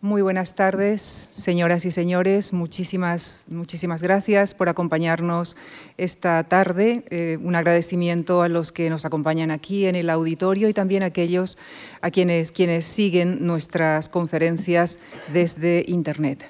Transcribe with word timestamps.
Muy 0.00 0.22
buenas 0.22 0.54
tardes, 0.54 1.28
señoras 1.32 1.84
y 1.84 1.90
señores. 1.90 2.52
Muchísimas, 2.52 3.46
muchísimas 3.48 4.00
gracias 4.00 4.54
por 4.54 4.68
acompañarnos 4.68 5.56
esta 5.96 6.44
tarde. 6.44 7.02
Eh, 7.10 7.36
un 7.42 7.56
agradecimiento 7.56 8.42
a 8.42 8.48
los 8.48 8.70
que 8.70 8.90
nos 8.90 9.04
acompañan 9.04 9.50
aquí 9.50 9.86
en 9.86 9.96
el 9.96 10.08
auditorio 10.08 10.68
y 10.68 10.72
también 10.72 11.02
a 11.02 11.06
aquellos 11.06 11.58
a 12.00 12.12
quienes, 12.12 12.52
quienes 12.52 12.86
siguen 12.86 13.44
nuestras 13.44 14.08
conferencias 14.08 15.00
desde 15.32 15.84
Internet. 15.88 16.48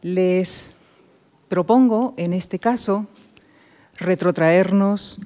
Les 0.00 0.76
propongo, 1.50 2.14
en 2.16 2.32
este 2.32 2.58
caso, 2.58 3.06
retrotraernos 3.98 5.20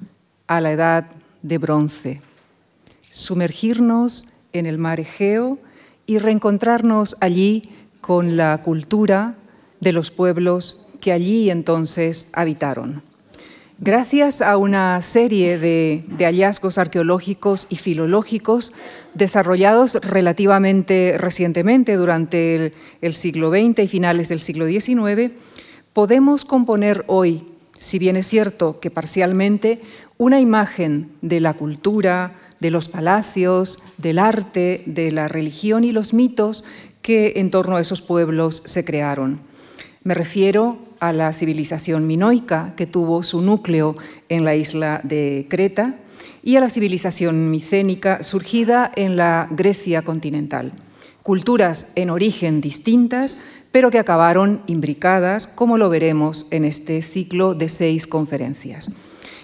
a 0.47 0.59
la 0.59 0.73
edad 0.73 1.05
de 1.43 1.59
bronce, 1.59 2.21
sumergirnos 3.09 4.33
en 4.51 4.65
el 4.65 4.77
mar 4.77 4.99
Egeo 4.99 5.59
y 6.09 6.17
reencontrarnos 6.17 7.17
allí 7.19 7.69
con 8.01 8.35
la 8.35 8.59
cultura 8.63 9.35
de 9.79 9.91
los 9.91 10.09
pueblos 10.09 10.87
que 10.99 11.11
allí 11.11 11.51
entonces 11.51 12.31
habitaron. 12.33 13.03
Gracias 13.77 14.41
a 14.41 14.57
una 14.57 14.99
serie 15.03 15.59
de, 15.59 16.03
hallazgos 16.17 16.79
arqueológicos 16.79 17.67
y 17.69 17.75
filológicos 17.75 18.73
desarrollados 19.13 19.99
relativamente 20.01 21.15
recientemente 21.19 21.95
durante 21.95 22.73
el, 23.01 23.13
siglo 23.13 23.51
XX 23.51 23.83
y 23.83 23.87
finales 23.87 24.29
del 24.29 24.39
siglo 24.39 24.65
XIX, 24.65 25.31
podemos 25.93 26.43
componer 26.43 27.03
hoy, 27.05 27.43
si 27.77 27.99
bien 27.99 28.17
es 28.17 28.25
cierto 28.25 28.79
que 28.79 28.89
parcialmente, 28.89 29.79
una 30.17 30.39
imagen 30.39 31.11
de 31.21 31.39
la 31.39 31.53
cultura, 31.53 32.33
de 32.59 32.71
los 32.71 32.87
palacios, 32.87 33.79
del 33.97 34.19
arte, 34.19 34.83
de 34.85 35.11
la 35.11 35.27
religión 35.27 35.83
y 35.83 35.91
los 35.91 36.13
mitos 36.13 36.63
que 37.01 37.33
en 37.37 37.51
torno 37.51 37.77
a 37.77 37.81
esos 37.81 38.01
pueblos 38.01 38.61
se 38.65 38.83
crearon. 38.83 39.39
Me 40.03 40.13
refiero 40.13 40.77
a 40.99 41.13
la 41.13 41.33
civilización 41.33 42.07
minoica, 42.07 42.73
que 42.75 42.85
tuvo 42.85 43.23
su 43.23 43.41
núcleo 43.41 43.95
en 44.29 44.45
la 44.45 44.55
isla 44.55 45.01
de 45.03 45.45
Creta, 45.49 45.95
y 46.41 46.55
a 46.55 46.61
la 46.61 46.69
civilización 46.69 47.51
micénica, 47.51 48.23
surgida 48.23 48.91
en 48.95 49.17
la 49.17 49.47
Grecia 49.51 50.01
continental. 50.01 50.73
Culturas 51.23 51.91
en 51.95 52.09
origen 52.09 52.61
distintas, 52.61 53.37
pero 53.71 53.91
que 53.91 53.99
acabaron 53.99 54.61
imbricadas, 54.67 55.47
como 55.47 55.77
lo 55.77 55.89
veremos 55.89 56.47
en 56.51 56.65
este 56.65 57.01
ciclo 57.01 57.53
de 57.53 57.69
seis 57.69 58.07
conferencias. 58.07 58.91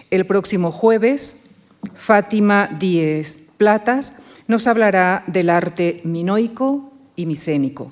El 0.10 0.26
próximo 0.26 0.72
jueves, 0.72 1.45
Fátima 1.94 2.70
Díez 2.80 3.40
Platas 3.58 4.22
nos 4.48 4.68
hablará 4.68 5.24
del 5.28 5.50
arte 5.50 6.02
minoico 6.04 6.92
y 7.16 7.26
micénico. 7.26 7.92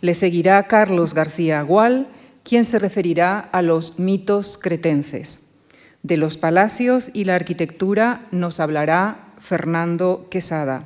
Le 0.00 0.14
seguirá 0.14 0.62
Carlos 0.64 1.14
García 1.14 1.62
Gual, 1.62 2.08
quien 2.42 2.64
se 2.64 2.78
referirá 2.78 3.38
a 3.38 3.62
los 3.62 3.98
mitos 3.98 4.58
cretenses. 4.58 5.54
De 6.02 6.16
los 6.16 6.36
palacios 6.36 7.10
y 7.14 7.24
la 7.24 7.36
arquitectura 7.36 8.22
nos 8.32 8.58
hablará 8.58 9.28
Fernando 9.40 10.26
Quesada. 10.30 10.84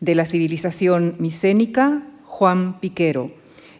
De 0.00 0.14
la 0.14 0.24
civilización 0.24 1.16
micénica, 1.18 2.02
Juan 2.24 2.80
Piquero. 2.80 3.30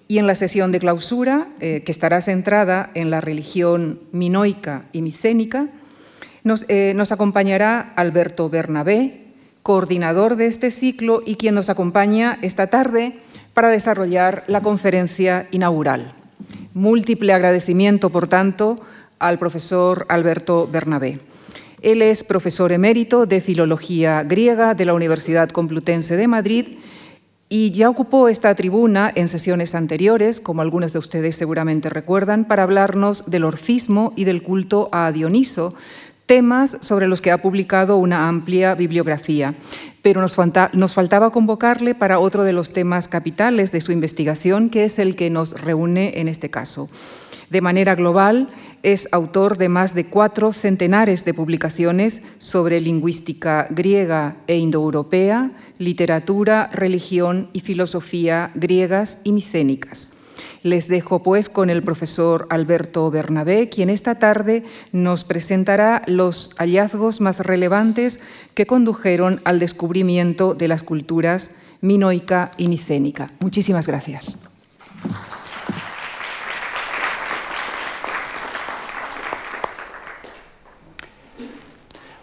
Y 0.09 0.19
en 0.19 0.27
la 0.27 0.35
sesión 0.35 0.73
de 0.73 0.81
clausura, 0.81 1.49
eh, 1.61 1.83
que 1.85 1.93
estará 1.93 2.21
centrada 2.21 2.91
en 2.95 3.11
la 3.11 3.21
religión 3.21 4.01
minoica 4.13 4.85
y 4.93 5.03
micénica, 5.03 5.69
eh, 6.69 6.93
nos, 6.95 7.13
acompañará 7.13 7.93
Alberto 7.97 8.49
Bernabé, 8.49 9.25
coordinador 9.63 10.37
de 10.37 10.47
este 10.47 10.71
ciclo 10.71 11.21
y 11.25 11.37
quien 11.37 11.55
nos 11.55 11.69
acompaña 11.69 12.39
esta 12.43 12.69
tarde 12.69 13.19
para 13.55 13.69
desarrollar 13.69 14.45
la 14.47 14.61
conferencia 14.61 15.47
inaugural. 15.51 16.13
Múltiple 16.75 17.33
agradecimiento, 17.33 18.11
por 18.11 18.29
tanto, 18.29 18.81
al 19.19 19.39
profesor 19.39 20.07
Alberto 20.09 20.69
Bernabé. 20.71 21.21
Él 21.83 22.03
es 22.03 22.25
profesor 22.25 22.73
emérito 22.73 23.27
de 23.27 23.41
Filología 23.41 24.23
Griega 24.23 24.75
de 24.75 24.85
la 24.85 24.95
Universidad 24.95 25.51
Complutense 25.51 26.17
de 26.17 26.29
Madrid 26.29 26.67
y 27.49 27.71
ya 27.71 27.89
ocupó 27.89 28.29
esta 28.29 28.55
tribuna 28.55 29.11
en 29.15 29.29
sesiones 29.29 29.75
anteriores, 29.75 30.41
como 30.41 30.61
algunos 30.61 30.93
de 30.93 30.99
ustedes 30.99 31.37
seguramente 31.37 31.89
recuerdan, 31.89 32.45
para 32.45 32.65
hablarnos 32.65 33.31
del 33.31 33.45
orfismo 33.45 34.13
y 34.17 34.25
del 34.25 34.43
culto 34.43 34.91
a 34.93 35.11
Dioniso, 35.13 35.75
temas 36.29 36.77
sobre 36.83 37.09
los 37.09 37.23
que 37.23 37.33
ha 37.33 37.43
publicado 37.43 37.97
una 37.97 38.29
amplia 38.29 38.75
bibliografía, 38.75 39.55
pero 40.03 40.21
nos, 40.21 40.37
faltaba 40.95 41.31
convocarle 41.31 41.95
para 41.95 42.19
otro 42.19 42.45
de 42.45 42.53
los 42.53 42.73
temas 42.73 43.09
capitales 43.09 43.73
de 43.73 43.81
su 43.81 43.93
investigación, 43.93 44.69
que 44.69 44.85
es 44.85 44.99
el 44.99 45.17
que 45.17 45.31
nos 45.31 45.61
reúne 45.61 46.21
en 46.21 46.29
este 46.29 46.51
caso. 46.51 46.89
De 47.49 47.63
manera 47.63 47.95
global, 47.95 48.49
es 48.83 49.09
autor 49.11 49.57
de 49.57 49.71
más 49.71 49.95
de 49.95 50.05
cuatro 50.05 50.53
centenares 50.53 51.25
de 51.25 51.33
publicaciones 51.33 52.21
sobre 52.37 52.83
lingüística 52.83 53.67
griega 53.71 54.37
e 54.47 54.59
indoeuropea, 54.59 55.53
literatura, 55.79 56.69
religión 56.75 57.49
y 57.55 57.61
filosofía 57.61 58.51
griegas 58.55 59.23
y 59.25 59.33
micénicas. 59.33 60.18
Les 60.63 60.89
dejo 60.89 61.23
pues 61.23 61.49
con 61.49 61.71
el 61.71 61.83
profesor 61.83 62.47
Alberto 62.51 63.11
Bernabé, 63.11 63.69
quien 63.69 63.91
esta 63.91 64.17
tarde 64.17 64.65
nos 64.93 65.25
presentará 65.25 66.03
los 66.07 66.55
hallazgos 66.59 67.21
más 67.21 67.41
relevantes 67.41 68.21
que 68.55 68.67
condujeron 68.67 69.41
al 69.45 69.59
descubrimiento 69.59 70.55
de 70.55 70.69
las 70.69 70.83
culturas 70.83 71.57
minoica 71.81 72.53
y 72.57 72.69
micénica. 72.69 73.29
Muchísimas 73.41 73.87
gracias. 73.87 74.45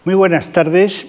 Muy 0.03 0.13
buenas 0.13 0.51
tardes. 0.51 1.07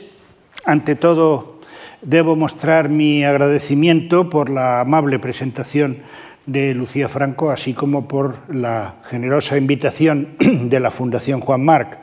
Ante 0.65 0.97
todo, 0.97 1.61
debo 2.01 2.35
mostrar 2.35 2.89
mi 2.89 3.25
agradecimiento 3.25 4.31
por 4.31 4.49
la 4.49 4.81
amable 4.81 5.19
presentación 5.19 6.03
de 6.47 6.75
Lucía 6.75 7.09
Franco, 7.09 7.51
así 7.51 7.75
como 7.75 8.09
por 8.09 8.39
la 8.55 8.95
generosa 9.09 9.57
invitación 9.57 10.37
de 10.39 10.81
la 10.81 10.91
Fundación 10.91 11.41
Juan 11.41 11.65
Marc. 11.65 11.99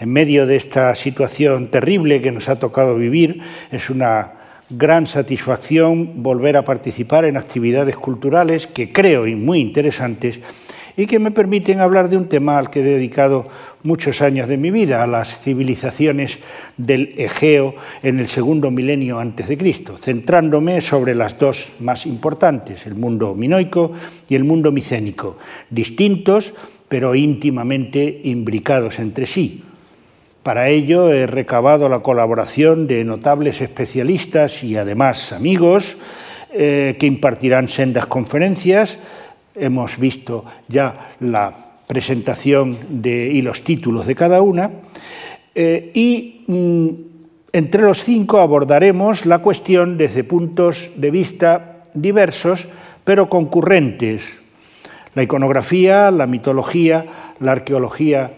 En 0.00 0.12
medio 0.12 0.46
de 0.46 0.56
esta 0.56 0.94
situación 0.94 1.70
terrible 1.70 2.20
que 2.20 2.32
nos 2.32 2.48
ha 2.48 2.58
tocado 2.58 2.96
vivir, 2.96 3.40
es 3.70 3.88
una 3.90 4.32
gran 4.70 5.06
satisfacción 5.06 6.22
volver 6.22 6.56
a 6.56 6.64
participar 6.64 7.24
en 7.24 7.36
actividades 7.36 7.96
culturales 7.96 8.66
que 8.66 8.92
creo 8.92 9.26
muy 9.36 9.60
interesantes 9.60 10.40
y 10.96 11.06
que 11.06 11.18
me 11.18 11.30
permiten 11.30 11.80
hablar 11.80 12.08
de 12.08 12.16
un 12.16 12.28
tema 12.28 12.58
al 12.58 12.70
que 12.70 12.80
he 12.80 12.84
dedicado 12.84 13.44
muchos 13.82 14.22
años 14.22 14.48
de 14.48 14.56
mi 14.56 14.70
vida, 14.70 15.02
a 15.02 15.06
las 15.06 15.40
civilizaciones 15.40 16.38
del 16.76 17.14
Egeo 17.16 17.74
en 18.02 18.18
el 18.18 18.28
segundo 18.28 18.70
milenio 18.70 19.18
antes 19.18 19.48
de 19.48 19.58
Cristo, 19.58 19.96
centrándome 19.96 20.80
sobre 20.80 21.14
las 21.14 21.38
dos 21.38 21.72
más 21.80 22.06
importantes, 22.06 22.86
el 22.86 22.94
mundo 22.94 23.34
minoico 23.34 23.92
y 24.28 24.34
el 24.34 24.44
mundo 24.44 24.72
micénico, 24.72 25.38
distintos 25.70 26.54
pero 26.88 27.14
íntimamente 27.14 28.20
imbricados 28.24 28.98
entre 28.98 29.26
sí. 29.26 29.64
Para 30.42 30.68
ello 30.68 31.10
he 31.10 31.26
recabado 31.26 31.88
la 31.88 32.00
colaboración 32.00 32.86
de 32.86 33.02
notables 33.02 33.60
especialistas 33.62 34.62
y 34.62 34.76
además 34.76 35.32
amigos 35.32 35.96
eh, 36.52 36.96
que 37.00 37.06
impartirán 37.06 37.68
sendas 37.68 38.06
conferencias 38.06 38.98
hemos 39.54 39.98
visto 39.98 40.44
ya 40.68 41.14
la 41.20 41.52
presentación 41.86 43.02
y 43.04 43.42
los 43.42 43.62
títulos 43.62 44.06
de 44.06 44.14
cada 44.14 44.42
una, 44.42 44.70
eh, 45.54 45.90
y 45.94 46.44
mm, 46.46 46.88
entre 47.52 47.82
los 47.82 48.02
cinco 48.02 48.40
abordaremos 48.40 49.26
la 49.26 49.38
cuestión 49.38 49.96
desde 49.96 50.24
puntos 50.24 50.90
de 50.96 51.10
vista 51.10 51.84
diversos, 51.94 52.68
pero 53.04 53.28
concurrentes. 53.28 54.22
La 55.14 55.22
iconografía, 55.22 56.10
la 56.10 56.26
mitología, 56.26 57.32
la 57.38 57.52
arqueología 57.52 58.32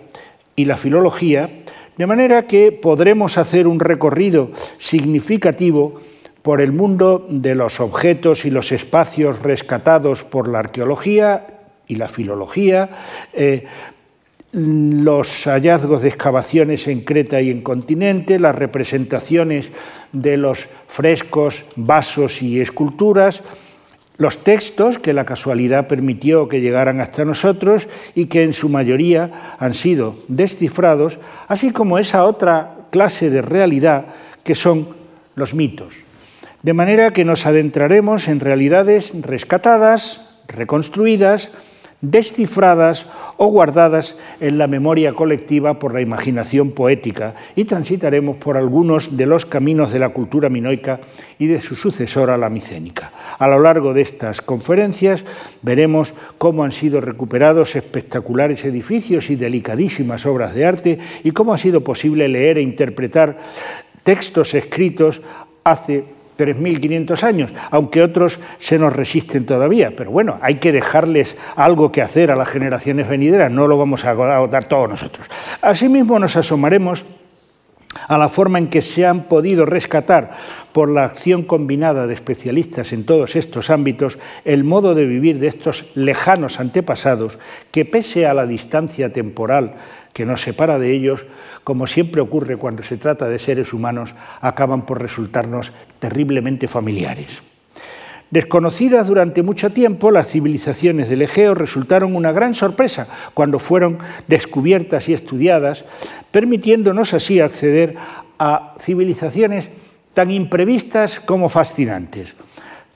y 0.55 0.67
la 0.67 0.77
filología, 0.77 1.49
de 1.97 2.07
manera 2.07 2.47
que 2.47 2.73
podremos 2.73 3.39
hacer 3.39 3.67
un 3.67 3.81
recorrido 3.81 4.51
significativo 4.79 6.03
por 6.47 6.61
el 6.61 6.71
mundo 6.71 7.27
de 7.29 7.57
los 7.57 7.81
objetos 7.81 8.45
y 8.45 8.51
los 8.53 8.71
espacios 8.71 9.43
rescatados 9.43 10.23
por 10.23 10.47
la 10.47 10.61
arqueología 10.61 11.45
y 11.89 11.97
la 11.97 12.07
filología, 12.07 12.89
eh, 13.33 13.65
los 14.53 15.43
hallazgos 15.47 16.03
de 16.03 16.09
excavaciones 16.09 16.87
en 16.87 17.01
Creta 17.01 17.41
y 17.41 17.51
en 17.51 17.63
continente, 17.63 18.39
las 18.39 18.55
representaciones 18.55 19.73
de 20.13 20.37
los 20.37 20.69
frescos, 20.87 21.65
vasos 21.75 22.41
y 22.43 22.61
esculturas, 22.61 23.43
los 24.17 24.45
textos 24.45 25.01
que 25.01 25.13
la 25.13 25.25
casualidad 25.25 25.89
permitió 25.89 26.49
que 26.49 26.61
llegaran 26.61 27.01
hasta 27.01 27.25
nosotros 27.25 27.89
y 28.15 28.27
que 28.27 28.45
en 28.45 28.53
su 28.53 28.69
mayoría 28.69 29.57
han 29.59 29.75
sido 29.75 30.15
descifrados, 30.29 31.19
así 31.49 31.73
como 31.73 31.99
esa 31.99 32.25
otra 32.25 32.87
clase 32.91 33.31
de 33.31 33.43
realidad 33.43 34.07
que 34.45 34.55
son 34.55 34.87
los 35.35 35.53
mitos 35.53 36.06
De 36.63 36.73
manera 36.73 37.13
que 37.13 37.25
nos 37.25 37.47
adentraremos 37.47 38.29
en 38.29 38.41
realidades 38.41 39.13
rescatadas, 39.23 40.23
reconstruidas, 40.49 41.51
descifradas 42.01 43.07
o 43.37 43.47
guardadas 43.47 44.17
en 44.41 44.59
la 44.59 44.67
memoria 44.67 45.15
colectiva 45.15 45.79
por 45.79 45.95
la 45.95 46.01
imaginación 46.01 46.73
poética 46.73 47.35
y 47.55 47.65
transitaremos 47.65 48.37
por 48.37 48.57
algunos 48.57 49.17
de 49.17 49.27
los 49.27 49.47
caminos 49.47 49.93
de 49.93 49.99
la 49.99 50.11
cultura 50.11 50.49
minoica 50.49 51.01
y 51.39 51.47
de 51.47 51.61
su 51.61 51.75
sucesora, 51.75 52.37
la 52.37 52.51
micénica. 52.51 53.13
A 53.39 53.49
lo 53.49 53.59
largo 53.59 53.95
de 53.95 54.03
estas 54.03 54.41
conferencias 54.41 55.25
veremos 55.63 56.15
cómo 56.39 56.65
han 56.65 56.73
sido 56.73 57.01
recuperados 57.01 57.77
espectaculares 57.77 58.65
edificios 58.65 59.31
y 59.31 59.37
delicadísimas 59.37 60.27
obras 60.27 60.55
de 60.55 60.67
arte 60.67 60.99
y 61.25 61.31
cómo 61.33 61.55
ha 61.55 61.59
sido 61.59 61.83
posible 61.83 62.29
leer 62.29 62.59
e 62.59 62.63
interpretar 62.63 63.39
textos 64.03 64.55
escritos 64.55 65.23
hace 65.65 66.16
3.500 66.39 67.23
años, 67.23 67.55
aunque 67.71 68.03
otros 68.03 68.39
se 68.59 68.79
nos 68.79 68.93
resisten 68.93 69.47
todavía. 69.47 69.93
Pero 69.97 70.11
bueno, 70.11 70.39
hay 70.43 70.57
que 70.57 70.73
dejarles 70.73 71.37
algo 71.57 71.93
que 71.93 72.03
hacer 72.03 72.31
a 72.31 72.37
las 72.37 72.49
generaciones 72.49 73.09
venideras, 73.09 73.51
no 73.51 73.67
lo 73.69 73.79
vamos 73.79 74.05
a 74.05 74.11
agotar 74.11 74.65
todos 74.65 74.89
nosotros. 74.89 75.27
Asimismo, 75.63 76.19
nos 76.19 76.37
asomaremos 76.37 77.05
a 78.09 78.19
la 78.19 78.29
forma 78.29 78.59
en 78.59 78.69
que 78.69 78.83
se 78.83 79.07
han 79.07 79.25
podido 79.25 79.67
rescatar 79.67 80.37
por 80.73 80.91
la 80.91 81.05
acción 81.05 81.43
combinada 81.43 82.07
de 82.07 82.15
especialistas 82.15 82.93
en 82.93 83.05
todos 83.05 83.37
estos 83.37 83.71
ámbitos 83.71 84.19
el 84.45 84.65
modo 84.65 84.95
de 84.95 85.07
vivir 85.07 85.39
de 85.39 85.49
estos 85.49 85.87
lejanos 85.95 86.61
antepasados 86.61 87.39
que 87.71 87.85
pese 87.85 88.27
a 88.27 88.35
la 88.35 88.47
distancia 88.47 89.13
temporal 89.13 89.75
que 90.13 90.25
nos 90.25 90.41
separa 90.41 90.79
de 90.79 90.93
ellos, 90.93 91.27
como 91.63 91.87
siempre 91.87 92.23
ocurre 92.23 92.57
cuando 92.57 92.83
se 92.83 92.97
trata 92.97 93.29
de 93.29 93.39
seres 93.39 93.75
humanos, 93.75 94.15
acaban 94.41 94.87
por 94.87 95.01
resultarnos 95.01 95.73
terriblemente 95.99 96.69
familiares. 96.69 97.43
Desconocidas 98.31 99.07
durante 99.07 99.43
mucho 99.43 99.71
tiempo, 99.71 100.11
las 100.11 100.27
civilizaciones 100.27 101.09
del 101.09 101.23
Egeo 101.23 101.55
resultaron 101.55 102.17
una 102.17 102.33
gran 102.33 102.55
sorpresa 102.55 103.07
cuando 103.35 103.61
fueron 103.61 103.99
descubiertas 104.27 105.09
y 105.09 105.15
estudiadas, 105.15 105.85
permitiéndonos 106.33 107.15
así 107.15 107.39
acceder 107.39 107.95
a 108.39 108.75
civilizaciones 108.81 109.71
tan 110.13 110.33
imprevistas 110.33 111.21
como 111.21 111.49
fascinantes. 111.49 112.35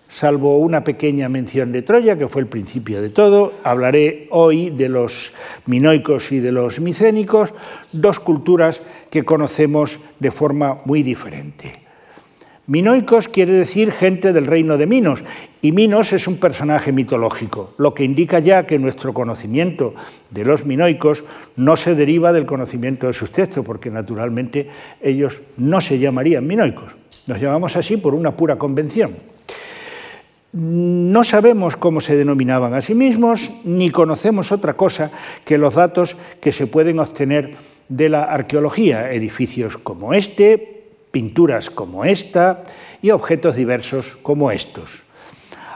Salvo 0.09 0.59
una 0.59 0.83
pequeña 0.83 1.29
mención 1.29 1.71
de 1.71 1.83
Troya, 1.83 2.19
que 2.19 2.27
fue 2.27 2.43
el 2.43 2.49
principio 2.49 3.01
de 3.01 3.11
todo, 3.11 3.53
hablaré 3.63 4.27
hoy 4.31 4.71
de 4.71 4.89
los 4.89 5.33
minoicos 5.67 6.33
y 6.33 6.41
de 6.41 6.51
los 6.51 6.81
micénicos, 6.81 7.55
dos 7.93 8.19
culturas 8.19 8.83
que 9.09 9.25
conocemos 9.25 10.01
de 10.19 10.33
forma 10.33 10.81
muy 10.85 11.05
diferente. 11.05 11.90
Minoicos 12.71 13.27
quiere 13.27 13.53
decir 13.53 13.91
gente 13.91 14.33
del 14.33 14.47
reino 14.47 14.79
de 14.79 14.87
Minos, 14.87 15.25
y 15.61 15.73
Minos 15.73 16.13
es 16.13 16.29
un 16.29 16.37
personaje 16.37 16.93
mitológico, 16.93 17.75
lo 17.79 17.95
que 17.95 18.05
indica 18.05 18.39
ya 18.39 18.65
que 18.65 18.79
nuestro 18.79 19.13
conocimiento 19.13 19.93
de 20.31 20.45
los 20.45 20.65
minoicos 20.65 21.25
no 21.57 21.75
se 21.77 21.97
deriva 21.97 22.33
del 22.33 22.47
conocimiento 22.47 23.09
de 23.09 23.13
sus 23.13 23.33
textos, 23.33 23.67
porque 23.67 23.91
naturalmente 23.91 24.69
ellos 25.03 25.41
no 25.57 25.81
se 25.81 25.99
llamarían 25.99 26.47
minoicos. 26.47 26.95
Nos 27.27 27.41
llamamos 27.41 27.75
así 27.75 27.97
por 27.97 28.15
una 28.15 28.37
pura 28.37 28.55
convención. 28.55 29.17
No 30.53 31.25
sabemos 31.25 31.75
cómo 31.75 32.01
se 32.01 32.15
denominaban 32.15 32.75
a 32.75 32.83
sí 32.83 32.95
mismos, 32.95 33.51
ni 33.65 33.91
conocemos 33.91 34.53
otra 34.53 34.75
cosa 34.75 35.11
que 35.45 35.59
los 35.59 35.75
datos 35.75 36.17
que 36.41 36.53
se 36.53 36.69
pueden 36.69 37.01
obtener 37.01 37.57
de 37.89 38.09
la 38.09 38.23
arqueología, 38.23 39.11
edificios 39.11 39.77
como 39.77 40.15
este, 40.15 40.80
pinturas 41.11 41.71
como 41.71 42.05
esta 42.05 42.65
y 43.03 43.11
objetos 43.11 43.57
diversos 43.57 44.19
como 44.23 44.51
estos, 44.51 45.05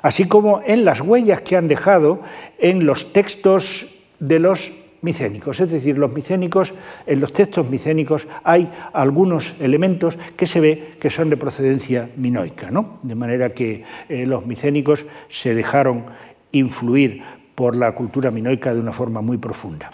así 0.02 0.26
como 0.26 0.62
en 0.66 0.84
las 0.84 1.00
huellas 1.00 1.40
que 1.40 1.56
han 1.56 1.68
dejado 1.68 2.20
en 2.58 2.86
los 2.86 3.12
textos 3.12 3.88
de 4.18 4.38
los 4.38 4.72
micénicos. 5.04 5.60
Es 5.60 5.70
decir, 5.70 5.98
los 5.98 6.12
micénicos, 6.12 6.74
en 7.06 7.20
los 7.20 7.32
textos 7.32 7.68
micénicos 7.68 8.26
hay 8.42 8.70
algunos 8.92 9.54
elementos 9.60 10.18
que 10.36 10.46
se 10.46 10.60
ve 10.60 10.96
que 10.98 11.10
son 11.10 11.30
de 11.30 11.36
procedencia 11.36 12.08
minoica, 12.16 12.70
¿no? 12.70 12.98
De 13.02 13.14
manera 13.14 13.50
que 13.50 13.84
eh, 14.08 14.26
los 14.26 14.46
micénicos 14.46 15.04
se 15.28 15.54
dejaron 15.54 16.06
influir 16.52 17.22
por 17.54 17.76
la 17.76 17.92
cultura 17.94 18.30
minoica 18.30 18.74
de 18.74 18.80
una 18.80 18.92
forma 18.92 19.20
muy 19.20 19.36
profunda. 19.36 19.90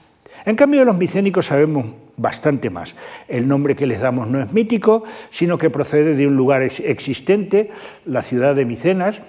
En 0.46 0.56
cambio, 0.56 0.84
los 0.84 0.96
micénicos 0.96 1.46
sabemos 1.46 1.84
bastante 2.20 2.70
más. 2.70 2.94
El 3.28 3.48
nombre 3.48 3.74
que 3.74 3.86
les 3.86 4.00
damos 4.00 4.28
no 4.28 4.40
es 4.40 4.52
mítico, 4.52 5.04
sino 5.30 5.56
que 5.58 5.70
procede 5.70 6.14
de 6.14 6.26
un 6.26 6.36
lugar 6.36 6.62
existente, 6.62 7.70
la 8.04 8.22
ciudad 8.22 8.54
de 8.54 8.64
Micenas, 8.64 9.22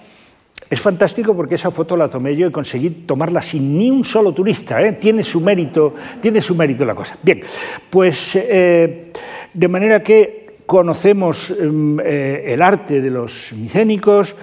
es 0.70 0.80
fantástico 0.80 1.34
porque 1.34 1.56
esa 1.56 1.70
foto 1.70 1.96
la 1.96 2.08
tomé 2.08 2.34
yo 2.36 2.46
y 2.46 2.50
conseguí 2.50 2.90
tomarla 2.90 3.42
sin 3.42 3.76
ni 3.76 3.90
un 3.90 4.04
solo 4.04 4.32
turista. 4.32 4.80
¿eh? 4.82 4.92
Tiene, 4.92 5.22
su 5.22 5.40
mérito, 5.40 5.94
tiene 6.20 6.40
su 6.40 6.54
mérito 6.54 6.84
la 6.84 6.94
cosa. 6.94 7.18
Bien, 7.22 7.42
pues 7.90 8.36
eh, 8.36 9.12
de 9.52 9.68
manera 9.68 10.02
que 10.02 10.62
conocemos 10.64 11.50
em, 11.50 11.98
eh, 12.00 12.44
el 12.48 12.62
arte 12.62 13.00
de 13.00 13.10
los 13.10 13.52
micénicos 13.52 14.34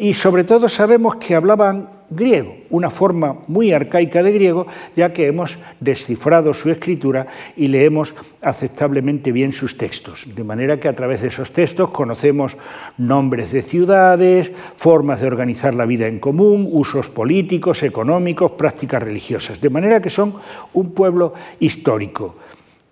y 0.00 0.12
sobre 0.12 0.44
todo 0.44 0.68
sabemos 0.68 1.16
que 1.16 1.34
hablaban 1.34 1.97
griego, 2.10 2.56
una 2.70 2.90
forma 2.90 3.38
muy 3.48 3.72
arcaica 3.72 4.22
de 4.22 4.32
griego, 4.32 4.66
ya 4.96 5.12
que 5.12 5.26
hemos 5.26 5.58
descifrado 5.80 6.54
su 6.54 6.70
escritura 6.70 7.26
y 7.56 7.68
leemos 7.68 8.14
aceptablemente 8.40 9.32
bien 9.32 9.52
sus 9.52 9.76
textos. 9.76 10.26
De 10.34 10.44
manera 10.44 10.80
que 10.80 10.88
a 10.88 10.94
través 10.94 11.22
de 11.22 11.28
esos 11.28 11.52
textos 11.52 11.90
conocemos 11.90 12.56
nombres 12.96 13.52
de 13.52 13.62
ciudades, 13.62 14.52
formas 14.76 15.20
de 15.20 15.26
organizar 15.26 15.74
la 15.74 15.86
vida 15.86 16.06
en 16.06 16.18
común, 16.18 16.68
usos 16.70 17.08
políticos, 17.08 17.82
económicos, 17.82 18.52
prácticas 18.52 19.02
religiosas. 19.02 19.60
De 19.60 19.70
manera 19.70 20.00
que 20.00 20.10
son 20.10 20.34
un 20.72 20.92
pueblo 20.92 21.34
histórico 21.60 22.36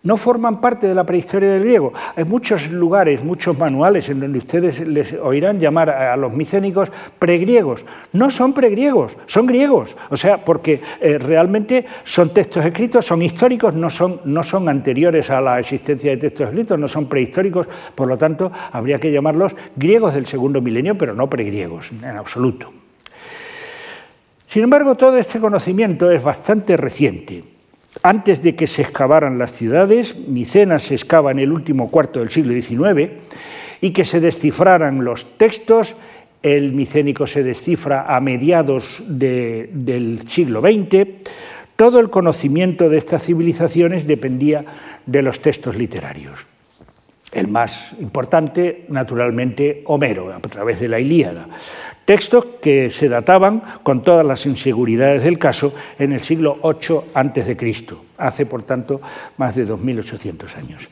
no 0.06 0.16
forman 0.16 0.60
parte 0.60 0.86
de 0.86 0.94
la 0.94 1.04
prehistoria 1.04 1.50
del 1.50 1.64
griego. 1.64 1.92
Hay 2.14 2.24
muchos 2.24 2.70
lugares, 2.70 3.24
muchos 3.24 3.58
manuales 3.58 4.08
en 4.08 4.20
donde 4.20 4.38
ustedes 4.38 4.78
les 4.86 5.12
oirán 5.14 5.58
llamar 5.58 5.90
a 5.90 6.16
los 6.16 6.32
micénicos 6.32 6.92
pregriegos. 7.18 7.84
No 8.12 8.30
son 8.30 8.52
pregriegos, 8.52 9.16
son 9.26 9.46
griegos. 9.46 9.96
O 10.10 10.16
sea, 10.16 10.44
porque 10.44 10.80
eh, 11.00 11.18
realmente 11.18 11.84
son 12.04 12.32
textos 12.32 12.64
escritos, 12.64 13.04
son 13.04 13.20
históricos, 13.20 13.74
no 13.74 13.90
son, 13.90 14.20
no 14.26 14.44
son 14.44 14.68
anteriores 14.68 15.28
a 15.28 15.40
la 15.40 15.58
existencia 15.58 16.12
de 16.12 16.18
textos 16.18 16.50
escritos, 16.50 16.78
no 16.78 16.86
son 16.86 17.08
prehistóricos. 17.08 17.68
Por 17.92 18.06
lo 18.06 18.16
tanto, 18.16 18.52
habría 18.70 19.00
que 19.00 19.10
llamarlos 19.10 19.56
griegos 19.74 20.14
del 20.14 20.26
segundo 20.26 20.60
milenio, 20.60 20.96
pero 20.96 21.14
no 21.14 21.28
pregriegos, 21.28 21.90
en 21.90 22.16
absoluto. 22.16 22.72
Sin 24.46 24.62
embargo, 24.62 24.94
todo 24.94 25.16
este 25.16 25.40
conocimiento 25.40 26.08
es 26.12 26.22
bastante 26.22 26.76
reciente 26.76 27.55
antes 28.02 28.42
de 28.42 28.54
que 28.54 28.66
se 28.66 28.82
excavaran 28.82 29.38
las 29.38 29.52
ciudades, 29.52 30.16
Micenas 30.16 30.84
se 30.84 30.94
excava 30.94 31.30
en 31.30 31.38
el 31.38 31.52
último 31.52 31.90
cuarto 31.90 32.20
del 32.20 32.30
siglo 32.30 32.52
XIX, 32.52 33.10
y 33.80 33.90
que 33.90 34.04
se 34.04 34.20
descifraran 34.20 35.04
los 35.04 35.36
textos, 35.36 35.96
el 36.42 36.72
micénico 36.74 37.26
se 37.26 37.42
descifra 37.42 38.14
a 38.14 38.20
mediados 38.20 39.02
del 39.06 40.20
siglo 40.28 40.60
XX, 40.60 41.06
todo 41.76 42.00
el 42.00 42.08
conocimiento 42.08 42.88
de 42.88 42.98
estas 42.98 43.22
civilizaciones 43.22 44.06
dependía 44.06 44.64
de 45.04 45.22
los 45.22 45.40
textos 45.40 45.76
literarios. 45.76 46.46
El 47.32 47.48
más 47.48 47.92
importante, 48.00 48.86
naturalmente, 48.88 49.82
Homero, 49.86 50.32
a 50.32 50.40
través 50.40 50.80
de 50.80 50.88
la 50.88 51.00
Ilíada. 51.00 51.48
Textos 52.06 52.46
que 52.62 52.92
se 52.92 53.08
databan 53.08 53.62
con 53.82 54.02
todas 54.02 54.24
las 54.24 54.46
inseguridades 54.46 55.24
del 55.24 55.40
caso 55.40 55.74
en 55.98 56.12
el 56.12 56.20
siglo 56.20 56.56
VIII 56.62 57.00
a.C., 57.12 57.56
hace 58.16 58.46
por 58.46 58.62
tanto 58.62 59.00
más 59.38 59.56
de 59.56 59.66
2.800 59.66 60.56
años. 60.56 60.88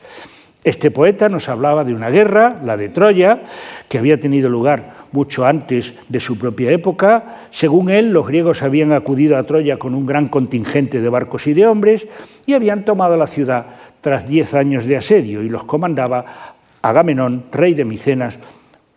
Este 0.61 0.91
poeta 0.91 1.29
nos 1.29 1.47
hablaba 1.47 1.85
de 1.85 1.93
una 1.93 2.09
guerra, 2.09 2.59
la 2.63 2.75
de 2.75 2.89
Troya, 2.89 3.43
que 3.87 3.97
había 3.97 4.19
tenido 4.19 4.49
lugar 4.49 5.05
mucho 5.13 5.45
antes 5.45 5.93
de 6.09 6.19
su 6.19 6.37
propia 6.37 6.71
época. 6.71 7.47
Según 7.49 7.89
él, 7.89 8.11
los 8.11 8.27
griegos 8.27 8.61
habían 8.61 8.91
acudido 8.91 9.37
a 9.37 9.43
Troya 9.43 9.79
con 9.79 9.95
un 9.95 10.05
gran 10.05 10.27
contingente 10.27 10.99
de 10.99 11.07
barcos 11.07 11.47
y 11.47 11.53
de 11.53 11.65
hombres 11.65 12.07
y 12.45 12.55
habían 12.55 12.83
tomado 12.83 13.15
la 13.15 13.27
ciudad 13.27 13.67
tras 14.01 14.27
diez 14.27 14.53
años 14.53 14.85
de 14.85 14.97
asedio 14.97 15.43
y 15.43 15.49
los 15.49 15.63
comandaba 15.63 16.55
Agamenón, 16.81 17.45
rey 17.53 17.73
de 17.73 17.85
Micenas, 17.85 18.37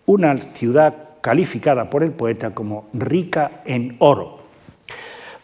una 0.04 0.36
ciudad 0.36 1.07
calificada 1.20 1.88
por 1.88 2.02
el 2.02 2.12
poeta 2.12 2.50
como 2.50 2.88
rica 2.92 3.62
en 3.64 3.96
oro. 3.98 4.38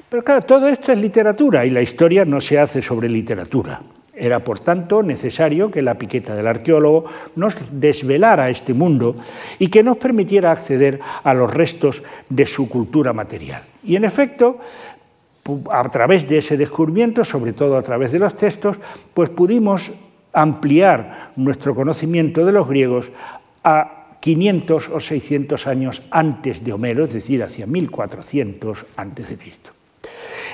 Pero 0.09 0.23
claro, 0.23 0.43
todo 0.43 0.69
esto 0.69 0.93
es 0.93 0.99
literatura 1.00 1.64
y 1.66 1.71
la 1.71 1.83
historia 1.83 2.25
no 2.25 2.40
se 2.40 2.59
hace 2.59 2.81
sobre 2.81 3.09
literatura. 3.09 3.81
Era, 4.16 4.38
por 4.45 4.61
tanto, 4.61 5.02
necesario 5.02 5.73
que 5.73 5.83
la 5.83 5.99
piqueta 5.99 6.37
del 6.37 6.47
arqueólogo 6.47 7.07
nos 7.35 7.57
desvelara 7.73 8.49
este 8.49 8.73
mundo 8.73 9.16
y 9.59 9.66
que 9.66 9.83
nos 9.83 9.97
permitiera 9.97 10.52
acceder 10.52 11.00
a 11.25 11.35
los 11.35 11.52
restos 11.52 12.02
de 12.28 12.47
su 12.47 12.69
cultura 12.69 13.12
material. 13.12 13.62
Y, 13.83 13.97
en 13.97 14.04
efecto, 14.04 14.61
a 15.71 15.88
través 15.90 16.28
de 16.28 16.38
ese 16.38 16.57
descubrimiento, 16.57 17.25
sobre 17.25 17.52
todo 17.52 17.76
a 17.76 17.83
través 17.83 18.12
de 18.12 18.21
los 18.21 18.37
textos, 18.37 18.78
pues 19.12 19.31
pudimos 19.31 19.93
ampliar 20.33 21.33
nuestro 21.37 21.75
conocimiento 21.75 22.47
de 22.47 22.52
los 22.52 22.69
griegos 22.69 23.11
a 23.64 24.03
500 24.25 24.88
o 24.88 25.00
600 25.00 25.66
años 25.66 26.00
antes 26.09 26.64
de 26.64 26.73
Homero, 26.73 27.04
es 27.04 27.12
decir, 27.12 27.43
hacia 27.43 27.66
1400 27.66 28.87
antes 28.97 29.28
de 29.28 29.37
Cristo. 29.37 29.71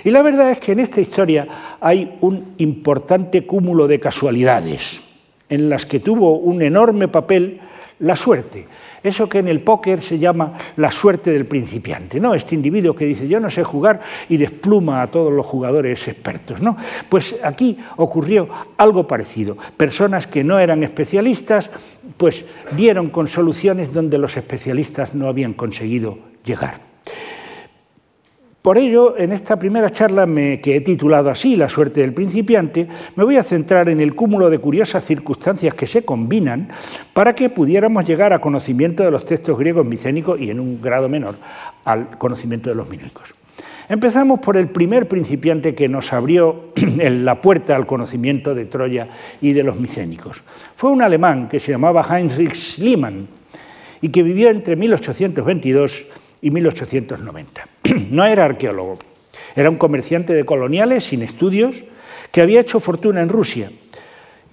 Y 0.03 0.11
la 0.11 0.23
verdad 0.23 0.50
es 0.50 0.59
que 0.59 0.73
en 0.73 0.81
esta 0.81 1.00
historia 1.00 1.77
hay 1.81 2.19
un 2.21 2.55
importante 2.59 3.47
cúmulo 3.47 3.87
de 3.87 4.00
casualidades 4.00 5.00
en 5.49 5.71
las 5.71 5.87
que 5.87 6.00
tuvo 6.00 6.39
un 6.39 6.62
enorme 6.62 7.07
papel 7.07 7.61
la 8.00 8.17
suerte. 8.17 8.67
Eso 9.03 9.29
que 9.29 9.39
en 9.39 9.49
el 9.49 9.61
póker 9.61 10.03
se 10.03 10.19
llama 10.19 10.53
la 10.77 10.91
suerte 10.91 11.31
del 11.31 11.47
principiante, 11.47 12.21
¿no? 12.21 12.35
Este 12.35 12.55
individuo 12.55 12.95
que 12.95 13.07
dice, 13.07 13.29
yo 13.29 13.41
no 13.41 13.50
sé 13.50 13.65
jugar 13.65 14.00
y 14.29 14.37
despluma 14.37 15.00
a 15.00 15.07
todos 15.07 15.33
los 15.33 15.47
jugadores 15.47 16.07
expertos, 16.07 16.61
¿no? 16.61 16.77
Pues 17.09 17.37
aquí 17.43 17.79
ocurrió 17.97 18.49
algo 18.77 19.07
parecido. 19.07 19.57
Personas 19.77 20.27
que 20.27 20.45
no 20.45 20.59
eran 20.59 20.83
especialistas, 20.83 21.71
pues 22.21 22.45
dieron 22.77 23.09
con 23.09 23.29
soluciones 23.29 23.95
donde 23.95 24.19
los 24.19 24.37
especialistas 24.37 25.15
no 25.15 25.27
habían 25.27 25.55
conseguido 25.55 26.19
llegar. 26.45 26.83
Por 28.61 28.77
ello, 28.77 29.17
en 29.17 29.33
esta 29.33 29.59
primera 29.59 29.91
charla 29.91 30.27
que 30.62 30.77
he 30.77 30.83
titulado 30.83 31.31
así, 31.31 31.57
La 31.57 31.71
suerte 31.71 32.03
del 32.03 32.12
principiante, 32.12 32.87
me 33.17 33.25
voy 33.25 33.39
a 33.39 33.43
centrar 33.43 33.89
en 33.89 34.03
el 34.03 34.15
cúmulo 34.15 34.50
de 34.50 34.59
curiosas 34.59 35.03
circunstancias 35.03 35.73
que 35.73 35.87
se 35.87 36.05
combinan 36.05 36.69
para 37.15 37.35
que 37.35 37.49
pudiéramos 37.49 38.07
llegar 38.07 38.35
a 38.35 38.39
conocimiento 38.43 39.03
de 39.03 39.11
los 39.11 39.25
textos 39.25 39.59
griegos 39.59 39.87
micénicos 39.87 40.39
y, 40.39 40.50
en 40.50 40.61
un 40.61 40.79
grado 40.83 41.09
menor, 41.09 41.37
al 41.87 42.19
conocimiento 42.19 42.69
de 42.69 42.77
los 42.77 42.87
mínicos. 42.87 43.40
Empezamos 43.91 44.39
por 44.39 44.57
el 44.57 44.69
primer 44.69 45.09
principiante 45.09 45.75
que 45.75 45.89
nos 45.89 46.13
abrió 46.13 46.67
la 46.97 47.41
puerta 47.41 47.75
al 47.75 47.89
conocimiento 47.89 48.55
de 48.55 48.67
Troya 48.67 49.09
y 49.41 49.53
de 49.53 49.65
los 49.65 49.81
micénicos. 49.81 50.45
Fue 50.77 50.93
un 50.93 51.03
alemán 51.03 51.49
que 51.49 51.59
se 51.59 51.73
llamaba 51.73 52.07
Heinrich 52.09 52.55
Schliemann 52.55 53.27
y 54.01 54.11
que 54.11 54.23
vivió 54.23 54.49
entre 54.49 54.77
1822 54.77 56.07
y 56.41 56.51
1890. 56.53 57.67
No 58.11 58.25
era 58.25 58.45
arqueólogo, 58.45 58.99
era 59.57 59.69
un 59.69 59.77
comerciante 59.77 60.35
de 60.35 60.45
coloniales 60.45 61.03
sin 61.03 61.23
estudios 61.23 61.83
que 62.31 62.43
había 62.43 62.61
hecho 62.61 62.79
fortuna 62.79 63.23
en 63.23 63.29
Rusia 63.29 63.73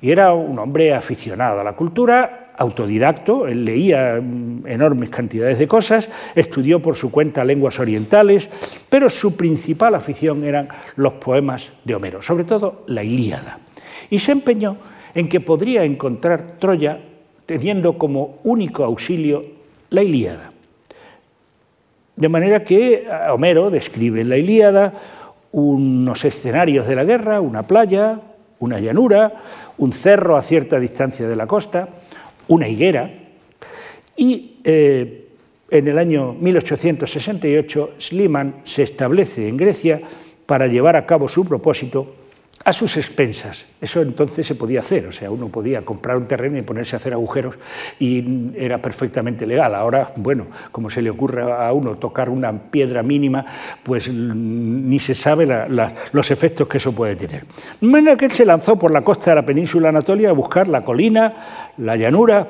y 0.02 0.10
era 0.10 0.34
un 0.34 0.58
hombre 0.58 0.96
aficionado 0.96 1.60
a 1.60 1.64
la 1.64 1.74
cultura, 1.74 2.47
autodidacto, 2.58 3.48
él 3.48 3.66
leía 3.66 4.20
mm, 4.22 4.68
enormes 4.68 5.10
cantidades 5.10 5.60
de 5.60 5.68
cosas, 5.68 6.10
estudió 6.36 6.82
por 6.82 6.96
su 6.96 7.12
cuenta 7.12 7.46
lenguas 7.46 7.80
orientales, 7.80 8.50
pero 8.90 9.10
su 9.10 9.36
principal 9.36 9.96
afición 9.96 10.44
eran 10.44 10.68
los 10.96 11.14
poemas 11.14 11.70
de 11.84 11.96
Homero, 11.96 12.22
sobre 12.22 12.44
todo 12.44 12.84
la 12.88 13.04
Ilíada. 13.04 13.60
Y 14.10 14.20
se 14.20 14.32
empeñó 14.32 14.78
en 15.14 15.30
que 15.30 15.40
podría 15.40 15.84
encontrar 15.84 16.60
Troya 16.60 17.00
teniendo 17.46 17.98
como 17.98 18.40
único 18.44 18.84
auxilio 18.84 19.44
la 19.90 20.04
Ilíada. 20.04 20.52
De 22.16 22.30
manera 22.30 22.64
que 22.64 23.08
Homero 23.32 23.70
describe 23.70 24.22
en 24.22 24.30
la 24.30 24.38
Ilíada 24.38 24.94
unos 25.52 26.26
escenarios 26.26 26.88
de 26.88 26.96
la 26.96 27.04
guerra, 27.04 27.40
una 27.42 27.66
playa, 27.66 28.20
una 28.60 28.80
llanura, 28.80 29.34
un 29.78 29.94
cerro 29.94 30.36
a 30.36 30.42
cierta 30.42 30.80
distancia 30.80 31.28
de 31.28 31.36
la 31.36 31.48
costa, 31.48 31.90
una 32.48 32.68
higuera, 32.68 33.14
y 34.16 34.56
eh, 34.64 35.28
en 35.70 35.88
el 35.88 35.98
año 35.98 36.34
1868 36.34 37.96
Sliman 38.00 38.62
se 38.64 38.84
establece 38.84 39.48
en 39.48 39.58
Grecia 39.58 40.02
para 40.46 40.68
llevar 40.68 40.96
a 40.96 41.06
cabo 41.06 41.28
su 41.28 41.46
propósito 41.46 42.16
a 42.68 42.74
sus 42.74 42.98
expensas. 42.98 43.66
Eso 43.80 44.02
entonces 44.02 44.46
se 44.46 44.54
podía 44.54 44.82
hacer, 44.82 45.08
o 45.08 45.14
sea, 45.14 45.32
uno 45.32 45.48
podía 45.48 45.84
comprar 45.84 46.18
un 46.18 46.28
terreno 46.28 46.58
y 46.58 46.64
ponerse 46.64 46.98
a 46.98 47.00
hacer 47.00 47.14
agujeros 47.14 47.56
y 47.98 48.52
era 48.58 48.82
perfectamente 48.82 49.48
legal. 49.48 49.74
Ahora, 49.74 50.12
bueno, 50.18 50.48
como 50.74 50.90
se 50.90 51.02
le 51.02 51.10
ocurre 51.10 51.44
a 51.50 51.72
uno 51.72 51.96
tocar 51.96 52.30
una 52.30 52.52
piedra 52.52 53.04
mínima, 53.04 53.46
pues 53.84 54.12
ni 54.12 55.00
se 55.00 55.16
sabe 55.16 55.48
los 56.12 56.30
efectos 56.30 56.68
que 56.68 56.78
eso 56.78 56.92
puede 56.92 57.16
tener. 57.16 57.46
Manera 57.80 58.18
que 58.18 58.26
él 58.26 58.34
se 58.34 58.44
lanzó 58.44 58.78
por 58.78 58.92
la 58.92 59.02
costa 59.02 59.32
de 59.32 59.36
la 59.36 59.46
península 59.46 59.88
Anatolia 59.88 60.32
a 60.32 60.34
buscar 60.34 60.68
la 60.68 60.84
colina, 60.84 61.72
la 61.78 61.96
llanura 61.96 62.50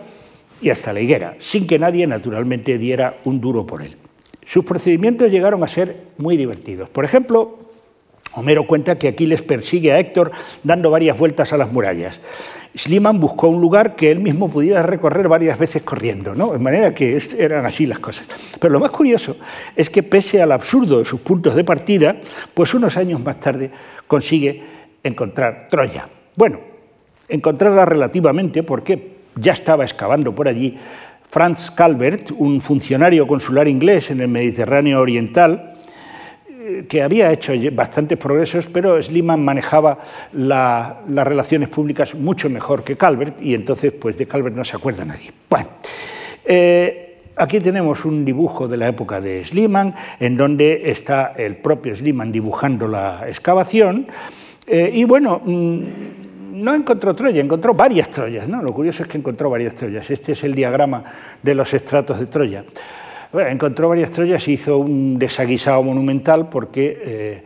y 0.60 0.72
hasta 0.72 0.94
la 0.94 1.00
higuera, 1.00 1.36
sin 1.38 1.68
que 1.68 1.78
nadie 1.78 2.08
naturalmente 2.08 2.80
diera 2.80 3.14
un 3.26 3.40
duro 3.40 3.68
por 3.68 3.84
él. 3.84 3.96
Sus 4.48 4.66
procedimientos 4.66 5.30
llegaron 5.30 5.64
a 5.64 5.68
ser 5.68 6.06
muy 6.18 6.38
divertidos. 6.38 6.90
Por 6.90 7.06
ejemplo, 7.06 7.67
Homero 8.38 8.68
cuenta 8.68 9.00
que 9.00 9.08
Aquiles 9.08 9.42
persigue 9.42 9.92
a 9.92 10.00
Héctor 10.00 10.32
dando 10.62 10.92
varias 10.92 11.18
vueltas 11.18 11.54
a 11.54 11.58
las 11.58 11.72
murallas. 11.72 12.22
Sliman 12.76 13.20
buscó 13.20 13.48
un 13.48 13.60
lugar 13.60 13.96
que 13.96 14.12
él 14.12 14.20
mismo 14.20 14.48
pudiera 14.50 14.84
recorrer 14.84 15.28
varias 15.28 15.58
veces 15.58 15.82
corriendo, 15.82 16.36
¿no? 16.36 16.54
de 16.54 16.60
manera 16.60 16.94
que 16.94 17.20
eran 17.40 17.66
así 17.66 17.88
las 17.88 17.98
cosas. 17.98 18.28
Pero 18.60 18.74
lo 18.74 18.80
más 18.80 18.92
curioso 18.92 19.38
es 19.76 19.90
que 19.90 20.04
pese 20.04 20.40
al 20.40 20.52
absurdo 20.52 21.00
de 21.00 21.06
sus 21.06 21.20
puntos 21.22 21.56
de 21.56 21.64
partida, 21.64 22.18
pues 22.54 22.76
unos 22.76 22.96
años 22.96 23.24
más 23.24 23.40
tarde 23.40 23.72
consigue 24.06 24.62
encontrar 25.04 25.68
Troya. 25.72 26.08
Bueno, 26.36 26.60
encontrarla 27.28 27.86
relativamente 27.86 28.62
porque 28.62 29.18
ya 29.36 29.54
estaba 29.54 29.84
excavando 29.84 30.36
por 30.36 30.48
allí 30.48 30.78
Franz 31.32 31.72
Calvert, 31.72 32.30
un 32.38 32.62
funcionario 32.62 33.26
consular 33.26 33.68
inglés 33.68 34.12
en 34.12 34.22
el 34.22 34.28
Mediterráneo 34.28 35.02
Oriental, 35.02 35.74
que 36.88 37.02
había 37.02 37.32
hecho 37.32 37.54
bastantes 37.72 38.18
progresos, 38.18 38.66
pero 38.68 39.02
Sliman 39.02 39.44
manejaba 39.44 40.00
las 40.34 41.28
relaciones 41.28 41.70
públicas 41.70 42.16
mucho 42.16 42.50
mejor 42.50 42.84
que 42.84 42.98
Calvert 42.98 43.42
y 43.42 43.54
entonces 43.54 43.94
pues 43.94 44.18
de 44.18 44.28
Calvert 44.28 44.56
no 44.56 44.66
se 44.66 44.76
acuerda 44.76 45.06
nadie. 45.06 45.32
Bueno, 45.50 45.68
eh, 46.46 47.20
aquí 47.36 47.60
tenemos 47.60 48.06
un 48.06 48.26
dibujo 48.26 48.68
de 48.68 48.78
la 48.78 48.88
época 48.88 49.22
de 49.22 49.44
Sliman 49.44 49.94
en 50.20 50.38
donde 50.38 50.90
está 50.90 51.34
el 51.38 51.58
propio 51.58 51.96
Sliman 51.96 52.32
dibujando 52.32 52.88
la 52.88 53.26
excavación 53.28 54.08
eh, 54.66 54.90
y 54.94 55.04
bueno, 55.06 55.42
mm, 55.44 55.82
no 56.54 56.74
encontró 56.74 57.16
Troya, 57.16 57.42
encontró 57.42 57.74
varias 57.74 58.10
Troyas, 58.10 58.48
¿no? 58.48 58.62
Lo 58.64 58.74
curioso 58.74 59.04
es 59.04 59.10
que 59.10 59.18
encontró 59.18 59.50
varias 59.50 59.76
Troyas. 59.76 60.10
Este 60.10 60.32
es 60.32 60.44
el 60.44 60.56
diagrama 60.56 61.04
de 61.42 61.54
los 61.54 61.74
estratos 61.74 62.20
de 62.20 62.26
Troya 62.26 62.64
encontró 63.40 63.90
varias 63.90 64.12
Troyas 64.12 64.48
y 64.48 64.54
hizo 64.54 64.78
un 64.78 65.20
desaguisado 65.20 65.84
monumental 65.84 66.50
porque 66.50 67.02
eh, 67.06 67.44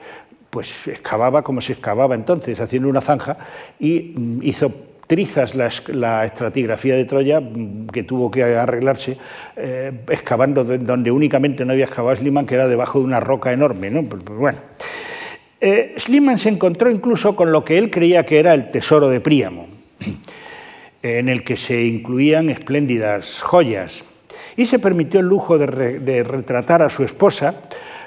pues 0.50 0.88
excavaba 0.88 1.42
como 1.42 1.62
se 1.62 1.74
excavaba 1.74 2.14
entonces, 2.16 2.60
haciendo 2.60 2.90
una 2.90 3.02
zanja 3.02 3.38
y 3.80 4.14
mm, 4.16 4.40
hizo 4.44 4.72
trizas 5.08 5.56
la, 5.56 6.24
estratigrafía 6.26 6.96
de 6.96 7.06
Troya, 7.06 7.42
mm, 7.42 7.88
que 7.88 8.04
tuvo 8.04 8.32
que 8.32 8.44
arreglarse 8.44 9.18
eh, 9.58 9.92
excavando 10.10 10.64
donde 10.64 11.12
únicamente 11.12 11.66
no 11.66 11.74
había 11.74 11.86
excavado 11.86 12.16
Sliman, 12.16 12.46
que 12.46 12.56
era 12.56 12.68
debajo 12.68 13.00
de 13.00 13.06
una 13.06 13.20
roca 13.20 13.52
enorme. 13.52 13.90
¿no? 13.90 14.04
Pues, 14.04 14.24
pues, 14.24 14.40
bueno. 14.40 14.58
Eh, 15.60 15.96
Sliman 15.98 16.38
se 16.38 16.50
encontró 16.50 16.90
incluso 16.90 17.36
con 17.36 17.52
lo 17.52 17.64
que 17.66 17.78
él 17.78 17.92
creía 17.92 18.26
que 18.26 18.40
era 18.40 18.54
el 18.54 18.70
tesoro 18.70 19.10
de 19.10 19.20
Príamo, 19.20 19.68
en 21.04 21.30
el 21.30 21.44
que 21.44 21.56
se 21.56 21.84
incluían 21.84 22.50
espléndidas 22.50 23.42
joyas, 23.42 24.04
y 24.58 24.66
se 24.66 24.80
permitió 24.80 25.20
el 25.20 25.28
lujo 25.28 25.58
de, 25.58 26.24
retratar 26.24 26.82
a 26.82 26.90
su 26.90 27.04
esposa, 27.04 27.56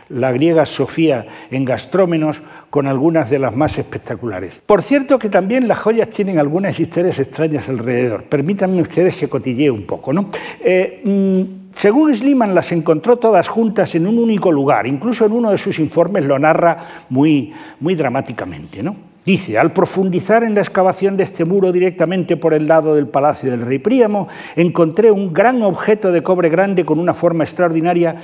la 0.09 0.33
griega 0.33 0.67
Sofía 0.67 1.27
en 1.51 1.65
Gastrómenos, 1.65 2.43
con 2.71 2.87
algunas 2.87 3.31
de 3.31 3.39
las 3.39 3.55
más 3.55 3.79
espectaculares. 3.79 4.61
Por 4.67 4.83
cierto 4.83 5.19
que 5.19 5.31
también 5.31 5.69
las 5.69 5.79
joyas 5.79 6.11
tienen 6.11 6.39
algunas 6.39 6.79
historias 6.79 7.19
extrañas 7.19 7.69
alrededor. 7.69 8.25
Permítanme 8.25 8.83
ustedes 8.83 9.17
que 9.17 9.29
cotillee 9.29 9.71
un 9.71 9.85
poco. 9.85 10.13
¿no? 10.13 10.29
Eh, 10.63 11.01
mm, 11.05 11.65
según 11.77 12.15
Sliman 12.15 12.55
las 12.55 12.73
encontró 12.73 13.17
todas 13.17 13.49
juntas 13.49 13.95
en 13.95 14.07
un 14.07 14.19
único 14.19 14.53
lugar, 14.53 14.87
incluso 14.87 15.25
en 15.27 15.33
uno 15.33 15.51
de 15.51 15.59
sus 15.59 15.79
informes 15.79 16.25
lo 16.25 16.39
narra 16.39 16.79
muy, 17.09 17.53
muy 17.81 17.95
dramáticamente. 17.95 18.83
¿no? 18.83 18.97
Dice, 19.25 19.59
al 19.59 19.73
profundizar 19.73 20.45
en 20.45 20.55
la 20.55 20.61
excavación 20.61 21.17
de 21.17 21.25
este 21.25 21.47
muro 21.47 21.73
directamente 21.73 22.37
por 22.37 22.53
el 22.53 22.69
lado 22.69 22.95
del 22.95 23.09
palacio 23.09 23.51
del 23.51 23.63
rey 23.63 23.79
Príamo, 23.79 24.29
encontré 24.55 25.11
un 25.11 25.33
gran 25.33 25.63
objeto 25.63 26.13
de 26.13 26.23
cobre 26.23 26.51
grande 26.51 26.85
con 26.85 26.99
una 26.99 27.15
forma 27.15 27.45
extraordinaria 27.45 28.17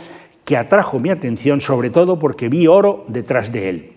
que 0.44 0.58
atrajo 0.58 0.98
mi 0.98 1.08
atención, 1.08 1.62
sobre 1.62 1.88
todo 1.88 2.18
porque 2.18 2.50
vi 2.50 2.66
oro 2.66 3.04
detrás 3.08 3.50
de 3.50 3.68
él. 3.70 3.92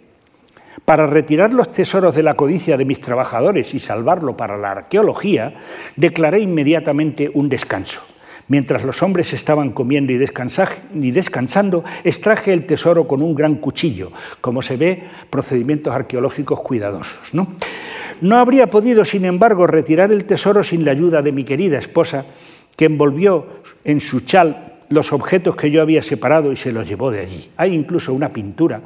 Para 0.85 1.07
retirar 1.07 1.53
los 1.53 1.71
tesoros 1.71 2.15
de 2.15 2.23
la 2.23 2.35
codicia 2.35 2.77
de 2.77 2.85
mis 2.85 3.01
trabajadores 3.01 3.73
y 3.73 3.79
salvarlo 3.79 4.37
para 4.37 4.57
la 4.57 4.71
arqueología, 4.71 5.55
declaré 5.97 6.39
inmediatamente 6.39 7.29
un 7.33 7.49
descanso. 7.49 8.01
Mientras 8.47 8.83
los 8.83 9.01
hombres 9.01 9.33
estaban 9.33 9.71
comiendo 9.71 10.11
y, 10.11 10.17
descansando, 10.17 11.83
extraje 12.03 12.53
el 12.53 12.65
tesoro 12.65 13.07
con 13.07 13.21
un 13.21 13.33
gran 13.35 13.55
cuchillo, 13.55 14.11
como 14.41 14.61
se 14.61 14.77
ve, 14.77 15.03
procedimientos 15.29 15.93
arqueológicos 15.93 16.59
cuidadosos. 16.61 17.33
¿no? 17.33 17.47
no 18.21 18.37
habría 18.37 18.67
podido, 18.67 19.05
sin 19.05 19.25
embargo, 19.25 19.67
retirar 19.67 20.11
el 20.11 20.25
tesoro 20.25 20.63
sin 20.63 20.85
la 20.85 20.91
ayuda 20.91 21.21
de 21.21 21.31
mi 21.31 21.43
querida 21.43 21.77
esposa, 21.77 22.25
que 22.75 22.85
envolvió 22.85 23.61
en 23.83 23.99
su 23.99 24.21
chal 24.21 24.75
los 24.89 25.13
objetos 25.13 25.55
que 25.55 25.71
yo 25.71 25.81
había 25.81 26.01
separado 26.01 26.51
y 26.51 26.55
se 26.55 26.71
los 26.71 26.87
llevó 26.87 27.11
de 27.11 27.21
allí. 27.21 27.49
Hay 27.57 27.73
incluso 27.73 28.13
una 28.13 28.29
pintura 28.29 28.81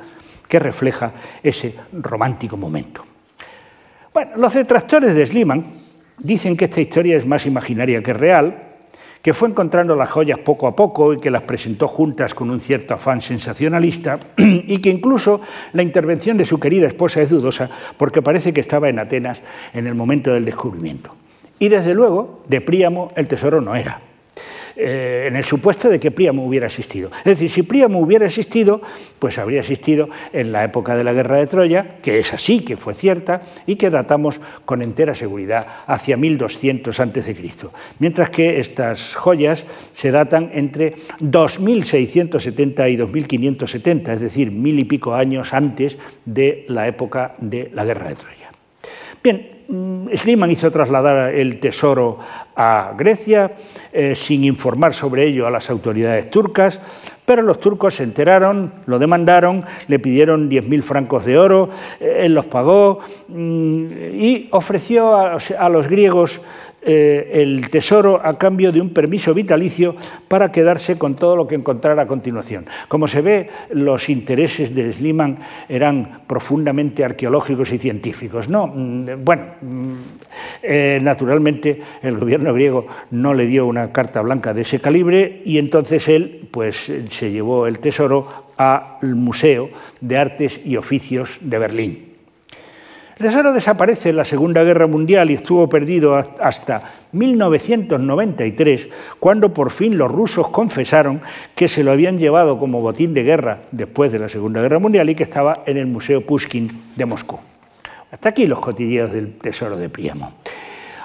que 0.47 0.59
refleja 0.59 1.11
ese 1.43 1.75
romántico 1.93 2.57
momento. 2.57 3.05
Bueno, 4.13 4.31
los 4.37 4.53
detractores 4.53 5.13
de 5.13 5.25
Sliman 5.25 5.65
dicen 6.17 6.57
que 6.57 6.65
esta 6.65 6.81
historia 6.81 7.17
es 7.17 7.25
más 7.25 7.45
imaginaria 7.45 8.01
que 8.01 8.13
real, 8.13 8.66
que 9.21 9.33
fue 9.33 9.49
encontrando 9.49 9.95
las 9.95 10.09
joyas 10.09 10.39
poco 10.39 10.67
a 10.67 10.75
poco 10.75 11.13
y 11.13 11.17
que 11.17 11.31
las 11.31 11.41
presentó 11.43 11.87
juntas 11.87 12.33
con 12.33 12.49
un 12.49 12.61
cierto 12.61 12.93
afán 12.93 13.21
sensacionalista, 13.21 14.19
y 14.37 14.79
que 14.79 14.89
incluso 14.89 15.41
la 15.73 15.83
intervención 15.83 16.37
de 16.37 16.45
su 16.45 16.59
querida 16.59 16.87
esposa 16.87 17.21
es 17.21 17.29
dudosa 17.29 17.69
porque 17.97 18.21
parece 18.21 18.53
que 18.53 18.61
estaba 18.61 18.89
en 18.89 18.99
Atenas 18.99 19.41
en 19.73 19.87
el 19.87 19.95
momento 19.95 20.33
del 20.33 20.45
descubrimiento. 20.45 21.15
Y 21.59 21.69
desde 21.69 21.93
luego, 21.93 22.43
de 22.47 22.61
Príamo 22.61 23.11
el 23.15 23.27
tesoro 23.27 23.61
no 23.61 23.75
era. 23.75 23.99
Eh, 24.79 25.25
en 25.27 25.35
el 25.35 25.43
supuesto 25.43 25.89
de 25.89 25.99
que 25.99 26.11
Príamo 26.11 26.45
hubiera 26.45 26.67
existido. 26.67 27.09
Es 27.19 27.23
decir, 27.23 27.49
si 27.49 27.63
Príamo 27.63 27.99
hubiera 27.99 28.27
existido, 28.27 28.79
pues 29.17 29.39
habría 29.39 29.61
existido 29.61 30.07
en 30.31 30.51
la 30.51 30.63
época 30.63 30.95
de 30.95 31.03
la 31.03 31.13
guerra 31.13 31.37
de 31.37 31.47
Troya, 31.47 31.95
que 32.03 32.19
es 32.19 32.31
así, 32.31 32.59
que 32.59 32.77
fue 32.77 32.93
cierta, 32.93 33.41
y 33.65 33.75
que 33.75 33.89
datamos 33.89 34.39
con 34.65 34.83
entera 34.83 35.15
seguridad 35.15 35.65
hacia 35.87 36.15
1200 36.15 36.99
a.C. 36.99 37.35
Mientras 37.97 38.29
que 38.29 38.59
estas 38.59 39.15
joyas 39.15 39.65
se 39.93 40.11
datan 40.11 40.51
entre 40.53 40.93
2670 41.21 42.89
y 42.89 42.95
2570, 42.97 44.13
es 44.13 44.21
decir, 44.21 44.51
mil 44.51 44.77
y 44.77 44.83
pico 44.83 45.15
años 45.15 45.55
antes 45.55 45.97
de 46.23 46.65
la 46.67 46.87
época 46.87 47.33
de 47.39 47.71
la 47.73 47.83
guerra 47.83 48.09
de 48.09 48.15
Troya. 48.15 48.49
Bien, 49.23 49.56
Mm, 49.69 50.15
Sliman 50.15 50.49
hizo 50.49 50.71
trasladar 50.71 51.35
el 51.35 51.59
tesoro 51.59 52.19
a 52.55 52.93
Grecia 52.97 53.51
eh, 53.91 54.15
sin 54.15 54.45
informar 54.45 54.93
sobre 54.93 55.25
ello 55.25 55.45
a 55.45 55.51
las 55.51 55.69
autoridades 55.69 56.29
turcas, 56.29 56.79
pero 57.25 57.41
los 57.41 57.59
turcos 57.59 57.95
se 57.95 58.03
enteraron, 58.03 58.71
lo 58.85 58.97
demandaron, 58.97 59.65
le 59.89 59.99
pidieron 59.99 60.49
10.000 60.49 60.81
francos 60.81 61.25
de 61.25 61.37
oro, 61.37 61.69
eh, 61.99 62.19
él 62.21 62.33
los 62.33 62.47
pagó 62.47 62.99
mm, 63.27 63.87
y 64.13 64.47
ofreció 64.51 65.15
a 65.17 65.69
los 65.69 65.89
griegos 65.89 66.39
eh, 66.81 67.31
el 67.33 67.69
Tesoro 67.69 68.19
a 68.23 68.37
cambio 68.37 68.71
de 68.71 68.79
un 68.79 68.91
permiso 68.91 69.33
vitalicio 69.33 69.95
para 70.27 70.51
quedarse 70.51 70.97
con 70.97 71.15
todo 71.15 71.35
lo 71.35 71.47
que 71.47 71.55
encontrara 71.55 72.03
a 72.03 72.07
continuación. 72.07 72.65
Como 72.87 73.07
se 73.07 73.21
ve, 73.21 73.49
los 73.71 74.09
intereses 74.09 74.73
de 74.73 74.93
Sliman 74.93 75.39
eran 75.67 76.21
profundamente 76.27 77.03
arqueológicos 77.03 77.73
y 77.73 77.77
científicos. 77.77 78.47
No, 78.47 78.67
mm, 78.67 79.23
bueno, 79.25 79.43
mm, 79.61 79.93
eh, 80.63 80.99
naturalmente 81.01 81.81
el 82.01 82.17
gobierno 82.17 82.53
griego 82.53 82.87
no 83.11 83.33
le 83.33 83.47
dio 83.47 83.65
una 83.65 83.91
carta 83.91 84.21
blanca 84.21 84.53
de 84.53 84.61
ese 84.61 84.79
calibre 84.79 85.41
y 85.45 85.57
entonces 85.57 86.07
él 86.07 86.47
pues, 86.51 86.91
se 87.09 87.31
llevó 87.31 87.67
el 87.67 87.79
tesoro 87.79 88.27
al 88.55 89.15
Museo 89.15 89.69
de 89.99 90.17
Artes 90.17 90.61
y 90.63 90.77
Oficios 90.77 91.39
de 91.41 91.57
Berlín. 91.57 92.06
El 93.19 93.25
tesoro 93.25 93.51
desaparece 93.51 94.09
en 94.09 94.17
la 94.17 94.25
Segunda 94.25 94.63
Guerra 94.63 94.85
Mundial 94.85 95.31
y 95.31 95.33
estuvo 95.33 95.67
perdido 95.67 96.13
hasta 96.13 97.07
1993, 97.13 98.89
cuando 99.19 99.51
por 99.51 99.71
fin 99.71 99.97
los 99.97 100.11
rusos 100.11 100.49
confesaron 100.49 101.19
que 101.55 101.67
se 101.67 101.81
lo 101.81 101.91
habían 101.91 102.19
llevado 102.19 102.59
como 102.59 102.79
botín 102.79 103.15
de 103.15 103.23
guerra 103.23 103.61
después 103.71 104.11
de 104.11 104.19
la 104.19 104.29
Segunda 104.29 104.61
Guerra 104.61 104.77
Mundial 104.77 105.09
y 105.09 105.15
que 105.15 105.23
estaba 105.23 105.63
en 105.65 105.77
el 105.77 105.87
Museo 105.87 106.21
Pushkin 106.21 106.69
de 106.95 107.05
Moscú. 107.07 107.39
Hasta 108.11 108.29
aquí 108.29 108.45
los 108.45 108.59
cotilleos 108.59 109.11
del 109.11 109.33
tesoro 109.39 109.77
de 109.77 109.89
Priamo. 109.89 110.33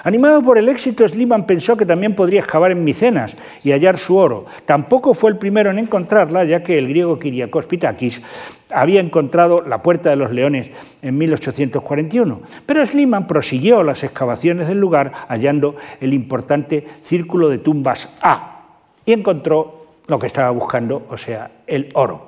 Animado 0.05 0.41
por 0.43 0.57
el 0.57 0.67
éxito, 0.67 1.07
Sliman 1.07 1.45
pensó 1.45 1.77
que 1.77 1.85
también 1.85 2.13
podría 2.13 2.41
excavar 2.41 2.71
en 2.71 2.83
Micenas 2.83 3.33
y 3.63 3.71
hallar 3.71 3.97
su 3.97 4.17
oro. 4.17 4.45
Tampoco 4.65 5.13
fue 5.13 5.31
el 5.31 5.37
primero 5.37 5.71
en 5.71 5.79
encontrarla, 5.79 6.43
ya 6.43 6.61
que 6.61 6.77
el 6.77 6.89
griego 6.89 7.17
Kiriakos 7.17 7.67
Pitakis 7.67 8.21
había 8.69 8.99
encontrado 8.99 9.63
la 9.65 9.81
Puerta 9.81 10.09
de 10.09 10.17
los 10.17 10.31
Leones 10.31 10.71
en 11.01 11.17
1841. 11.17 12.41
Pero 12.65 12.85
Sliman 12.85 13.27
prosiguió 13.27 13.81
las 13.81 14.03
excavaciones 14.03 14.67
del 14.67 14.79
lugar, 14.79 15.13
hallando 15.29 15.77
el 16.01 16.13
importante 16.13 16.85
Círculo 17.01 17.47
de 17.47 17.59
Tumbas 17.59 18.09
A, 18.21 18.65
y 19.05 19.13
encontró 19.13 19.85
lo 20.07 20.19
que 20.19 20.27
estaba 20.27 20.49
buscando, 20.49 21.07
o 21.09 21.17
sea, 21.17 21.49
el 21.65 21.87
oro. 21.93 22.27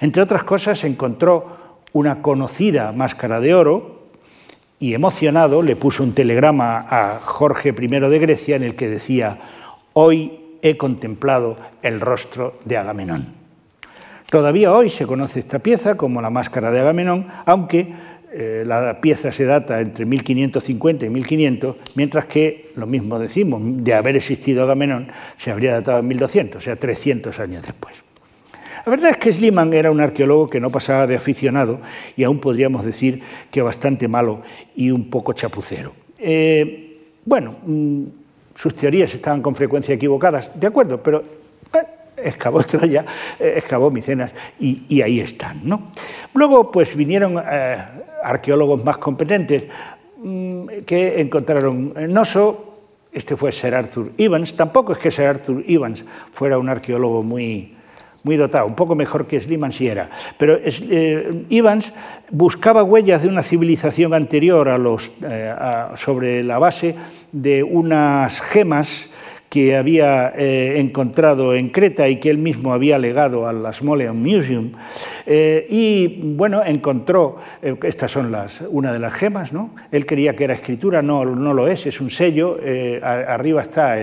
Entre 0.00 0.22
otras 0.22 0.44
cosas, 0.44 0.82
encontró 0.84 1.84
una 1.92 2.22
conocida 2.22 2.92
máscara 2.92 3.40
de 3.40 3.54
oro, 3.54 3.97
y 4.80 4.94
emocionado 4.94 5.62
le 5.62 5.76
puso 5.76 6.02
un 6.02 6.12
telegrama 6.12 6.86
a 6.88 7.18
Jorge 7.20 7.74
I 7.78 7.86
de 7.88 8.18
Grecia 8.18 8.56
en 8.56 8.62
el 8.62 8.76
que 8.76 8.88
decía, 8.88 9.38
hoy 9.92 10.40
he 10.62 10.76
contemplado 10.76 11.56
el 11.82 12.00
rostro 12.00 12.58
de 12.64 12.76
Agamenón. 12.76 13.26
Todavía 14.30 14.72
hoy 14.72 14.90
se 14.90 15.06
conoce 15.06 15.40
esta 15.40 15.58
pieza 15.58 15.96
como 15.96 16.20
la 16.20 16.30
máscara 16.30 16.70
de 16.70 16.80
Agamenón, 16.80 17.26
aunque 17.46 17.94
eh, 18.30 18.62
la 18.66 19.00
pieza 19.00 19.32
se 19.32 19.46
data 19.46 19.80
entre 19.80 20.04
1550 20.04 21.06
y 21.06 21.10
1500, 21.10 21.76
mientras 21.94 22.26
que, 22.26 22.72
lo 22.76 22.86
mismo 22.86 23.18
decimos, 23.18 23.62
de 23.64 23.94
haber 23.94 24.16
existido 24.16 24.64
Agamenón, 24.64 25.08
se 25.38 25.50
habría 25.50 25.72
datado 25.72 26.00
en 26.00 26.08
1200, 26.08 26.58
o 26.58 26.64
sea, 26.64 26.76
300 26.76 27.40
años 27.40 27.62
después. 27.62 27.94
La 28.88 28.92
verdad 28.92 29.10
es 29.10 29.16
que 29.18 29.34
Sliman 29.34 29.74
era 29.74 29.90
un 29.90 30.00
arqueólogo 30.00 30.48
que 30.48 30.60
no 30.60 30.70
pasaba 30.70 31.06
de 31.06 31.14
aficionado 31.14 31.78
y 32.16 32.24
aún 32.24 32.38
podríamos 32.38 32.86
decir 32.86 33.20
que 33.50 33.60
bastante 33.60 34.08
malo 34.08 34.40
y 34.74 34.90
un 34.90 35.10
poco 35.10 35.34
chapucero. 35.34 35.92
Eh, 36.18 36.96
bueno, 37.22 37.56
mm, 37.66 38.04
sus 38.54 38.74
teorías 38.74 39.12
estaban 39.12 39.42
con 39.42 39.54
frecuencia 39.54 39.94
equivocadas, 39.94 40.58
de 40.58 40.66
acuerdo, 40.68 41.02
pero 41.02 41.22
eh, 41.74 41.84
excavó 42.16 42.62
Troya, 42.64 43.04
eh, 43.38 43.56
excavó 43.58 43.90
Micenas 43.90 44.32
y, 44.58 45.02
ahí 45.02 45.20
están. 45.20 45.60
¿no? 45.64 45.92
Luego 46.32 46.70
pues 46.70 46.96
vinieron 46.96 47.36
arqueólogos 48.24 48.82
más 48.82 48.96
competentes 48.96 49.64
mm, 50.16 50.66
que 50.86 51.20
encontraron 51.20 51.92
Noso, 52.10 52.78
este 53.12 53.36
fue 53.36 53.52
Sir 53.52 53.74
Arthur 53.74 54.12
Evans, 54.16 54.56
tampoco 54.56 54.94
es 54.94 54.98
que 54.98 55.10
Sir 55.10 55.26
Arthur 55.26 55.62
Evans 55.68 56.02
fuera 56.32 56.56
un 56.56 56.70
arqueólogo 56.70 57.22
muy, 57.22 57.74
muy 58.28 58.36
dotado, 58.36 58.66
un 58.66 58.74
poco 58.74 58.94
mejor 58.94 59.26
que 59.26 59.40
Sliman 59.40 59.72
si 59.72 59.88
era. 59.88 60.10
Pero 60.36 60.58
eh, 60.62 61.46
Evans 61.48 61.94
buscaba 62.30 62.82
huellas 62.82 63.22
de 63.22 63.28
una 63.28 63.42
civilización 63.42 64.12
anterior 64.12 64.68
a 64.68 64.76
los, 64.76 65.10
eh, 65.22 65.54
sobre 65.96 66.44
la 66.44 66.58
base 66.58 66.94
de 67.32 67.62
unas 67.62 68.42
gemas 68.42 69.08
que 69.48 69.76
había 69.76 70.32
eh, 70.36 70.78
encontrado 70.78 71.54
en 71.54 71.70
Creta 71.70 72.08
y 72.08 72.16
que 72.16 72.28
él 72.28 72.38
mismo 72.38 72.74
había 72.74 72.98
legado 72.98 73.46
al 73.46 73.64
Asmoleon 73.64 74.20
Museum. 74.22 74.72
Eh, 75.26 75.66
y 75.70 76.34
bueno, 76.34 76.62
encontró, 76.64 77.36
eh, 77.62 77.74
estas 77.82 78.10
son 78.10 78.30
las, 78.30 78.62
una 78.68 78.92
de 78.92 78.98
las 78.98 79.12
gemas, 79.14 79.52
¿no? 79.52 79.74
Él 79.90 80.04
creía 80.04 80.36
que 80.36 80.44
era 80.44 80.54
escritura, 80.54 81.00
no, 81.00 81.24
no 81.24 81.54
lo 81.54 81.68
es, 81.68 81.86
es 81.86 82.00
un 82.00 82.10
sello, 82.10 82.58
arriba 83.02 83.62
está 83.62 83.96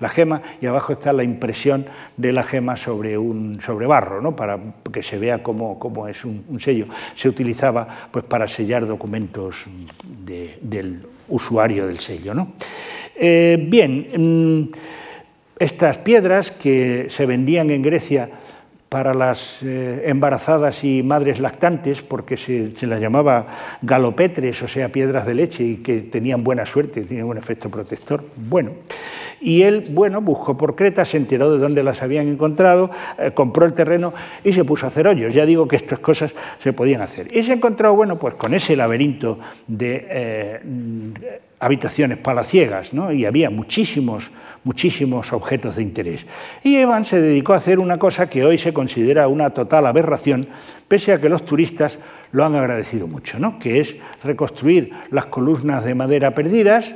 la 0.00 0.08
gema 0.08 0.42
y 0.60 0.66
abajo 0.66 0.92
está 0.92 1.12
la 1.12 1.22
impresión 1.22 1.86
de 2.16 2.32
la 2.32 2.42
gema 2.42 2.76
sobre, 2.76 3.16
un, 3.16 3.60
sobre 3.60 3.86
barro, 3.86 4.20
¿no? 4.20 4.34
para 4.34 4.58
que 4.92 5.02
se 5.02 5.18
vea 5.18 5.42
cómo, 5.42 5.78
cómo 5.78 6.08
es 6.08 6.24
un, 6.24 6.58
sello. 6.60 6.86
Se 7.14 7.28
utilizaba 7.28 7.86
pues, 8.10 8.24
para 8.24 8.46
sellar 8.46 8.86
documentos 8.86 9.64
del 10.60 10.98
usuario 11.28 11.86
del 11.86 11.98
sello. 11.98 12.34
¿no? 12.34 12.52
Eh, 13.22 13.62
bien, 13.68 14.06
mm, 14.16 14.72
estas 15.58 15.98
piedras 15.98 16.50
que 16.50 17.08
se 17.10 17.26
vendían 17.26 17.68
en 17.68 17.82
Grecia 17.82 18.30
para 18.88 19.12
las 19.12 19.62
eh, 19.62 20.04
embarazadas 20.06 20.82
y 20.84 21.02
madres 21.02 21.38
lactantes, 21.38 22.00
porque 22.00 22.38
se, 22.38 22.72
las 22.86 22.98
llamaba 22.98 23.46
galopetres, 23.82 24.62
o 24.62 24.68
sea, 24.68 24.90
piedras 24.90 25.26
de 25.26 25.34
leche, 25.34 25.62
y 25.62 25.76
que 25.76 26.00
tenían 26.00 26.42
buena 26.42 26.64
suerte, 26.64 27.02
tenían 27.02 27.26
un 27.26 27.36
efecto 27.36 27.68
protector. 27.68 28.24
Bueno, 28.36 28.70
y 29.38 29.62
él, 29.62 29.84
bueno, 29.90 30.22
buscó 30.22 30.56
por 30.56 30.74
Creta, 30.74 31.04
se 31.04 31.18
enteró 31.18 31.52
de 31.52 31.58
dónde 31.58 31.82
las 31.82 32.02
habían 32.02 32.26
encontrado, 32.26 32.90
eh, 33.18 33.32
compró 33.32 33.66
el 33.66 33.74
terreno 33.74 34.14
y 34.42 34.54
se 34.54 34.64
puso 34.64 34.86
a 34.86 34.88
hacer 34.88 35.06
hoyos. 35.06 35.34
Ya 35.34 35.44
digo 35.44 35.68
que 35.68 35.76
estas 35.76 35.98
cosas 35.98 36.34
se 36.58 36.72
podían 36.72 37.02
hacer. 37.02 37.28
Y 37.36 37.42
se 37.42 37.52
encontró, 37.52 37.94
bueno, 37.94 38.18
pues 38.18 38.34
con 38.34 38.54
ese 38.54 38.76
laberinto 38.76 39.38
de 39.66 41.49
habitaciones 41.60 42.18
palaciegas, 42.18 42.92
¿no? 42.94 43.12
y 43.12 43.26
había 43.26 43.50
muchísimos, 43.50 44.30
muchísimos 44.64 45.32
objetos 45.32 45.76
de 45.76 45.82
interés. 45.82 46.26
Y 46.64 46.76
Evans 46.76 47.08
se 47.08 47.20
dedicó 47.20 47.52
a 47.52 47.56
hacer 47.56 47.78
una 47.78 47.98
cosa 47.98 48.30
que 48.30 48.44
hoy 48.44 48.58
se 48.58 48.72
considera 48.72 49.28
una 49.28 49.50
total 49.50 49.86
aberración, 49.86 50.46
pese 50.88 51.12
a 51.12 51.20
que 51.20 51.28
los 51.28 51.44
turistas 51.44 51.98
lo 52.32 52.44
han 52.44 52.56
agradecido 52.56 53.06
mucho, 53.06 53.38
¿no? 53.38 53.58
que 53.58 53.80
es 53.80 53.96
reconstruir 54.24 54.90
las 55.10 55.26
columnas 55.26 55.84
de 55.84 55.94
madera 55.94 56.34
perdidas 56.34 56.94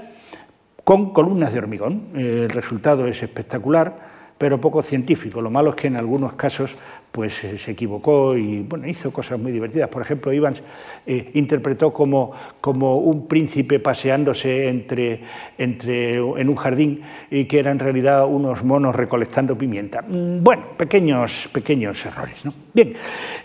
con 0.83 1.13
columnas 1.13 1.53
de 1.53 1.59
hormigón. 1.59 2.09
El 2.15 2.49
resultado 2.49 3.07
es 3.07 3.23
espectacular 3.23 4.14
pero 4.39 4.61
poco 4.61 4.83
científico. 4.83 5.41
Lo 5.41 5.51
malo 5.51 5.71
es 5.71 5.77
que 5.77 5.87
en 5.87 5.97
algunos 5.97 6.35
casos 6.35 6.75
pues 7.11 7.35
se 7.35 7.71
equivocó 7.71 8.37
y 8.37 8.63
bueno, 8.63 8.89
hizo 8.89 9.13
cosas 9.13 9.39
muy 9.39 9.53
divertidas. 9.53 9.89
Por 9.89 10.03
ejemplo, 10.03 10.33
Ivans 10.33 10.61
eh, 11.07 11.31
interpretó 11.35 11.93
como, 11.93 12.33
como, 12.61 12.97
un 12.97 13.29
príncipe 13.29 13.79
paseándose 13.79 14.69
entre, 14.69 15.21
entre, 15.57 16.17
en 16.17 16.49
un 16.49 16.57
jardín 16.57 17.03
y 17.31 17.45
que 17.45 17.61
eran 17.61 17.75
en 17.75 17.79
realidad 17.79 18.27
unos 18.27 18.65
monos 18.65 18.97
recolectando 18.97 19.57
pimienta. 19.57 20.03
Mm, 20.03 20.43
bueno, 20.43 20.65
pequeños, 20.77 21.49
pequeños 21.53 22.05
errores. 22.05 22.45
¿no? 22.45 22.53
Bien, 22.73 22.95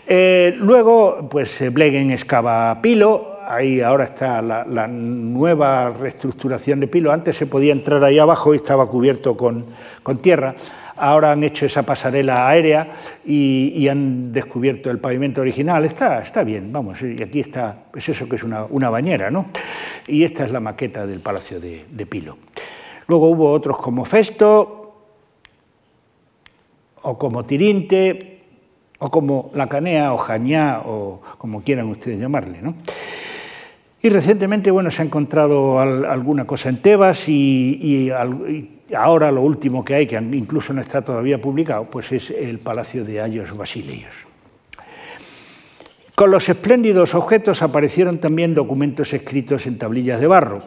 eh, 0.04 0.52
luego 0.58 1.28
pues 1.30 1.72
Blegen 1.72 2.10
excava 2.10 2.82
Pilo, 2.82 3.40
ahí 3.50 3.80
ahora 3.80 4.04
está 4.04 4.40
la, 4.40 4.86
nueva 4.86 5.90
reestructuración 5.90 6.80
de 6.80 6.86
Pilo. 6.86 7.12
Antes 7.12 7.36
se 7.36 7.46
podía 7.46 7.72
entrar 7.72 8.02
ahí 8.04 8.18
abajo 8.18 8.54
y 8.54 8.56
estaba 8.56 8.88
cubierto 8.88 9.36
con, 9.36 9.66
tierra. 10.22 10.54
Ahora 11.00 11.32
han 11.32 11.42
hecho 11.42 11.66
esa 11.66 11.82
pasarela 11.82 12.46
aérea 12.48 12.86
y, 13.24 13.88
han 13.88 14.32
descubierto 14.32 14.90
el 14.90 14.98
pavimento 14.98 15.40
original. 15.40 15.84
Está, 15.84 16.20
está 16.20 16.44
bien, 16.44 16.70
vamos, 16.70 17.00
y 17.02 17.22
aquí 17.22 17.40
está, 17.40 17.84
es 17.94 18.08
eso 18.08 18.28
que 18.28 18.36
es 18.36 18.42
una, 18.44 18.90
bañera, 18.90 19.30
¿no? 19.30 19.46
Y 20.06 20.24
esta 20.24 20.44
es 20.44 20.52
la 20.52 20.60
maqueta 20.60 21.06
del 21.06 21.20
Palacio 21.20 21.58
de, 21.58 22.06
Pilo. 22.06 22.36
Luego 23.06 23.30
hubo 23.30 23.50
otros 23.50 23.78
como 23.78 24.04
Festo 24.04 24.94
o 27.02 27.18
como 27.18 27.44
Tirinte, 27.44 28.40
o 28.98 29.10
como 29.10 29.50
la 29.54 29.66
canea 29.66 30.12
o 30.12 30.18
jañá 30.18 30.82
o 30.84 31.20
como 31.38 31.62
quieran 31.62 31.88
ustedes 31.88 32.20
llamarle. 32.20 32.60
¿no? 32.60 32.74
Y 34.02 34.08
recientemente 34.08 34.70
bueno, 34.70 34.90
se 34.90 35.02
ha 35.02 35.04
encontrado 35.04 35.78
alguna 35.78 36.46
cosa 36.46 36.70
en 36.70 36.78
Tebas 36.78 37.28
y, 37.28 38.10
ahora 38.94 39.30
lo 39.30 39.42
último 39.42 39.84
que 39.84 39.94
hay, 39.94 40.06
que 40.06 40.16
incluso 40.16 40.72
no 40.72 40.80
está 40.80 41.02
todavía 41.02 41.40
publicado, 41.40 41.84
pues 41.84 42.12
es 42.12 42.30
el 42.30 42.58
Palacio 42.58 43.04
de 43.04 43.20
Ayos 43.20 43.56
Basileios. 43.56 44.14
Con 46.14 46.30
los 46.30 46.48
espléndidos 46.48 47.14
objetos 47.14 47.62
aparecieron 47.62 48.18
también 48.18 48.54
documentos 48.54 49.12
escritos 49.14 49.66
en 49.66 49.78
tablillas 49.78 50.20
de 50.20 50.26
barro. 50.26 50.58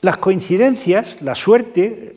Las 0.00 0.18
coincidencias, 0.18 1.22
la 1.22 1.34
suerte, 1.34 2.12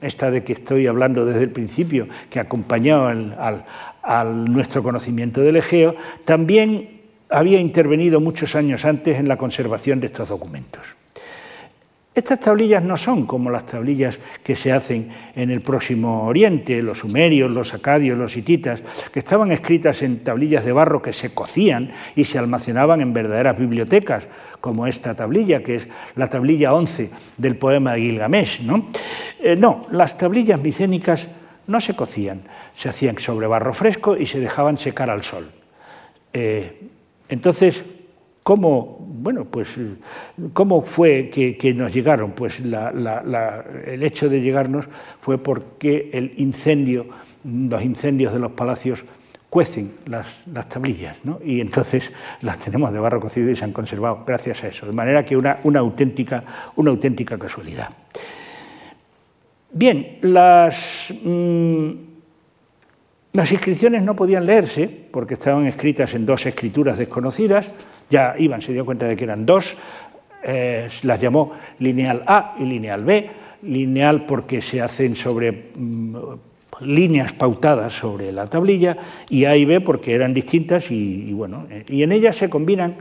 esta 0.00 0.30
de 0.30 0.44
que 0.44 0.52
estoy 0.52 0.86
hablando 0.86 1.24
desde 1.24 1.44
el 1.44 1.50
principio, 1.50 2.08
que 2.28 2.40
acompañó 2.40 3.06
al, 3.06 3.64
al 4.02 4.52
nuestro 4.52 4.82
conocimiento 4.82 5.40
del 5.40 5.56
Egeo, 5.56 5.94
también 6.24 7.00
había 7.30 7.60
intervenido 7.60 8.20
muchos 8.20 8.54
años 8.54 8.84
antes 8.84 9.18
en 9.18 9.26
la 9.26 9.38
conservación 9.38 10.00
de 10.00 10.08
estos 10.08 10.28
documentos. 10.28 10.82
Estas 12.14 12.40
tablillas 12.40 12.84
no 12.84 12.98
son 12.98 13.24
como 13.24 13.50
las 13.50 13.64
tablillas 13.64 14.18
que 14.42 14.54
se 14.54 14.70
hacen 14.70 15.08
en 15.34 15.50
el 15.50 15.62
próximo 15.62 16.24
Oriente, 16.26 16.82
los 16.82 16.98
sumerios, 16.98 17.50
los 17.50 17.72
acadios, 17.72 18.18
los 18.18 18.36
hititas, 18.36 18.82
que 19.10 19.20
estaban 19.20 19.50
escritas 19.50 20.02
en 20.02 20.22
tablillas 20.22 20.62
de 20.66 20.72
barro 20.72 21.00
que 21.00 21.14
se 21.14 21.32
cocían 21.32 21.90
y 22.14 22.24
se 22.24 22.38
almacenaban 22.38 23.00
en 23.00 23.14
verdaderas 23.14 23.58
bibliotecas, 23.58 24.28
como 24.60 24.86
esta 24.86 25.14
tablilla, 25.14 25.62
que 25.62 25.76
es 25.76 25.88
la 26.14 26.28
tablilla 26.28 26.74
11 26.74 27.10
del 27.38 27.56
poema 27.56 27.94
de 27.94 28.00
Gilgamesh. 28.02 28.60
No, 28.60 28.90
eh, 29.40 29.56
no 29.56 29.86
las 29.90 30.18
tablillas 30.18 30.60
micénicas 30.60 31.28
no 31.66 31.80
se 31.80 31.96
cocían, 31.96 32.42
se 32.76 32.90
hacían 32.90 33.18
sobre 33.18 33.46
barro 33.46 33.72
fresco 33.72 34.18
y 34.18 34.26
se 34.26 34.38
dejaban 34.38 34.76
secar 34.76 35.08
al 35.08 35.22
sol. 35.22 35.50
Eh, 36.34 36.88
entonces, 37.30 37.82
¿cómo, 38.42 39.06
bueno, 39.08 39.44
pues, 39.44 39.68
¿cómo 40.52 40.82
fue 40.82 41.30
que, 41.30 41.74
nos 41.74 41.92
llegaron? 41.92 42.32
Pues 42.32 42.60
el 42.60 44.02
hecho 44.02 44.28
de 44.28 44.40
llegarnos 44.40 44.86
fue 45.20 45.38
porque 45.38 46.10
el 46.12 46.34
incendio, 46.38 47.06
los 47.44 47.82
incendios 47.82 48.32
de 48.32 48.38
los 48.38 48.52
palacios 48.52 49.04
cuecen 49.48 49.92
las, 50.06 50.26
tablillas, 50.68 51.16
¿no? 51.24 51.38
y 51.44 51.60
entonces 51.60 52.10
las 52.40 52.58
tenemos 52.58 52.90
de 52.90 52.98
barro 52.98 53.20
cocido 53.20 53.50
y 53.50 53.56
se 53.56 53.64
han 53.64 53.72
conservado 53.72 54.24
gracias 54.26 54.64
a 54.64 54.68
eso, 54.68 54.86
de 54.86 54.92
manera 54.92 55.26
que 55.26 55.36
una, 55.36 55.58
una, 55.64 55.80
auténtica, 55.80 56.42
una 56.76 56.90
auténtica 56.90 57.36
casualidad. 57.36 57.90
Bien, 59.72 60.18
las... 60.22 61.12
Mm, 61.22 62.11
las 63.32 63.50
inscripciones 63.50 64.02
no 64.02 64.14
podían 64.14 64.44
leerse 64.44 64.88
porque 64.88 65.34
estaban 65.34 65.66
escritas 65.66 66.14
en 66.14 66.26
dos 66.26 66.44
escrituras 66.44 66.98
desconocidas, 66.98 67.88
ya 68.10 68.34
Iván 68.38 68.60
se 68.60 68.72
dio 68.72 68.84
cuenta 68.84 69.06
de 69.06 69.16
que 69.16 69.24
eran 69.24 69.46
dos, 69.46 69.76
eh, 70.44 70.88
las 71.02 71.20
llamó 71.20 71.52
lineal 71.78 72.22
A 72.26 72.56
y 72.58 72.64
lineal 72.64 73.04
B, 73.04 73.30
lineal 73.62 74.26
porque 74.26 74.60
se 74.60 74.82
hacen 74.82 75.16
sobre 75.16 75.70
mm, 75.74 76.16
líneas 76.80 77.32
pautadas 77.32 77.92
sobre 77.92 78.32
la 78.32 78.46
tablilla 78.46 78.96
y 79.30 79.44
A 79.44 79.56
y 79.56 79.64
B 79.64 79.80
porque 79.80 80.14
eran 80.14 80.34
distintas 80.34 80.90
y, 80.90 81.32
bueno, 81.32 81.66
eh, 81.70 81.84
y 81.88 82.02
en 82.02 82.12
ellas 82.12 82.36
se 82.36 82.50
combinan 82.50 82.96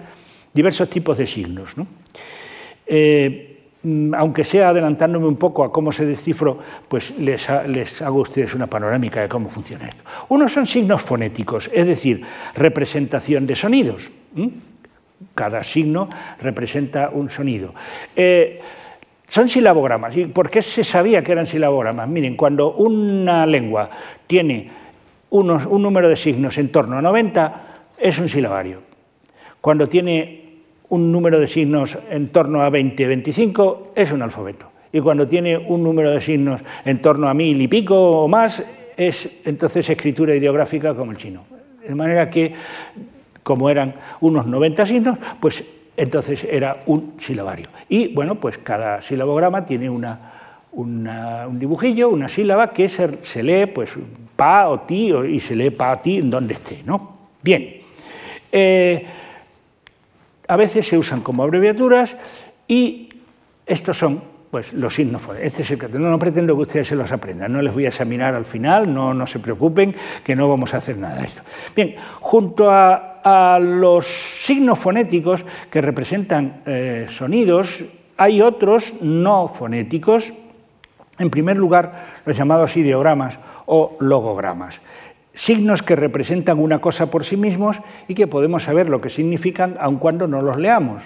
diversos 0.54 0.90
tipos 0.90 1.18
de 1.18 1.28
signos. 1.28 1.78
¿no? 1.78 1.88
Eh, 2.86 3.51
aunque 4.16 4.44
sea 4.44 4.70
adelantándome 4.70 5.26
un 5.26 5.38
poco 5.38 5.64
a 5.64 5.72
cómo 5.72 5.92
se 5.92 6.06
descifró, 6.06 6.60
pues 6.88 7.18
les, 7.18 7.50
hago 7.50 8.20
a 8.20 8.22
ustedes 8.22 8.54
una 8.54 8.68
panorámica 8.68 9.22
de 9.22 9.30
cómo 9.30 9.50
funciona 9.50 9.88
esto. 9.88 10.04
Uno 10.30 10.48
son 10.48 10.68
signos 10.68 11.02
fonéticos, 11.02 11.70
es 11.74 11.88
decir, 11.88 12.22
representación 12.56 13.48
de 13.48 13.56
sonidos. 13.56 14.12
Cada 15.34 15.64
signo 15.64 16.10
representa 16.40 17.10
un 17.10 17.30
sonido. 17.30 17.74
Eh, 18.16 18.60
son 19.28 19.50
silabogramas. 19.50 20.16
¿Y 20.16 20.26
por 20.26 20.50
qué 20.50 20.62
se 20.62 20.84
sabía 20.84 21.24
que 21.24 21.32
eran 21.32 21.48
silabogramas? 21.48 22.08
Miren, 22.08 22.36
cuando 22.36 22.74
una 22.74 23.46
lengua 23.46 23.90
tiene 24.28 24.70
un 25.32 25.82
número 25.82 26.10
de 26.10 26.18
signos 26.18 26.58
en 26.58 26.70
torno 26.70 26.98
a 26.98 27.02
90, 27.02 27.62
es 27.98 28.20
un 28.20 28.28
silabario. 28.28 28.82
Cuando 29.62 29.88
tiene 29.88 30.41
un 30.92 31.12
número 31.12 31.40
de 31.40 31.48
signos 31.48 31.98
en 32.10 32.30
torno 32.30 32.62
a 32.62 32.70
20, 32.70 33.08
25, 33.08 33.94
es 33.96 34.12
un 34.12 34.22
alfabeto. 34.22 34.68
Y 34.92 35.00
cuando 35.00 35.26
tiene 35.26 35.58
un 35.58 35.84
número 35.84 36.12
de 36.12 36.20
signos 36.20 36.62
en 36.84 37.02
torno 37.02 37.30
a 37.30 37.34
mil 37.34 37.62
y 37.62 37.68
pico 37.70 37.96
o 37.96 38.28
más, 38.28 38.62
es 38.98 39.30
entonces 39.46 39.90
escritura 39.90 40.36
ideográfica 40.36 40.94
como 40.94 41.12
el 41.12 41.18
chino. 41.18 41.46
De 41.88 41.96
manera 41.96 42.30
que, 42.30 42.54
como 43.42 43.70
eran 43.70 43.96
unos 44.20 44.46
90 44.46 44.86
signos, 44.86 45.18
pues 45.40 45.64
entonces 45.96 46.44
era 46.44 46.80
un 46.88 47.14
silabario. 47.18 47.68
Y 47.88 48.14
bueno, 48.14 48.36
pues 48.36 48.58
cada 48.58 49.02
silabograma 49.02 49.66
tiene 49.66 49.90
una, 49.90 50.20
un 50.74 51.58
dibujillo, 51.58 52.10
una 52.10 52.28
sílaba 52.28 52.74
que 52.74 52.90
se, 52.90 53.44
lee 53.44 53.68
pues 53.68 53.92
pa 54.36 54.68
o 54.68 54.82
ti 54.82 55.14
y 55.14 55.40
se 55.40 55.56
lee 55.56 55.70
pa 55.70 55.94
o 55.94 56.00
ti 56.00 56.18
en 56.18 56.30
donde 56.30 56.56
esté. 56.56 56.82
¿no? 56.86 57.30
Bien. 57.42 57.66
Eh, 58.52 59.06
a 60.52 60.58
veces 60.58 60.86
se 60.86 60.98
usan 60.98 61.22
como 61.22 61.44
abreviaturas 61.44 62.18
y 62.68 63.08
estos 63.66 63.98
son 63.98 64.22
pues, 64.52 64.74
los 64.74 64.94
signos 64.94 65.22
Este 65.42 65.62
es 65.62 65.72
el 65.72 65.80
No, 65.94 66.20
pretendo 66.20 66.58
que 66.58 66.64
ustedes 66.64 66.90
se 66.90 66.96
los 66.98 67.10
aprendan, 67.10 67.54
no 67.54 67.62
les 67.62 67.74
voy 67.74 67.86
a 67.86 67.88
examinar 67.88 68.36
al 68.36 68.44
final, 68.44 68.94
no, 68.94 69.14
no 69.14 69.26
se 69.26 69.40
preocupen, 69.40 69.96
que 70.26 70.36
no 70.36 70.50
vamos 70.50 70.74
a 70.74 70.78
hacer 70.78 70.98
nada 70.98 71.22
de 71.22 71.28
esto. 71.28 71.42
Bien, 71.74 71.96
junto 72.20 72.70
a, 72.70 73.60
los 73.62 74.08
signos 74.08 74.78
fonéticos 74.78 75.46
que 75.70 75.80
representan 75.80 76.64
eh, 76.66 77.06
sonidos, 77.10 77.86
hay 78.18 78.42
otros 78.42 78.96
no 79.00 79.48
fonéticos, 79.48 80.34
en 81.18 81.30
primer 81.30 81.56
lugar 81.56 82.08
los 82.26 82.36
llamados 82.36 82.76
ideogramas 82.76 83.40
o 83.68 83.96
logogramas 84.02 84.82
signos 85.34 85.82
que 85.82 85.96
representan 85.96 86.60
una 86.60 86.80
cosa 86.80 87.10
por 87.10 87.24
sí 87.24 87.38
mismos 87.38 87.80
y 88.08 88.16
que 88.16 88.28
podemos 88.28 88.64
saber 88.64 88.90
lo 88.90 89.02
que 89.02 89.10
significan 89.10 89.78
aun 89.80 89.98
cuando 89.98 90.28
no 90.28 90.42
los 90.42 90.58
leamos. 90.58 91.04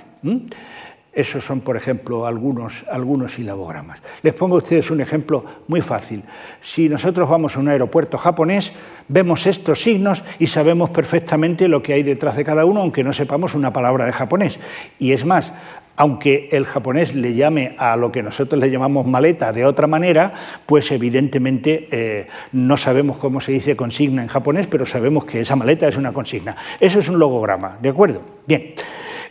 Esos 1.15 1.45
son, 1.45 1.61
por 1.61 1.77
ejemplo, 1.77 2.27
algunos, 2.27 2.83
algunos 2.91 3.35
silabogramas. 3.35 3.99
Les 4.21 4.33
pongo 4.33 4.55
a 4.55 4.57
ustedes 4.57 4.91
un 4.91 4.99
ejemplo 4.99 5.45
muy 5.69 5.79
fácil. 5.79 6.23
Si 6.59 6.89
nosotros 6.89 7.29
vamos 7.29 7.55
a 7.55 7.61
un 7.61 7.69
aeropuerto 7.69 8.17
japonés, 8.17 8.73
vemos 9.07 9.47
estos 9.47 9.81
signos 9.81 10.23
y 10.39 10.47
sabemos 10.47 10.89
perfectamente 10.89 11.69
lo 11.69 11.81
que 11.81 11.93
hay 11.93 12.03
detrás 12.03 12.35
de 12.35 12.43
cada 12.43 12.65
uno, 12.65 12.81
aunque 12.81 13.01
no 13.01 13.13
sepamos 13.13 13.55
una 13.55 13.71
palabra 13.71 14.05
de 14.05 14.11
japonés. 14.11 14.59
Y 14.99 15.13
es 15.13 15.23
más, 15.23 15.53
aunque 15.97 16.49
el 16.51 16.65
japonés 16.65 17.15
le 17.15 17.33
llame 17.33 17.75
a 17.77 17.95
lo 17.95 18.11
que 18.11 18.21
nosotros 18.21 18.59
le 18.59 18.69
llamamos 18.69 19.05
maleta 19.05 19.53
de 19.53 19.65
otra 19.65 19.87
manera, 19.87 20.33
pues 20.65 20.91
evidentemente 20.91 21.87
eh, 21.91 22.27
no 22.51 22.77
sabemos 22.77 23.17
cómo 23.17 23.41
se 23.41 23.51
dice 23.51 23.75
consigna 23.75 24.21
en 24.21 24.27
japonés, 24.27 24.67
pero 24.67 24.85
sabemos 24.85 25.25
que 25.25 25.41
esa 25.41 25.55
maleta 25.55 25.87
es 25.87 25.97
una 25.97 26.11
consigna. 26.11 26.55
Eso 26.79 26.99
es 26.99 27.09
un 27.09 27.19
logograma, 27.19 27.77
¿de 27.81 27.89
acuerdo? 27.89 28.21
Bien. 28.45 28.73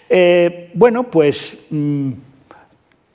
Eh, 0.09 0.71
bueno, 0.75 1.05
pues 1.05 1.65
mm, 1.71 2.13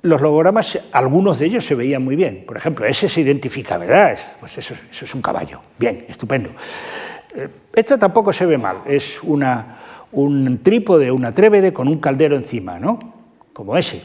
los 0.03 0.21
logogramas, 0.21 0.79
algunos 0.91 1.39
de 1.39 1.45
ellos 1.45 1.65
se 1.65 1.75
veían 1.75 2.03
muy 2.03 2.15
bien. 2.15 2.43
Por 2.45 2.57
ejemplo, 2.57 2.85
ese 2.85 3.09
se 3.09 3.21
identifica, 3.21 3.77
¿verdad? 3.77 4.17
Pues 4.39 4.57
eso, 4.57 4.75
es 4.91 5.15
un 5.15 5.21
caballo. 5.21 5.61
Bien, 5.77 6.05
estupendo. 6.07 6.49
Eh, 7.35 7.47
esto 7.73 7.97
tampoco 7.97 8.31
se 8.31 8.45
ve 8.45 8.57
mal. 8.57 8.81
Es 8.85 9.21
una, 9.23 9.77
un 10.11 10.59
trípode, 10.63 11.11
una 11.11 11.33
trévede 11.33 11.73
con 11.73 11.87
un 11.87 11.99
caldero 11.99 12.35
encima, 12.35 12.79
¿no? 12.79 13.18
Como 13.59 13.75
ese. 13.75 14.01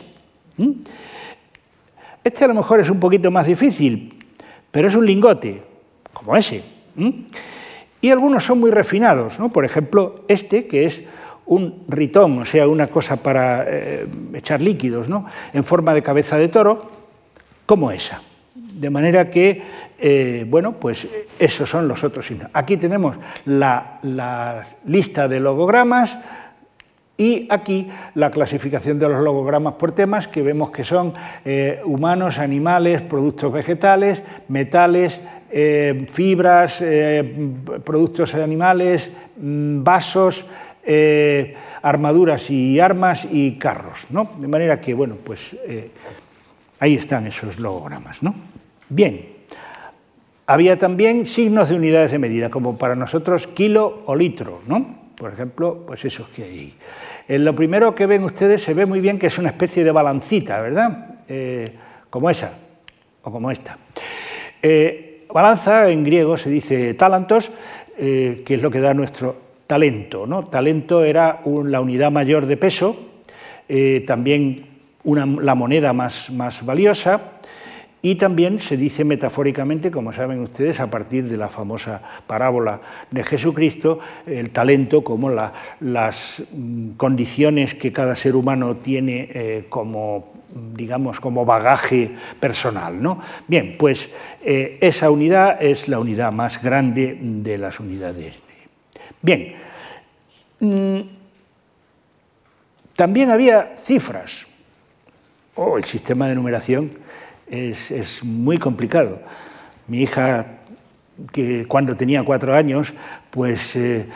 Este 2.24 2.44
a 2.44 2.48
lo 2.48 2.54
mejor 2.54 2.80
es 2.80 2.90
un 2.90 2.98
poquito 2.98 3.30
más 3.30 3.46
difícil, 3.46 4.18
pero 4.72 4.88
es 4.88 4.96
un 4.96 5.06
lingote, 5.06 5.62
como 6.12 6.36
ese. 6.36 6.64
Y 8.00 8.10
algunos 8.10 8.44
son 8.44 8.58
muy 8.58 8.72
refinados, 8.72 9.38
¿no? 9.38 9.52
por 9.52 9.64
ejemplo, 9.64 10.24
este 10.26 10.66
que 10.66 10.86
es 10.86 11.02
un 11.46 11.84
ritón, 11.86 12.36
o 12.40 12.44
sea, 12.44 12.66
una 12.66 12.88
cosa 12.88 13.14
para 13.14 13.64
eh, 13.68 14.08
echar 14.32 14.60
líquidos, 14.60 15.08
¿no? 15.08 15.26
en 15.52 15.62
forma 15.62 15.94
de 15.94 16.02
cabeza 16.02 16.36
de 16.36 16.48
toro, 16.48 16.90
como 17.64 17.92
esa. 17.92 18.22
De 18.56 18.90
manera 18.90 19.30
que, 19.30 19.62
eh, 20.00 20.44
bueno, 20.48 20.80
pues 20.80 21.06
esos 21.38 21.70
son 21.70 21.86
los 21.86 22.02
otros 22.02 22.26
signos. 22.26 22.50
Aquí 22.54 22.76
tenemos 22.76 23.16
la 23.44 24.66
lista 24.84 25.28
de 25.28 25.38
logogramas, 25.38 26.18
Y 27.16 27.46
aquí 27.48 27.88
la 28.14 28.30
clasificación 28.30 28.98
de 28.98 29.08
los 29.08 29.22
logogramas 29.22 29.74
por 29.74 29.92
temas, 29.92 30.26
que 30.26 30.42
vemos 30.42 30.70
que 30.70 30.82
son 30.82 31.12
eh, 31.44 31.80
humanos, 31.84 32.38
animales, 32.38 33.02
productos 33.02 33.52
vegetales, 33.52 34.20
metales, 34.48 35.20
eh, 35.50 36.06
fibras, 36.12 36.78
eh, 36.80 37.52
productos 37.84 38.34
animales, 38.34 39.10
mm, 39.36 39.84
vasos, 39.84 40.44
armaduras 41.82 42.50
y 42.50 42.78
armas 42.78 43.26
y 43.30 43.52
carros. 43.52 44.06
¿no? 44.10 44.32
De 44.38 44.48
manera 44.48 44.80
que, 44.80 44.92
bueno, 44.92 45.16
pues 45.22 45.56
ahí 46.78 46.94
están 46.94 47.26
esos 47.26 47.58
logogramas. 47.58 48.22
¿no? 48.22 48.34
Bien, 48.90 49.28
había 50.46 50.76
también 50.76 51.24
signos 51.24 51.70
de 51.70 51.76
unidades 51.76 52.10
de 52.10 52.18
medida, 52.18 52.50
como 52.50 52.76
para 52.76 52.94
nosotros 52.94 53.46
kilo 53.46 54.02
o 54.04 54.14
litro, 54.14 54.60
¿no? 54.66 55.03
Por 55.16 55.32
ejemplo, 55.32 55.84
pues 55.86 56.04
esos 56.04 56.28
que 56.30 56.42
hay. 56.42 56.74
En 57.28 57.44
lo 57.44 57.54
primero 57.54 57.94
que 57.94 58.06
ven 58.06 58.24
ustedes 58.24 58.62
se 58.62 58.74
ve 58.74 58.86
muy 58.86 59.00
bien 59.00 59.18
que 59.18 59.28
es 59.28 59.38
una 59.38 59.50
especie 59.50 59.84
de 59.84 59.92
balancita, 59.92 60.60
¿verdad? 60.60 61.20
Eh, 61.28 61.72
como 62.10 62.30
esa 62.30 62.52
o 63.22 63.30
como 63.30 63.50
esta. 63.50 63.78
Eh, 64.62 65.26
balanza 65.32 65.90
en 65.90 66.04
griego 66.04 66.36
se 66.36 66.50
dice 66.50 66.94
talantos, 66.94 67.50
eh, 67.96 68.42
que 68.44 68.54
es 68.54 68.62
lo 68.62 68.70
que 68.70 68.80
da 68.80 68.92
nuestro 68.92 69.36
talento. 69.66 70.26
¿no? 70.26 70.46
Talento 70.46 71.04
era 71.04 71.40
la 71.44 71.80
unidad 71.80 72.10
mayor 72.10 72.46
de 72.46 72.56
peso, 72.56 72.96
también 74.06 74.66
la 75.04 75.54
moneda 75.54 75.92
más, 75.92 76.30
más 76.30 76.64
valiosa 76.64 77.33
y 78.04 78.16
también 78.16 78.58
se 78.58 78.76
dice 78.76 79.02
metafóricamente, 79.02 79.90
como 79.90 80.12
saben 80.12 80.40
ustedes, 80.40 80.78
a 80.78 80.90
partir 80.90 81.26
de 81.26 81.38
la 81.38 81.48
famosa 81.48 82.02
parábola 82.26 82.78
de 83.10 83.24
Jesucristo, 83.24 83.98
el 84.26 84.50
talento 84.50 85.02
como 85.02 85.30
las 85.30 86.42
mm, 86.52 86.90
condiciones 86.98 87.74
que 87.74 87.94
cada 87.94 88.14
ser 88.14 88.36
humano 88.36 88.76
tiene 88.76 89.30
eh, 89.32 89.64
como 89.70 90.34
digamos, 90.76 91.18
como 91.18 91.46
bagaje 91.46 92.14
personal. 92.38 93.02
¿no? 93.02 93.20
Bien, 93.48 93.76
pues 93.78 94.10
eh, 94.42 94.76
esa 94.82 95.10
unidad 95.10 95.62
es 95.62 95.88
la 95.88 95.98
unidad 95.98 96.30
más 96.30 96.62
grande 96.62 97.18
de 97.18 97.56
las 97.56 97.80
unidades. 97.80 98.34
Bien, 99.22 99.54
mm, 100.60 101.00
también 102.96 103.30
había 103.30 103.74
cifras. 103.78 104.46
Oh, 105.54 105.78
el 105.78 105.84
sistema 105.84 106.28
de 106.28 106.34
numeración 106.34 107.03
es, 107.48 108.22
muy 108.24 108.58
complicado. 108.58 109.20
Mi 109.86 110.02
hija, 110.02 110.46
que 111.32 111.66
cuando 111.66 111.94
tenía 111.94 112.22
cuatro 112.22 112.54
años, 112.54 112.92
pues 113.30 113.76
eh, 113.76 114.06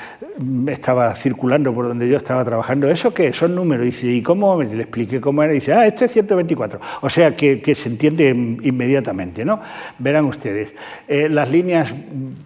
estaba 0.68 1.14
circulando 1.14 1.74
por 1.74 1.86
donde 1.88 2.08
yo 2.08 2.16
estaba 2.16 2.44
trabajando. 2.44 2.88
¿Eso 2.88 3.12
qué? 3.12 3.32
Son 3.32 3.54
números. 3.54 3.84
Dice, 3.84 4.06
¿y 4.06 4.22
cómo? 4.22 4.62
Le 4.62 4.82
expliqué 4.82 5.20
cómo 5.20 5.42
era. 5.42 5.52
Dice, 5.52 5.74
ah, 5.74 5.86
esto 5.86 6.04
es 6.04 6.12
124. 6.12 6.80
O 7.02 7.10
sea, 7.10 7.36
que, 7.36 7.74
se 7.74 7.88
entiende 7.88 8.28
inmediatamente, 8.28 9.44
¿no? 9.44 9.60
Verán 9.98 10.24
ustedes. 10.24 10.72
Eh, 11.06 11.28
las 11.28 11.50
líneas, 11.50 11.94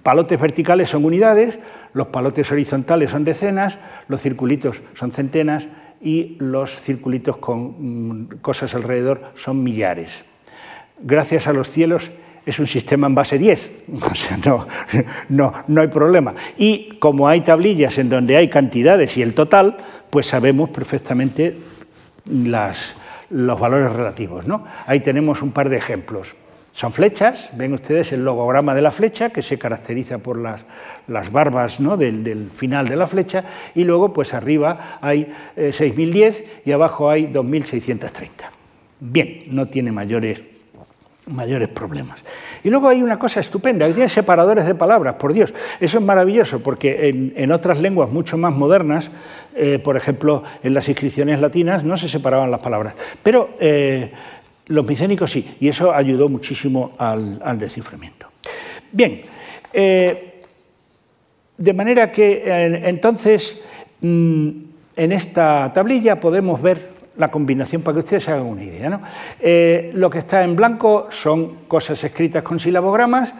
palotes 0.02 0.40
verticales 0.40 0.90
son 0.90 1.04
unidades, 1.04 1.58
los 1.94 2.08
palotes 2.08 2.50
horizontales 2.50 3.10
son 3.10 3.24
decenas, 3.24 3.78
los 4.08 4.20
circulitos 4.20 4.82
son 4.94 5.12
centenas 5.12 5.66
y 6.00 6.36
los 6.40 6.80
circulitos 6.80 7.36
con 7.36 8.22
mm, 8.22 8.28
cosas 8.40 8.74
alrededor 8.74 9.32
son 9.36 9.62
millares 9.62 10.24
gracias 11.02 11.46
a 11.46 11.52
los 11.52 11.70
cielos, 11.70 12.10
es 12.44 12.58
un 12.58 12.66
sistema 12.66 13.06
en 13.06 13.14
base 13.14 13.38
10, 13.38 13.70
o 14.10 14.14
sea, 14.14 14.36
no, 14.44 14.66
no, 15.28 15.52
no, 15.68 15.80
hay 15.80 15.88
problema. 15.88 16.34
Y 16.56 16.96
como 16.98 17.28
hay 17.28 17.42
tablillas 17.42 17.98
en 17.98 18.08
donde 18.08 18.36
hay 18.36 18.48
cantidades 18.48 19.16
y 19.16 19.22
el 19.22 19.34
total, 19.34 19.76
pues 20.10 20.26
sabemos 20.26 20.70
perfectamente 20.70 21.56
las, 22.26 22.94
los 23.30 23.58
valores 23.58 23.92
relativos. 23.92 24.46
¿no? 24.46 24.64
Ahí 24.86 25.00
tenemos 25.00 25.42
un 25.42 25.52
par 25.52 25.68
de 25.68 25.76
ejemplos. 25.76 26.34
Son 26.74 26.90
flechas, 26.90 27.50
ven 27.52 27.74
ustedes 27.74 28.12
el 28.12 28.24
logograma 28.24 28.74
de 28.74 28.80
la 28.80 28.90
flecha, 28.90 29.28
que 29.28 29.42
se 29.42 29.58
caracteriza 29.58 30.18
por 30.18 30.38
las, 30.38 30.64
las 31.06 31.30
barbas 31.30 31.80
¿no? 31.80 31.98
del, 31.98 32.50
final 32.54 32.88
de 32.88 32.96
la 32.96 33.06
flecha, 33.06 33.44
y 33.74 33.84
luego 33.84 34.12
pues 34.14 34.32
arriba 34.32 34.98
hay 35.02 35.30
6010 35.54 36.40
eh, 36.40 36.62
y 36.64 36.72
abajo 36.72 37.10
hay 37.10 37.26
2630. 37.26 38.50
Bien, 39.00 39.42
no 39.50 39.66
tiene 39.66 39.92
mayores 39.92 40.40
mayores 41.26 41.68
problemas. 41.68 42.22
Y 42.64 42.70
luego 42.70 42.88
hay 42.88 43.02
una 43.02 43.18
cosa 43.18 43.40
estupenda, 43.40 43.86
hay 43.86 44.08
separadores 44.08 44.66
de 44.66 44.74
palabras, 44.74 45.14
por 45.14 45.32
Dios. 45.32 45.54
Eso 45.80 45.98
es 45.98 46.04
maravilloso 46.04 46.60
porque 46.60 47.32
en, 47.36 47.52
otras 47.52 47.80
lenguas 47.80 48.10
mucho 48.10 48.36
más 48.36 48.54
modernas, 48.54 49.10
eh, 49.54 49.78
por 49.78 49.96
ejemplo, 49.96 50.42
en 50.62 50.74
las 50.74 50.88
inscripciones 50.88 51.40
latinas 51.40 51.84
no 51.84 51.96
se 51.96 52.08
separaban 52.08 52.50
las 52.50 52.60
palabras, 52.60 52.94
pero 53.22 53.50
eh, 53.60 54.10
los 54.66 54.84
micénicos 54.84 55.30
sí, 55.30 55.56
y 55.60 55.68
eso 55.68 55.92
ayudó 55.92 56.28
muchísimo 56.28 56.92
al, 56.98 57.58
desciframiento. 57.58 58.26
Bien, 58.90 59.22
eh, 59.72 60.42
de 61.56 61.72
manera 61.72 62.10
que 62.10 62.42
entonces 62.84 63.60
mm, 64.00 64.50
en 64.96 65.12
esta 65.12 65.70
tablilla 65.72 66.18
podemos 66.18 66.60
ver 66.60 66.91
la 67.22 67.30
combinación 67.30 67.82
para 67.82 67.94
que 67.94 68.00
ustedes 68.00 68.24
se 68.24 68.32
hagan 68.32 68.46
una 68.46 68.64
idea. 68.64 69.00
Eh, 69.38 69.92
lo 69.94 70.10
que 70.10 70.18
está 70.18 70.42
en 70.42 70.56
blanco 70.56 71.06
son 71.10 71.66
cosas 71.68 72.02
escritas 72.02 72.42
con 72.42 72.58
silabogramas, 72.58 73.32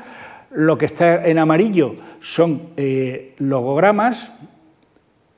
lo 0.52 0.78
que 0.78 0.86
está 0.86 1.24
en 1.24 1.38
amarillo 1.38 1.96
son 2.20 2.70
eh, 2.76 3.34
logogramas, 3.38 4.30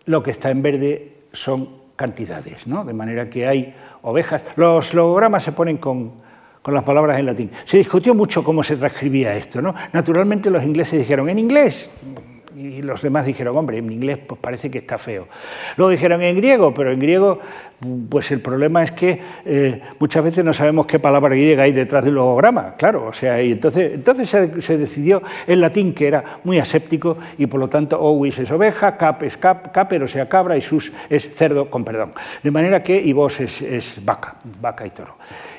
lo 0.05 0.23
que 0.23 0.33
está 0.33 0.51
en 0.51 0.61
verde 0.61 1.13
son 1.33 1.71
cantidades, 1.97 2.67
¿no? 2.67 2.85
de 2.85 2.93
manera 2.93 3.31
que 3.31 3.47
hay 3.47 3.75
ovejas. 4.03 4.43
Los 4.57 4.93
logogramas 4.93 5.43
se 5.43 5.53
ponen 5.53 5.79
con, 5.79 6.13
con 6.61 6.75
las 6.75 6.83
palabras 6.83 7.19
en 7.19 7.25
latín. 7.25 7.51
Se 7.65 7.79
discutió 7.79 8.15
mucho 8.15 8.45
cómo 8.45 8.63
se 8.63 8.77
transcribía 8.77 9.35
esto. 9.37 9.63
¿no? 9.63 9.75
Naturalmente 9.95 10.51
los 10.51 10.63
ingleses 10.63 10.99
dijeron, 10.99 11.31
en 11.31 11.39
inglés, 11.39 11.91
y 12.57 12.83
los 12.83 13.03
demás 13.03 13.27
dijeron, 13.27 13.57
hombre, 13.57 13.79
en 13.79 13.91
inglés 13.91 14.19
pues 14.27 14.41
parece 14.41 14.71
que 14.71 14.79
está 14.79 14.99
feo. 14.99 15.29
Luego 15.77 15.91
dijeron 15.91 16.23
en 16.23 16.37
griego, 16.37 16.73
pero 16.73 16.93
en 16.93 17.01
griego 17.01 17.41
pues 18.09 18.31
el 18.31 18.41
problema 18.41 18.83
es 18.83 18.93
que 18.93 19.21
eh, 19.45 19.81
muchas 19.99 20.25
veces 20.25 20.45
no 20.45 20.53
sabemos 20.53 20.87
qué 20.87 20.99
palabra 20.99 21.31
griega 21.31 21.65
hay 21.65 21.73
detrás 21.73 22.05
del 22.05 22.15
logograma, 22.15 22.75
claro, 22.77 23.07
o 23.07 23.13
sea, 23.13 23.43
y 23.43 23.53
entonces, 23.53 23.93
entonces 23.95 24.29
se, 24.29 24.79
decidió 24.79 25.23
en 25.47 25.61
latín 25.61 25.93
que 25.93 26.07
era 26.07 26.25
muy 26.45 26.59
aséptico 26.59 27.19
y 27.39 27.47
por 27.47 27.61
lo 27.61 27.69
tanto 27.69 28.01
ovis 28.01 28.39
es 28.39 28.51
oveja, 28.51 28.97
cap 28.97 29.23
es 29.23 29.37
cap, 29.37 29.73
caper, 29.73 30.03
o 30.03 30.09
sea, 30.09 30.29
cabra 30.29 30.57
y 30.57 30.63
sus 30.63 30.93
es 31.11 31.35
cerdo, 31.35 31.69
con 31.69 31.85
perdón. 31.85 32.13
De 32.43 32.51
manera 32.51 32.83
que 32.83 33.01
y 33.01 33.13
vos 33.13 33.41
es, 33.41 33.61
es 33.63 34.05
vaca, 34.05 34.37
vaca 34.61 34.87
y 34.87 34.91
toro. 34.91 35.17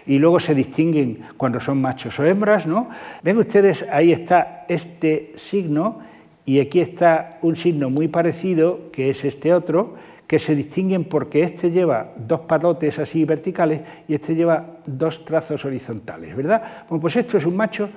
Y 0.08 0.18
luego 0.18 0.40
se 0.40 0.56
distinguen 0.56 1.20
cuando 1.38 1.60
son 1.60 1.82
machos 1.82 2.20
o 2.20 2.26
hembras, 2.26 2.66
¿no? 2.66 2.90
Ven 3.24 3.38
ustedes, 3.38 3.86
ahí 3.92 4.12
está 4.12 4.66
este 4.68 5.34
signo 5.36 6.00
y 6.46 6.60
aquí 6.60 6.80
está 6.80 7.40
un 7.42 7.56
signo 7.56 7.90
muy 7.90 8.08
parecido, 8.08 8.92
que 8.92 9.10
es 9.10 9.26
este 9.26 9.54
otro, 9.54 9.96
que 10.28 10.40
se 10.40 10.56
distinguen 10.56 11.06
porque 11.06 11.44
este 11.44 11.72
lleva 11.72 12.14
dos 12.18 12.42
palotes 12.42 13.00
así 13.00 13.26
verticales 13.26 13.82
y 14.08 14.16
este 14.16 14.36
lleva 14.36 14.78
dos 14.86 15.26
trazos 15.26 15.64
horizontales, 15.66 16.36
¿verdad? 16.36 16.86
Bueno, 16.90 17.02
pues 17.02 17.16
esto 17.16 17.38
es 17.38 17.46
un 17.46 17.56
macho 17.56 17.90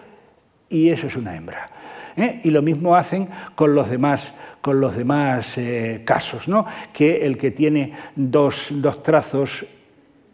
y 0.69 0.89
eso 0.89 1.07
es 1.07 1.17
una 1.17 1.37
hembra. 1.37 1.71
¿eh? 2.17 2.41
Y 2.45 2.51
lo 2.51 2.63
mismo 2.63 2.97
hacen 2.97 3.29
con 3.55 3.75
los 3.75 3.89
demás, 3.89 4.35
con 4.61 4.81
los 4.81 4.97
demás 4.97 5.57
eh, 5.57 6.03
casos, 6.05 6.49
¿no? 6.49 6.67
que 6.93 7.25
el 7.25 7.39
que 7.39 7.51
tiene 7.51 7.93
dos, 8.15 8.73
trazos 9.03 9.65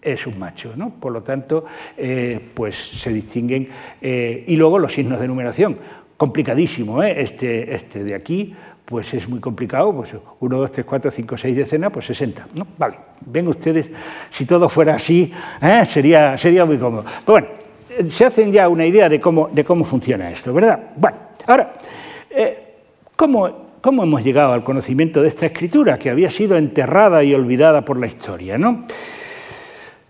es 0.03 0.27
un 0.27 0.39
macho, 0.39 0.75
¿no? 0.77 0.91
Por 0.91 1.13
lo 1.13 1.23
tanto, 1.23 1.65
eh, 1.97 2.39
pues 2.53 2.77
se 2.77 3.11
distinguen. 3.11 3.71
y 4.03 4.55
luego 4.55 4.79
los 4.79 4.93
signos 4.93 5.19
de 5.19 5.27
numeración 5.27 5.79
complicadísimo, 6.17 7.03
¿eh? 7.03 7.15
este, 7.19 7.75
este 7.75 8.05
de 8.05 8.15
aquí, 8.15 8.55
pues 8.85 9.13
es 9.15 9.29
muy 9.29 9.41
complicado, 9.41 9.93
pues 9.95 10.11
1, 10.41 10.59
2, 10.59 10.73
3, 10.73 10.87
4, 10.87 11.11
5, 11.11 11.39
6 11.39 11.57
decenas, 11.57 11.91
pues 11.91 12.07
60. 12.07 12.49
¿no? 12.55 12.67
Vale, 12.77 12.97
ven 13.25 13.49
ustedes, 13.49 13.91
si 14.31 14.45
todo 14.45 14.69
fuera 14.69 14.97
así, 14.97 15.33
¿eh? 15.61 15.85
sería, 15.87 16.37
sería 16.37 16.65
muy 16.65 16.79
cómodo. 16.79 17.05
Pero 17.25 17.33
bueno, 17.33 17.47
se 18.11 18.25
hacen 18.25 18.53
ya 18.53 18.69
una 18.69 18.87
idea 18.87 19.09
de 19.09 19.21
cómo, 19.21 19.49
de 19.53 19.65
cómo 19.65 19.85
funciona 19.85 20.31
esto, 20.31 20.53
¿verdad? 20.53 20.79
Bueno, 20.97 21.17
ahora, 21.47 21.73
eh, 22.31 22.75
¿cómo, 23.17 23.79
¿cómo 23.81 24.03
hemos 24.03 24.23
llegado 24.23 24.53
al 24.53 24.65
conocimiento 24.65 25.23
de 25.23 25.29
esta 25.29 25.47
escritura 25.47 25.99
que 25.99 26.11
había 26.11 26.31
sido 26.31 26.57
enterrada 26.57 27.25
y 27.25 27.35
olvidada 27.35 27.85
por 27.85 27.99
la 27.99 28.07
historia? 28.07 28.59
¿no? 28.59 28.85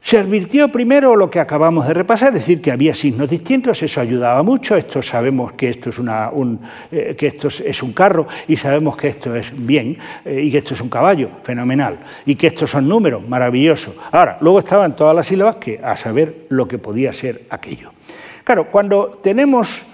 Se 0.04 0.18
advirtió 0.18 0.70
primero 0.70 1.16
lo 1.16 1.30
que 1.30 1.40
acabamos 1.40 1.88
de 1.88 1.94
repasar, 1.94 2.28
es 2.28 2.40
decir, 2.40 2.60
que 2.60 2.70
había 2.70 2.94
signos 2.94 3.30
distintos, 3.30 3.82
eso 3.82 4.02
ayudaba 4.02 4.42
mucho, 4.42 4.76
esto 4.76 5.02
sabemos 5.02 5.54
que 5.54 5.70
esto 5.70 5.88
es, 5.88 5.98
un, 5.98 6.60
eh, 6.92 7.14
que 7.16 7.26
esto 7.26 7.48
es 7.48 7.82
un 7.82 7.94
carro 7.94 8.26
y 8.46 8.54
sabemos 8.58 8.98
que 8.98 9.08
esto 9.08 9.34
es 9.34 9.50
bien 9.56 9.96
eh, 10.26 10.42
y 10.42 10.50
que 10.50 10.58
esto 10.58 10.74
es 10.74 10.82
un 10.82 10.90
caballo, 10.90 11.30
fenomenal, 11.42 12.00
y 12.26 12.34
que 12.34 12.48
estos 12.48 12.70
son 12.70 12.86
números, 12.86 13.26
maravilloso. 13.26 13.94
Ahora, 14.12 14.36
luego 14.42 14.58
estaban 14.58 14.94
todas 14.94 15.16
las 15.16 15.24
sílabas 15.24 15.56
que 15.56 15.80
a 15.82 15.96
saber 15.96 16.48
lo 16.50 16.68
que 16.68 16.76
podía 16.76 17.10
ser 17.10 17.44
aquello. 17.48 17.90
Claro, 18.44 18.70
cuando 18.70 19.20
tenemos 19.22 19.86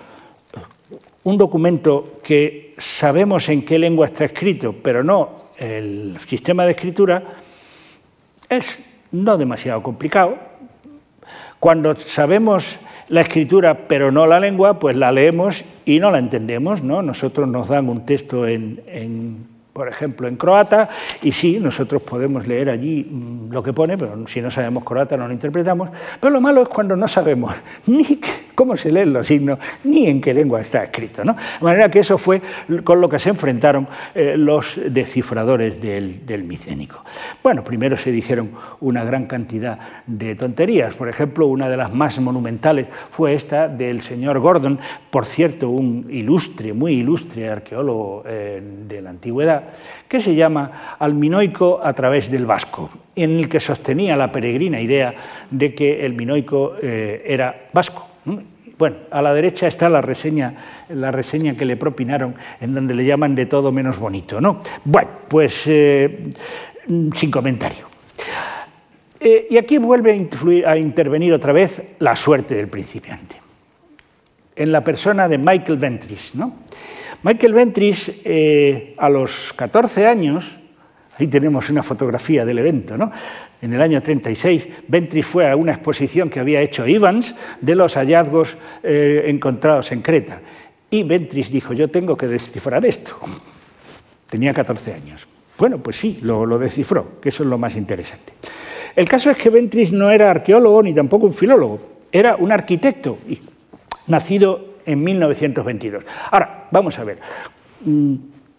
un 1.23 1.38
documento 1.38 2.14
que 2.25 2.75
sabemos 2.79 3.49
en 3.49 3.64
qué 3.64 3.79
lengua 3.79 4.07
está 4.07 4.25
escrito, 4.25 4.75
pero 4.83 5.05
no 5.05 5.37
el 5.57 6.18
sistema 6.27 6.64
de 6.64 6.73
escritura, 6.73 7.23
Es 8.49 8.89
no 9.12 9.37
demasiado 9.37 9.83
complicado. 9.83 10.37
Cuando 11.59 11.96
sabemos 11.96 12.79
la 13.09 13.23
escritura 13.23 13.87
pero 13.88 14.11
no 14.11 14.27
la 14.27 14.40
lengua, 14.40 14.79
pues 14.79 14.96
la 14.96 15.12
leemos 15.12 15.64
y 15.85 16.01
no 16.01 16.11
la 16.11 16.18
entendemos. 16.18 16.83
¿no? 16.83 17.03
Nosotros 17.03 17.49
nos 17.49 17.68
dan 17.68 17.88
un 17.88 18.07
texto 18.07 18.46
en, 18.46 19.46
por 19.73 19.88
ejemplo, 19.88 20.29
en 20.29 20.37
croata, 20.37 20.88
y 21.23 21.33
sí, 21.33 21.59
nosotros 21.61 22.03
podemos 22.03 22.46
leer 22.46 22.70
allí 22.70 23.07
mm, 23.09 23.51
lo 23.51 23.62
que 23.62 23.73
pone, 23.73 23.96
pero 23.99 24.27
si 24.27 24.40
no 24.40 24.51
sabemos 24.51 24.85
croata 24.85 25.16
no 25.16 25.27
lo 25.27 25.33
interpretamos. 25.33 25.90
Pero 26.20 26.33
lo 26.33 26.40
malo 26.40 26.62
es 26.62 26.68
cuando 26.68 26.96
no 26.96 27.09
sabemos 27.09 27.55
ni 27.87 28.20
cómo 28.61 28.77
se 28.77 28.92
leen 28.92 29.14
los 29.14 29.27
signos, 29.27 29.59
ni 29.85 30.07
en 30.07 30.20
qué 30.20 30.35
lengua 30.35 30.61
está 30.61 30.85
escrito. 30.85 31.25
¿no? 31.25 31.33
De 31.33 31.64
manera 31.64 31.90
que 31.90 32.01
eso 32.01 32.18
fue 32.18 32.42
con 32.85 33.01
lo 33.01 33.09
que 33.09 33.18
se 33.18 33.31
enfrentaron 33.31 33.88
eh, 34.14 34.35
los 34.37 34.79
descifradores 34.85 35.81
del, 35.81 36.44
micénico. 36.44 37.03
Bueno, 37.42 37.64
primero 37.64 37.96
se 37.96 38.12
dijeron 38.12 38.51
una 38.81 39.03
gran 39.03 39.25
cantidad 39.25 39.79
de 40.07 40.35
tonterías. 40.35 40.92
Por 40.92 41.09
ejemplo, 41.09 41.46
una 41.46 41.70
de 41.70 41.79
las 41.79 41.90
más 41.94 42.20
monumentales 42.20 42.88
fue 43.11 43.33
esta 43.33 43.66
del 43.66 44.03
señor 44.03 44.38
Gordon, 44.40 44.79
por 45.09 45.25
cierto, 45.25 45.70
un 45.70 46.09
ilustre, 46.11 46.75
muy 46.75 46.92
ilustre 46.92 47.49
arqueólogo 47.49 48.25
eh, 48.27 48.61
de 48.87 49.01
la 49.01 49.09
antigüedad, 49.09 49.70
que 50.07 50.20
se 50.20 50.35
llama 50.35 50.96
Alminoico 50.99 51.81
a 51.83 51.94
través 51.94 52.31
del 52.31 52.44
vasco, 52.44 52.90
en 53.16 53.38
el 53.38 53.49
que 53.49 53.59
sostenía 53.59 54.18
la 54.18 54.31
peregrina 54.31 54.83
idea 54.83 55.14
de 55.51 55.75
que 55.75 56.05
el 56.05 56.12
minoico 56.12 56.75
eh, 56.83 57.25
era 57.27 57.68
vasco. 57.73 58.11
Bueno, 58.81 58.97
a 59.11 59.21
la 59.21 59.35
derecha 59.35 59.66
está 59.66 59.90
la 59.90 60.01
reseña, 60.01 60.55
la 60.88 61.11
reseña 61.11 61.55
que 61.55 61.66
le 61.66 61.77
propinaron, 61.77 62.35
en 62.62 62.75
donde 62.75 62.95
le 62.95 63.05
llaman 63.05 63.35
de 63.35 63.45
todo 63.45 63.73
menos 63.73 63.99
bonito. 63.99 64.40
¿no? 64.40 64.61
Bueno, 64.87 65.11
pues 65.29 65.64
eh, 65.66 66.33
sin 66.87 67.31
comentario. 67.31 67.87
Eh, 69.21 69.49
y 69.51 69.59
aquí 69.59 69.77
vuelve 69.77 70.12
a, 70.12 70.14
influir, 70.14 70.66
a 70.66 70.79
intervenir 70.79 71.35
otra 71.35 71.53
vez 71.53 71.83
la 71.99 72.16
suerte 72.16 72.55
del 72.55 72.69
principiante, 72.69 73.37
en 74.57 74.73
la 74.73 74.83
persona 74.83 75.29
de 75.29 75.37
Michael 75.37 75.77
Ventris. 75.77 76.35
¿no? 76.35 76.55
Michael 77.23 77.53
Ventris, 77.53 78.11
eh, 78.25 78.95
a 78.97 79.11
los 79.11 79.53
14 79.57 80.07
años, 80.07 80.59
ahí 81.19 81.27
tenemos 81.27 81.69
una 81.69 81.83
fotografía 81.83 82.47
del 82.47 82.61
evento, 82.61 82.97
¿no? 82.97 83.12
En 83.62 83.75
el 83.75 83.83
año 83.83 84.01
36, 84.01 84.68
Ventris 84.88 85.27
fue 85.27 85.51
a 85.51 85.57
una 85.57 85.73
exposición 85.73 86.31
que 86.31 86.40
había 86.40 86.62
hecho 86.62 86.87
Evans 86.87 87.35
de 87.61 87.75
los 87.75 87.94
hallazgos 87.94 88.57
eh, 88.83 89.25
encontrados 89.27 89.92
en 89.92 90.01
Creta. 90.01 90.40
Y 90.90 91.03
Ventris 91.03 91.51
dijo, 91.51 91.73
yo 91.75 91.88
tengo 91.88 92.16
que 92.16 92.27
descifrar 92.27 92.85
esto. 92.87 93.16
Tenía 94.31 94.55
14 94.55 94.94
años. 94.94 95.27
Bueno, 95.59 95.79
pues 95.79 95.96
sí, 95.96 96.18
lo, 96.23 96.46
lo 96.46 96.59
descifró, 96.59 97.20
que 97.20 97.29
eso 97.29 97.42
es 97.42 97.49
lo 97.49 97.59
más 97.59 97.77
interesante. 97.77 98.33
El 98.96 99.07
caso 99.09 99.31
es 99.31 99.37
que 99.37 99.51
Ventris 99.51 99.92
no 99.92 100.11
era 100.11 100.31
arqueólogo 100.31 100.83
ni 100.83 100.94
tampoco 100.94 101.27
un 101.27 101.35
filólogo, 101.35 101.81
era 102.11 102.37
un 102.37 102.51
arquitecto, 102.51 103.18
nacido 104.07 104.70
en 104.87 105.05
1922. 105.05 106.05
Ahora, 106.31 106.68
vamos 106.70 106.99
a 106.99 107.05
ver. 107.05 107.18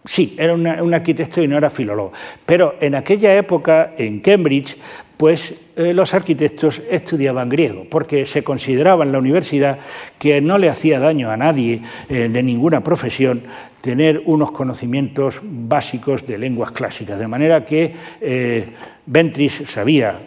Sí, 0.04 0.34
era 0.36 0.54
un 0.54 0.94
arquitecto 0.94 1.40
y 1.42 1.46
no 1.46 1.56
era 1.56 1.70
filólogo, 1.70 2.12
pero 2.44 2.74
en 2.80 2.96
aquella 2.96 3.36
época, 3.36 3.92
en 3.96 4.18
Cambridge, 4.18 4.76
pues 5.16 5.54
eh, 5.76 5.94
los 5.94 6.12
arquitectos 6.14 6.82
estudiaban 6.90 7.48
griego, 7.48 7.86
porque 7.88 8.26
se 8.26 8.42
consideraba 8.42 9.04
en 9.04 9.12
la 9.12 9.20
universidad 9.20 9.78
que 10.18 10.40
no 10.40 10.58
le 10.58 10.68
hacía 10.68 10.98
daño 10.98 11.30
a 11.30 11.36
nadie 11.36 11.82
eh, 12.08 12.28
de 12.28 12.42
ninguna 12.42 12.82
profesión 12.82 13.42
tener 13.80 14.20
unos 14.26 14.50
conocimientos 14.50 15.36
básicos 15.40 16.26
de 16.26 16.38
lenguas 16.38 16.72
clásicas, 16.72 17.20
de 17.20 17.28
manera 17.28 17.64
que 17.64 17.94
eh, 18.20 18.66
Ventris 19.06 19.62
sabía 19.68 20.18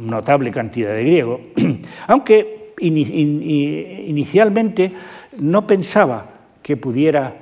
notable 0.00 0.50
cantidad 0.50 0.94
de 0.94 1.04
griego, 1.04 1.40
aunque 2.06 2.74
inicialmente 2.80 4.92
no 5.38 5.66
pensaba 5.66 6.26
que 6.62 6.76
pudiera 6.76 7.34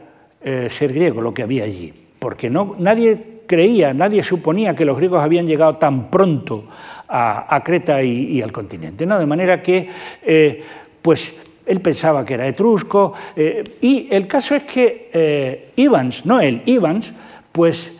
eh, 0.42 0.68
ser 0.70 0.92
griego 0.92 1.20
lo 1.20 1.34
que 1.34 1.42
había 1.42 1.64
allí, 1.64 1.92
porque 2.18 2.48
no, 2.48 2.76
nadie 2.78 3.42
creía, 3.46 3.92
nadie 3.92 4.22
suponía 4.22 4.74
que 4.74 4.84
los 4.84 4.96
griegos 4.96 5.22
habían 5.22 5.46
llegado 5.46 5.76
tan 5.76 6.10
pronto 6.10 6.64
a, 7.08 7.60
Creta 7.64 8.02
y, 8.02 8.40
al 8.40 8.52
continente. 8.52 9.04
¿no? 9.04 9.18
De 9.18 9.26
manera 9.26 9.60
que, 9.62 9.88
eh, 10.22 10.62
pues, 11.02 11.34
él 11.66 11.80
pensaba 11.80 12.24
que 12.24 12.34
era 12.34 12.46
etrusco, 12.46 13.12
eh, 13.34 13.64
y 13.80 14.08
el 14.10 14.26
caso 14.26 14.54
es 14.54 14.62
que 14.62 15.72
Ivans, 15.76 16.24
no 16.24 16.40
él, 16.40 16.62
Ivans, 16.66 17.12
pues 17.52 17.92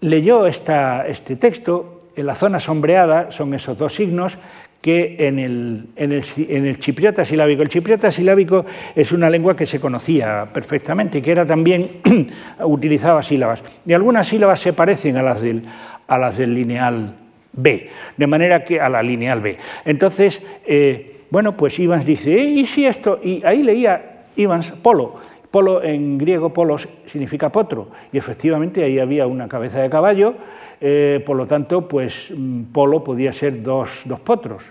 leyó 0.00 0.46
este 0.46 1.36
texto, 1.36 1.96
en 2.16 2.26
la 2.26 2.34
zona 2.34 2.58
sombreada 2.58 3.30
son 3.30 3.52
esos 3.52 3.76
dos 3.76 3.94
signos, 3.94 4.38
que 4.80 5.16
en 5.18 5.38
el, 5.38 5.86
en, 5.96 6.12
el, 6.12 6.24
en 6.36 6.66
el, 6.66 6.78
chipriota 6.78 7.24
silábico. 7.24 7.62
El 7.62 7.68
chipriota 7.68 8.12
silábico 8.12 8.64
es 8.94 9.10
una 9.12 9.28
lengua 9.28 9.56
que 9.56 9.66
se 9.66 9.80
conocía 9.80 10.46
perfectamente 10.52 11.18
y 11.18 11.22
que 11.22 11.32
era 11.32 11.44
también 11.44 11.88
utilizaba 12.64 13.22
sílabas. 13.22 13.62
Y 13.84 13.92
algunas 13.92 14.28
sílabas 14.28 14.60
se 14.60 14.72
parecen 14.72 15.16
a 15.16 15.22
las 15.22 15.40
del, 15.40 15.64
a 16.06 16.18
las 16.18 16.38
del 16.38 16.54
lineal 16.54 17.14
B, 17.52 17.90
de 18.16 18.26
manera 18.26 18.64
que 18.64 18.80
a 18.80 18.88
la 18.88 19.02
lineal 19.02 19.40
B. 19.40 19.56
Entonces, 19.84 20.42
eh, 20.66 21.24
bueno, 21.30 21.56
pues 21.56 21.78
Ivans 21.78 22.06
dice, 22.06 22.34
eh, 22.34 22.44
¿y 22.44 22.66
si 22.66 22.86
esto? 22.86 23.18
Y 23.22 23.42
ahí 23.44 23.62
leía 23.62 24.26
Ivans 24.36 24.72
polo. 24.82 25.16
Polo 25.50 25.82
en 25.82 26.18
griego, 26.18 26.52
polos 26.52 26.88
significa 27.06 27.50
potro, 27.50 27.88
y 28.12 28.18
efectivamente 28.18 28.84
ahí 28.84 28.98
había 28.98 29.26
una 29.26 29.48
cabeza 29.48 29.80
de 29.80 29.88
caballo 29.88 30.34
eh, 30.80 31.22
por 31.24 31.36
lo 31.36 31.46
tanto, 31.46 31.88
pues 31.88 32.30
mm, 32.34 32.64
Polo 32.64 33.02
podía 33.02 33.32
ser 33.32 33.62
dos, 33.62 34.02
dos 34.04 34.20
potros. 34.20 34.62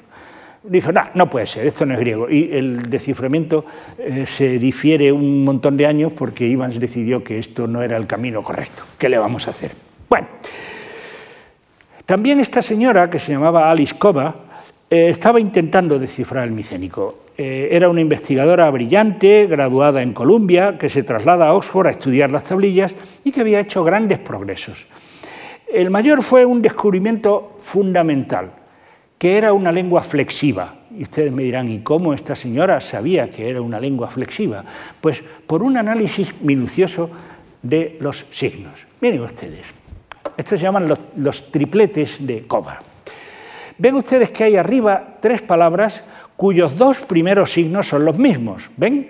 Dijo, 0.64 0.92
no, 0.92 1.02
no 1.14 1.30
puede 1.30 1.46
ser, 1.46 1.66
esto 1.66 1.86
no 1.86 1.94
es 1.94 2.00
griego. 2.00 2.30
Y 2.30 2.50
el 2.52 2.90
desciframiento 2.90 3.66
eh, 4.00 4.26
se 4.26 4.58
difiere 4.58 5.12
un 5.12 5.44
montón 5.44 5.78
de 5.78 5.86
años 5.86 6.14
porque 6.14 6.48
Ivans 6.48 6.80
decidió 6.80 7.24
que 7.24 7.38
esto 7.38 7.68
no 7.68 7.82
era 7.82 7.98
el 7.98 8.08
camino 8.08 8.42
correcto. 8.42 8.84
¿Qué 8.98 9.10
le 9.10 9.18
vamos 9.18 9.48
a 9.48 9.52
hacer? 9.52 9.72
Bueno, 10.10 10.28
también 12.06 12.40
esta 12.40 12.62
señora, 12.62 13.10
que 13.10 13.20
se 13.20 13.32
llamaba 13.32 13.70
Alice 13.70 13.96
Kova, 13.98 14.36
eh, 14.90 15.10
estaba 15.10 15.40
intentando 15.40 16.00
descifrar 16.00 16.46
el 16.46 16.52
micénico. 16.52 17.22
era 17.38 17.90
una 17.90 18.00
investigadora 18.00 18.70
brillante, 18.70 19.46
graduada 19.46 20.02
en 20.02 20.14
Columbia, 20.14 20.78
que 20.78 20.88
se 20.88 21.04
traslada 21.04 21.50
a 21.50 21.54
Oxford 21.54 21.88
a 21.88 21.90
estudiar 21.90 22.32
las 22.32 22.44
tablillas 22.44 22.96
y 23.26 23.34
que 23.34 23.42
había 23.42 23.60
hecho 23.60 23.84
grandes 23.84 24.20
progresos. 24.20 24.88
El 25.76 25.90
mayor 25.90 26.24
fue 26.24 26.46
un 26.46 26.62
descubrimiento 26.62 27.58
fundamental, 27.60 28.50
que 29.18 29.38
era 29.38 29.52
una 29.52 29.74
lengua 29.74 30.02
flexiva. 30.02 30.74
Y 30.98 31.04
ustedes 31.04 31.34
me 31.34 31.44
dirán, 31.44 31.70
¿y 31.70 31.80
cómo 31.80 32.14
esta 32.14 32.34
señora 32.34 32.80
sabía 32.80 33.30
que 33.30 33.50
era 33.50 33.60
una 33.60 33.78
lengua 33.78 34.08
flexiva? 34.08 34.64
Pues 35.02 35.22
por 35.46 35.62
un 35.62 35.76
análisis 35.76 36.34
minucioso 36.42 37.10
de 37.62 37.98
los 38.00 38.26
signos. 38.32 38.88
Miren 39.02 39.20
ustedes, 39.20 39.66
estos 40.38 40.58
se 40.62 40.64
llaman 40.64 40.88
los, 41.18 41.52
tripletes 41.52 42.26
de 42.26 42.48
Coba. 42.48 42.80
Ven 43.78 43.96
ustedes 43.96 44.30
que 44.30 44.46
hay 44.46 44.56
arriba 44.56 45.18
tres 45.20 45.42
palabras 45.42 46.06
cuyos 46.38 46.78
dos 46.78 47.00
primeros 47.00 47.52
signos 47.52 47.90
son 47.90 48.06
los 48.06 48.18
mismos. 48.18 48.72
¿Ven? 48.78 49.10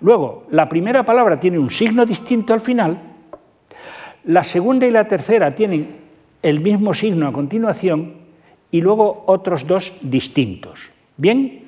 Luego, 0.00 0.48
la 0.50 0.68
primera 0.68 1.04
palabra 1.04 1.38
tiene 1.38 1.60
un 1.60 1.70
signo 1.70 2.04
distinto 2.04 2.52
al 2.52 2.60
final 2.60 2.98
la 4.28 4.44
segunda 4.44 4.86
y 4.86 4.90
la 4.90 5.08
tercera 5.08 5.54
tienen 5.54 5.96
el 6.42 6.60
mismo 6.60 6.92
signo 6.92 7.26
a 7.26 7.32
continuación 7.32 8.12
y 8.70 8.80
luego 8.82 9.24
otros 9.26 9.66
dos 9.66 9.94
distintos. 10.02 10.90
¿Bien? 11.16 11.64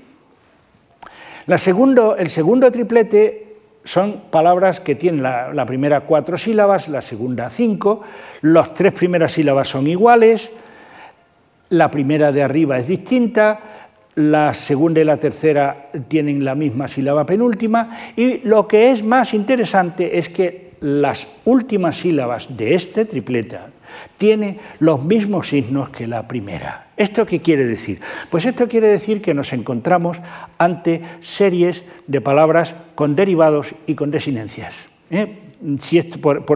el 1.46 1.59
segundo 1.59 2.70
triplete 2.70 3.57
son 3.83 4.25
palabras 4.31 4.79
que 4.79 4.94
tienen 4.94 5.23
la, 5.23 5.53
la, 5.53 5.66
primera 5.66 6.03
cuatro 6.03 6.37
sílabas, 6.37 6.88
la 6.88 7.01
segunda 7.01 7.49
cinco, 7.49 8.03
las 8.42 8.75
tres 8.75 8.92
primeras 8.92 9.33
sílabas 9.33 9.66
son 9.66 9.87
iguales, 9.88 10.53
la 11.70 11.90
primera 11.90 12.31
de 12.31 12.42
arriba 12.42 12.79
es 12.79 12.87
distinta, 12.87 13.59
la 14.16 14.53
segunda 14.53 15.01
y 15.01 15.05
la 15.05 15.16
tercera 15.16 15.89
tienen 16.07 16.45
la 16.45 16.55
misma 16.55 16.87
sílaba 16.89 17.24
penúltima 17.24 17.89
y 18.14 18.39
lo 18.47 18.68
que 18.68 18.91
es 18.91 19.03
más 19.03 19.32
interesante 19.35 20.18
es 20.18 20.28
que 20.28 20.70
las 20.81 21.28
últimas 21.45 21.97
sílabas 21.97 22.57
de 22.57 22.74
este 22.74 23.05
tripleta 23.05 23.68
tiene 24.16 24.59
los 24.78 25.03
mismos 25.03 25.49
signos 25.49 25.91
que 25.91 26.07
la 26.07 26.26
primera. 26.26 26.89
¿Esto 26.97 27.26
qué 27.26 27.41
quiere 27.41 27.66
decir? 27.66 28.01
Pues 28.31 28.45
esto 28.45 28.68
quiere 28.68 28.89
decir 28.89 29.20
que 29.20 29.35
nos 29.35 29.53
encontramos 29.53 30.18
ante 30.59 31.03
series 31.20 31.85
de 32.07 32.20
palabras 32.20 32.74
con 32.95 33.14
derivados 33.16 33.74
y 33.87 33.95
con 33.95 34.11
desinencias. 34.11 34.74
¿eh? 35.11 35.39
Si 35.81 36.01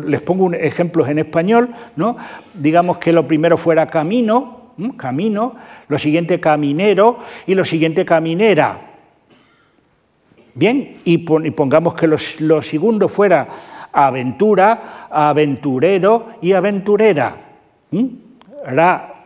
les 0.07 0.23
pongo 0.23 0.45
un 0.45 0.55
ejemplos 0.55 1.09
en 1.09 1.19
español, 1.19 1.71
¿no? 1.97 2.17
digamos 2.55 2.99
que 2.99 3.13
lo 3.13 3.29
primero 3.29 3.59
fuera 3.59 3.87
camino, 3.87 4.73
camino, 4.97 5.55
lo 5.89 5.99
siguiente 5.99 6.41
caminero 6.41 7.19
y 7.47 7.55
lo 7.55 7.65
siguiente 7.65 8.05
caminera. 8.05 8.91
Bien, 10.55 10.99
y, 11.05 11.19
pongamos 11.19 11.95
que 11.95 12.07
lo 12.07 12.63
segundo 12.63 13.09
fuera 13.09 13.49
aventura, 13.95 15.09
aventurero 15.11 16.31
y 16.43 16.53
aventurera. 16.53 17.37
¿Mm? 17.91 18.07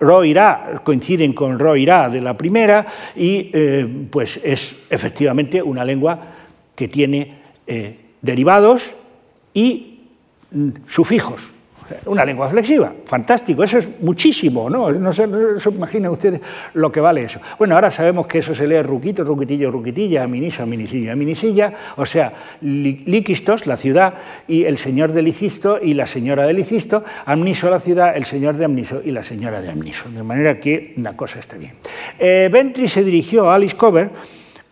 ro, 0.00 0.24
irá, 0.24 0.80
coinciden 0.84 1.32
con 1.32 1.58
ro, 1.58 1.74
irá 1.76 2.08
de 2.08 2.20
la 2.20 2.36
primera 2.36 2.86
y 3.16 3.50
pues 4.10 4.38
es 4.42 4.74
efectivamente 4.90 5.62
una 5.62 5.84
lengua 5.84 6.18
que 6.76 6.88
tiene 6.88 7.38
derivados 8.20 8.94
y 9.54 10.00
mm, 10.50 10.68
sufijos. 10.86 11.57
Una 12.06 12.24
lengua 12.24 12.48
flexiva, 12.48 12.92
fantástico, 13.04 13.62
eso 13.62 13.78
es 13.78 13.88
muchísimo, 14.00 14.68
¿no? 14.68 14.92
No 14.92 15.12
se, 15.12 15.24
imaginen 15.24 16.10
ustedes 16.10 16.40
lo 16.74 16.92
que 16.92 17.00
vale 17.00 17.22
eso. 17.22 17.40
Bueno, 17.58 17.74
ahora 17.74 17.90
sabemos 17.90 18.26
que 18.26 18.38
eso 18.38 18.54
se 18.54 18.66
lee 18.66 18.82
ruquito, 18.82 19.24
ruquitillo, 19.24 19.70
ruquitilla, 19.70 20.24
aminiso, 20.24 20.62
aminisilla, 20.62 21.12
aminisilla, 21.12 21.72
o 21.96 22.06
sea, 22.06 22.32
Liquistos, 22.60 23.66
la 23.66 23.76
ciudad, 23.76 24.14
y 24.46 24.64
el 24.64 24.78
señor 24.78 25.12
de 25.12 25.22
Licisto 25.22 25.78
y 25.80 25.94
la 25.94 26.06
señora 26.06 26.46
de 26.46 26.52
Licisto, 26.52 27.04
Amniso, 27.24 27.70
la 27.70 27.80
ciudad, 27.80 28.16
el 28.16 28.24
señor 28.24 28.56
de 28.56 28.64
Amniso 28.64 29.00
y 29.04 29.10
la 29.10 29.22
señora 29.22 29.60
de 29.60 29.70
Amniso. 29.70 30.08
De 30.10 30.22
manera 30.22 30.60
que 30.60 30.94
la 30.96 31.16
cosa 31.16 31.38
está 31.38 31.56
bien. 31.56 31.72
Eh, 32.18 32.50
se 32.86 33.04
dirigió 33.04 33.50
a 33.50 33.54
Alice 33.54 33.76
Cover 33.76 34.10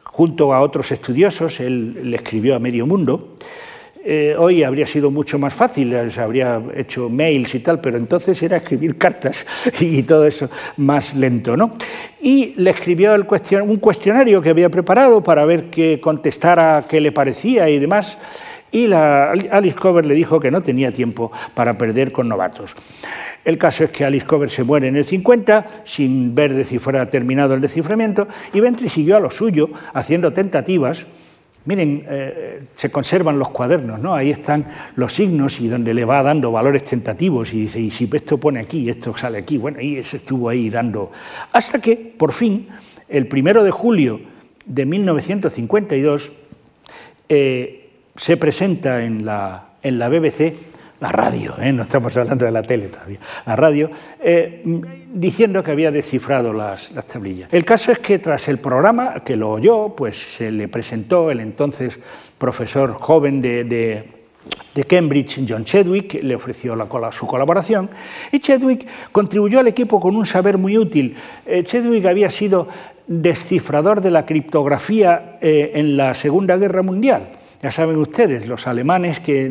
junto 0.04 0.54
a 0.54 0.60
otros 0.60 0.90
estudiosos, 0.92 1.60
él 1.60 2.10
le 2.10 2.16
escribió 2.16 2.56
a 2.56 2.58
Medio 2.58 2.86
Mundo, 2.86 3.36
eh, 4.08 4.36
hoy 4.38 4.62
habría 4.62 4.86
sido 4.86 5.10
mucho 5.10 5.36
más 5.36 5.52
fácil, 5.52 5.92
se 6.12 6.20
habría 6.20 6.62
hecho 6.76 7.08
mails 7.08 7.56
y 7.56 7.58
tal, 7.58 7.80
pero 7.80 7.98
entonces 7.98 8.40
era 8.40 8.58
escribir 8.58 8.96
cartas 8.98 9.44
y 9.80 10.04
todo 10.04 10.24
eso 10.28 10.48
más 10.76 11.16
lento. 11.16 11.56
¿no? 11.56 11.72
Y 12.20 12.54
le 12.56 12.70
escribió 12.70 13.16
un 13.16 13.76
cuestionario 13.78 14.40
que 14.40 14.50
había 14.50 14.70
preparado 14.70 15.24
para 15.24 15.44
ver 15.44 15.70
qué 15.70 15.98
contestara, 16.00 16.84
qué 16.88 17.00
le 17.00 17.10
parecía 17.10 17.68
y 17.68 17.80
demás. 17.80 18.16
Y 18.70 18.92
Alice 18.92 19.76
Cover 19.76 20.06
le 20.06 20.14
dijo 20.14 20.38
que 20.38 20.52
no 20.52 20.62
tenía 20.62 20.92
tiempo 20.92 21.32
para 21.54 21.76
perder 21.76 22.12
con 22.12 22.28
novatos. 22.28 22.76
El 23.44 23.58
caso 23.58 23.82
es 23.82 23.90
que 23.90 24.04
Alice 24.04 24.26
Cover 24.26 24.50
se 24.50 24.62
muere 24.62 24.86
en 24.86 24.94
el 24.94 25.04
50 25.04 25.82
sin 25.82 26.32
ver 26.32 26.64
fuera 26.78 27.10
terminado 27.10 27.54
el 27.54 27.60
desciframiento 27.60 28.28
y 28.52 28.60
Ventry 28.60 28.88
siguió 28.88 29.16
a 29.16 29.20
lo 29.20 29.32
suyo 29.32 29.70
haciendo 29.94 30.32
tentativas 30.32 31.06
Miren, 31.66 32.06
eh, 32.08 32.62
se 32.74 32.90
conservan 32.90 33.38
los 33.38 33.48
cuadernos, 33.50 34.00
¿no? 34.00 34.14
Ahí 34.14 34.30
están 34.30 34.66
los 34.94 35.12
signos 35.12 35.60
y 35.60 35.68
donde 35.68 35.92
le 35.94 36.04
va 36.04 36.22
dando 36.22 36.52
valores 36.52 36.84
tentativos 36.84 37.52
y 37.52 37.62
dice, 37.62 37.80
y 37.80 37.90
si 37.90 38.08
esto 38.12 38.38
pone 38.38 38.60
aquí, 38.60 38.88
esto 38.88 39.16
sale 39.16 39.38
aquí, 39.38 39.58
bueno, 39.58 39.80
y 39.80 39.96
eso 39.96 40.16
estuvo 40.16 40.48
ahí 40.48 40.70
dando. 40.70 41.10
Hasta 41.52 41.80
que, 41.80 41.96
por 41.96 42.32
fin, 42.32 42.68
el 43.08 43.26
primero 43.26 43.64
de 43.64 43.70
julio 43.72 44.20
de 44.64 44.86
1952, 44.86 46.32
eh, 47.28 47.90
se 48.16 48.36
presenta 48.36 49.04
en 49.04 49.26
la, 49.26 49.70
en 49.82 49.98
la 49.98 50.08
BBC 50.08 50.65
la 51.00 51.08
radio, 51.12 51.54
¿eh? 51.60 51.72
no 51.72 51.82
estamos 51.82 52.16
hablando 52.16 52.44
de 52.44 52.50
la 52.50 52.62
tele 52.62 52.88
todavía, 52.88 53.18
la 53.44 53.56
radio, 53.56 53.90
eh, 54.20 54.62
diciendo 55.12 55.62
que 55.62 55.70
había 55.70 55.90
descifrado 55.90 56.52
las, 56.52 56.90
tablillas. 57.06 57.52
El 57.52 57.64
caso 57.64 57.92
es 57.92 57.98
que 57.98 58.18
tras 58.18 58.48
el 58.48 58.58
programa, 58.58 59.22
que 59.24 59.36
lo 59.36 59.50
oyó, 59.50 59.94
pues 59.94 60.16
se 60.16 60.50
le 60.50 60.68
presentó 60.68 61.30
el 61.30 61.40
entonces 61.40 61.98
profesor 62.38 62.94
joven 62.94 63.42
de, 63.42 64.12
Cambridge, 64.86 65.40
John 65.48 65.64
Chadwick, 65.64 66.22
le 66.22 66.34
ofreció 66.34 66.76
la, 66.76 66.86
su 67.10 67.26
colaboración 67.26 67.90
y 68.30 68.40
Chadwick 68.40 68.86
contribuyó 69.10 69.58
al 69.58 69.68
equipo 69.68 69.98
con 69.98 70.14
un 70.14 70.24
saber 70.24 70.58
muy 70.58 70.78
útil. 70.78 71.16
Eh, 71.44 71.64
Chadwick 71.64 72.04
había 72.06 72.30
sido 72.30 72.68
descifrador 73.06 74.00
de 74.00 74.10
la 74.10 74.26
criptografía 74.26 75.38
en 75.40 75.96
la 75.96 76.12
Segunda 76.14 76.56
Guerra 76.56 76.82
Mundial 76.82 77.28
ya 77.66 77.72
saben 77.72 77.96
ustedes, 77.96 78.46
los 78.46 78.68
alemanes 78.68 79.18
que 79.18 79.50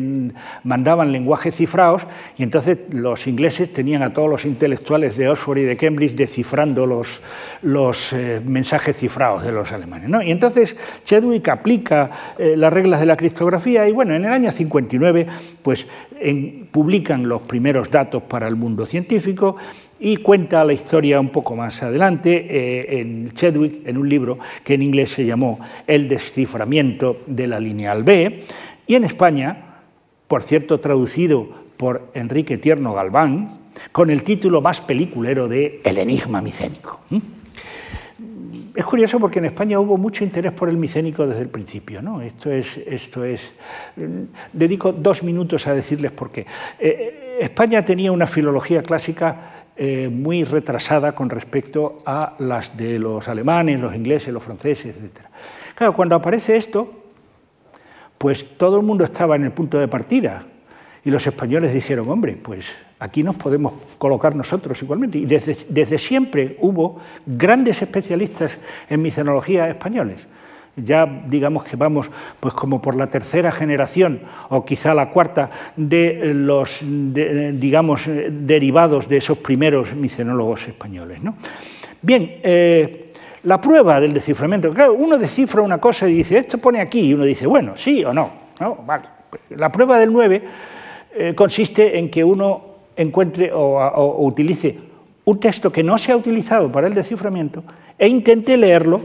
mandaban 0.64 1.12
lenguajes 1.12 1.54
cifrados 1.54 2.06
y 2.38 2.44
entonces 2.44 2.78
los 2.92 3.26
ingleses 3.26 3.70
tenían 3.74 4.00
a 4.00 4.14
todos 4.14 4.30
los 4.30 4.46
intelectuales 4.46 5.18
de 5.18 5.28
Oxford 5.28 5.58
y 5.58 5.64
de 5.64 5.76
Cambridge 5.76 6.14
descifrando 6.14 6.86
los, 6.86 7.20
los 7.60 8.14
eh, 8.14 8.40
mensajes 8.42 8.96
cifrados 8.96 9.42
de 9.42 9.52
los 9.52 9.70
alemanes. 9.70 10.08
Y 10.26 10.30
entonces 10.30 10.78
Chadwick 11.04 11.46
aplica 11.50 12.10
eh, 12.38 12.54
las 12.56 12.72
reglas 12.72 13.00
de 13.00 13.06
la 13.06 13.18
criptografía 13.18 13.86
y 13.86 13.92
bueno, 13.92 14.14
en 14.14 14.24
el 14.24 14.32
año 14.32 14.50
59 14.50 15.26
pues, 15.60 15.86
publican 16.70 17.28
los 17.28 17.42
primeros 17.42 17.90
datos 17.90 18.22
para 18.22 18.48
el 18.48 18.56
mundo 18.56 18.86
científico 18.86 19.56
y 19.98 20.18
cuenta 20.18 20.64
la 20.64 20.72
historia 20.72 21.20
un 21.20 21.30
poco 21.30 21.56
más 21.56 21.82
adelante 21.82 22.46
eh, 22.48 23.00
en 23.00 23.30
Chadwick, 23.32 23.86
en 23.86 23.96
un 23.96 24.08
libro 24.08 24.38
que 24.62 24.74
en 24.74 24.82
inglés 24.82 25.10
se 25.10 25.24
llamó 25.24 25.58
El 25.86 26.08
desciframiento 26.08 27.22
de 27.26 27.46
la 27.46 27.60
lineal 27.60 28.02
B, 28.02 28.42
y 28.86 28.94
en 28.94 29.04
España, 29.04 29.80
por 30.28 30.42
cierto, 30.42 30.80
traducido 30.80 31.48
por 31.76 32.10
Enrique 32.14 32.58
Tierno 32.58 32.94
Galván, 32.94 33.50
con 33.92 34.10
el 34.10 34.22
título 34.22 34.60
más 34.60 34.80
peliculero 34.80 35.48
de 35.48 35.80
El 35.84 35.98
enigma 35.98 36.40
micénico. 36.40 37.00
Es 38.74 38.84
curioso 38.84 39.18
porque 39.18 39.38
en 39.38 39.46
España 39.46 39.80
hubo 39.80 39.96
mucho 39.96 40.22
interés 40.22 40.52
por 40.52 40.68
el 40.68 40.76
micénico 40.76 41.26
desde 41.26 41.40
el 41.40 41.48
principio. 41.48 42.02
¿no? 42.02 42.20
Esto 42.20 42.50
es, 42.52 42.76
esto 42.86 43.24
es, 43.24 43.54
dedico 44.52 44.92
dos 44.92 45.22
minutos 45.22 45.66
a 45.66 45.72
decirles 45.72 46.12
por 46.12 46.30
qué. 46.30 46.46
Eh, 46.78 47.38
España 47.40 47.82
tenía 47.82 48.12
una 48.12 48.26
filología 48.26 48.82
clásica 48.82 49.55
eh, 49.76 50.08
muy 50.08 50.44
retrasada 50.44 51.14
con 51.14 51.30
respecto 51.30 51.98
a 52.06 52.34
las 52.38 52.76
de 52.76 52.98
los 52.98 53.28
alemanes, 53.28 53.78
los 53.78 53.94
ingleses, 53.94 54.32
los 54.32 54.42
franceses, 54.42 54.96
etc. 54.96 55.26
Claro, 55.74 55.94
cuando 55.94 56.14
aparece 56.14 56.56
esto, 56.56 56.90
pues 58.18 58.56
todo 58.56 58.78
el 58.78 58.86
mundo 58.86 59.04
estaba 59.04 59.36
en 59.36 59.44
el 59.44 59.52
punto 59.52 59.78
de 59.78 59.88
partida 59.88 60.44
y 61.04 61.10
los 61.10 61.26
españoles 61.26 61.72
dijeron, 61.72 62.08
hombre, 62.08 62.38
pues 62.40 62.66
aquí 62.98 63.22
nos 63.22 63.36
podemos 63.36 63.74
colocar 63.98 64.34
nosotros 64.34 64.80
igualmente. 64.82 65.18
Y 65.18 65.26
desde, 65.26 65.56
desde 65.68 65.98
siempre 65.98 66.56
hubo 66.60 67.00
grandes 67.26 67.82
especialistas 67.82 68.56
en 68.88 69.02
micenología 69.02 69.68
españoles 69.68 70.26
ya 70.76 71.06
digamos 71.26 71.64
que 71.64 71.76
vamos 71.76 72.10
pues 72.38 72.54
como 72.54 72.82
por 72.82 72.96
la 72.96 73.06
tercera 73.08 73.50
generación 73.50 74.20
o 74.50 74.64
quizá 74.64 74.94
la 74.94 75.10
cuarta 75.10 75.50
de 75.76 76.32
los 76.34 76.80
digamos 76.82 78.02
derivados 78.06 79.08
de 79.08 79.16
esos 79.16 79.38
primeros 79.38 79.94
micenólogos 79.94 80.68
españoles. 80.68 81.20
Bien, 82.02 82.38
eh, 82.42 83.12
la 83.44 83.60
prueba 83.60 84.00
del 84.00 84.12
desciframiento, 84.12 84.72
claro, 84.72 84.94
uno 84.94 85.16
descifra 85.16 85.62
una 85.62 85.78
cosa 85.78 86.08
y 86.08 86.14
dice, 86.14 86.38
esto 86.38 86.58
pone 86.58 86.80
aquí, 86.80 87.00
y 87.00 87.14
uno 87.14 87.24
dice, 87.24 87.46
bueno, 87.46 87.76
sí 87.76 88.04
o 88.04 88.12
no. 88.12 88.30
La 89.50 89.72
prueba 89.72 89.98
del 89.98 90.12
9 90.12 90.42
eh, 91.14 91.34
consiste 91.34 91.98
en 91.98 92.10
que 92.10 92.22
uno 92.24 92.76
encuentre 92.96 93.50
o 93.52 94.24
utilice 94.24 94.78
un 95.24 95.40
texto 95.40 95.72
que 95.72 95.82
no 95.82 95.98
se 95.98 96.12
ha 96.12 96.16
utilizado 96.16 96.70
para 96.70 96.86
el 96.86 96.94
desciframiento 96.94 97.64
e 97.98 98.08
intente 98.08 98.56
leerlo 98.56 99.00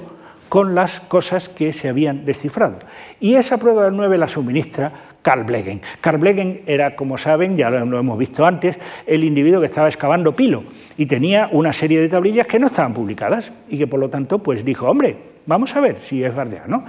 con 0.51 0.75
las 0.75 0.99
cosas 0.99 1.47
que 1.47 1.71
se 1.71 1.87
habían 1.87 2.25
descifrado. 2.25 2.77
Y 3.21 3.35
esa 3.35 3.55
prueba 3.55 3.85
del 3.85 3.95
9 3.95 4.17
la 4.17 4.27
suministra 4.27 4.91
Carl 5.21 5.45
Blegen. 5.45 5.79
Carl 6.01 6.17
Blegen 6.17 6.63
era, 6.65 6.97
como 6.97 7.17
saben, 7.17 7.55
ya 7.55 7.69
lo 7.69 7.97
hemos 7.97 8.17
visto 8.17 8.45
antes, 8.45 8.77
el 9.07 9.23
individuo 9.23 9.61
que 9.61 9.67
estaba 9.67 9.87
excavando 9.87 10.35
Pilo 10.35 10.65
y 10.97 11.05
tenía 11.05 11.47
una 11.53 11.71
serie 11.71 12.01
de 12.01 12.09
tablillas 12.09 12.47
que 12.47 12.59
no 12.59 12.67
estaban 12.67 12.93
publicadas 12.93 13.49
y 13.69 13.77
que 13.77 13.87
por 13.87 14.01
lo 14.01 14.09
tanto 14.09 14.39
pues 14.39 14.65
dijo, 14.65 14.89
hombre, 14.89 15.15
vamos 15.45 15.73
a 15.77 15.79
ver 15.79 16.01
si 16.01 16.21
es 16.21 16.35
verdad, 16.35 16.65
¿no? 16.67 16.83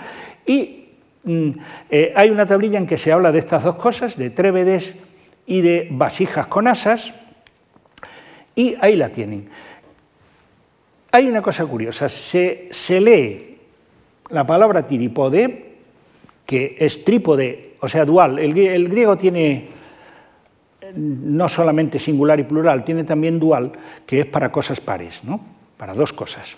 Y 0.45 0.89
mm, 1.23 1.51
eh, 1.89 2.13
hay 2.17 2.31
una 2.31 2.47
tablilla 2.47 2.79
en 2.79 2.89
que 2.89 2.99
se 2.99 3.13
habla 3.13 3.31
de 3.31 3.39
estas 3.39 3.63
dos 3.63 3.77
cosas, 3.77 4.17
de 4.17 4.31
trévedes 4.31 4.97
y 5.47 5.61
de 5.61 5.87
vasijas 5.89 6.49
con 6.49 6.67
asas, 6.67 7.15
y 8.57 8.75
ahí 8.81 8.97
la 8.97 9.11
tienen. 9.11 9.49
Hay 11.13 11.29
una 11.29 11.43
cosa 11.43 11.65
curiosa, 11.65 12.09
se, 12.09 12.67
se 12.73 13.01
lee 13.01 13.52
la 14.33 14.47
palabra 14.47 14.87
tiripode, 14.87 15.73
que 16.47 16.77
es 16.79 17.05
trípode, 17.05 17.75
o 17.81 17.89
sea, 17.89 18.05
dual. 18.05 18.39
El, 18.39 18.89
griego 18.89 19.17
tiene 19.17 19.69
no 20.95 21.49
solamente 21.49 21.99
singular 21.99 22.41
y 22.41 22.45
plural, 22.45 22.85
tiene 22.85 23.05
también 23.05 23.39
dual, 23.39 23.73
que 24.05 24.21
es 24.21 24.27
para 24.27 24.51
cosas 24.51 24.81
pares, 24.81 25.23
¿no? 25.25 25.41
para 25.77 25.95
dos 25.95 26.13
cosas. 26.13 26.57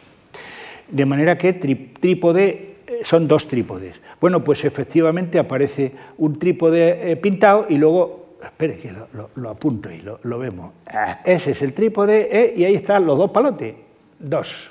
De 0.88 1.06
manera 1.06 1.38
que 1.38 1.54
trípode 1.54 2.74
eh, 2.86 3.00
son 3.02 3.26
dos 3.26 3.48
trípodes. 3.48 4.00
Bueno, 4.20 4.42
pues 4.44 4.64
efectivamente 4.64 5.38
aparece 5.38 5.92
un 6.18 6.38
trípode 6.38 7.12
eh, 7.12 7.16
pintado 7.16 7.66
y 7.68 7.78
luego, 7.78 8.36
espere 8.42 8.76
que 8.76 8.92
lo, 9.36 9.48
apunto 9.50 9.90
y 9.90 10.00
lo, 10.00 10.38
vemos. 10.38 10.72
Ah, 10.86 11.20
ese 11.24 11.52
es 11.52 11.62
el 11.62 11.72
trípode 11.72 12.28
eh, 12.30 12.54
y 12.56 12.64
ahí 12.64 12.74
están 12.74 13.06
los 13.06 13.16
dos 13.16 13.30
palotes, 13.30 13.74
dos. 14.18 14.70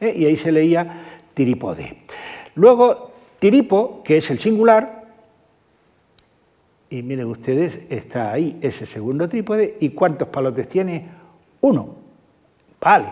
y 0.00 0.26
ahí 0.26 0.36
se 0.36 0.52
leía 0.52 1.04
tiripode. 1.32 1.96
Luego, 2.56 3.12
tiripo, 3.38 4.02
que 4.02 4.16
es 4.16 4.30
el 4.30 4.38
singular, 4.38 5.04
y 6.88 7.02
miren 7.02 7.26
ustedes, 7.26 7.80
está 7.88 8.32
ahí 8.32 8.58
ese 8.60 8.86
segundo 8.86 9.28
trípode, 9.28 9.76
¿y 9.80 9.90
cuántos 9.90 10.28
palotes 10.28 10.68
tiene? 10.68 11.06
Uno. 11.60 11.96
Vale. 12.80 13.06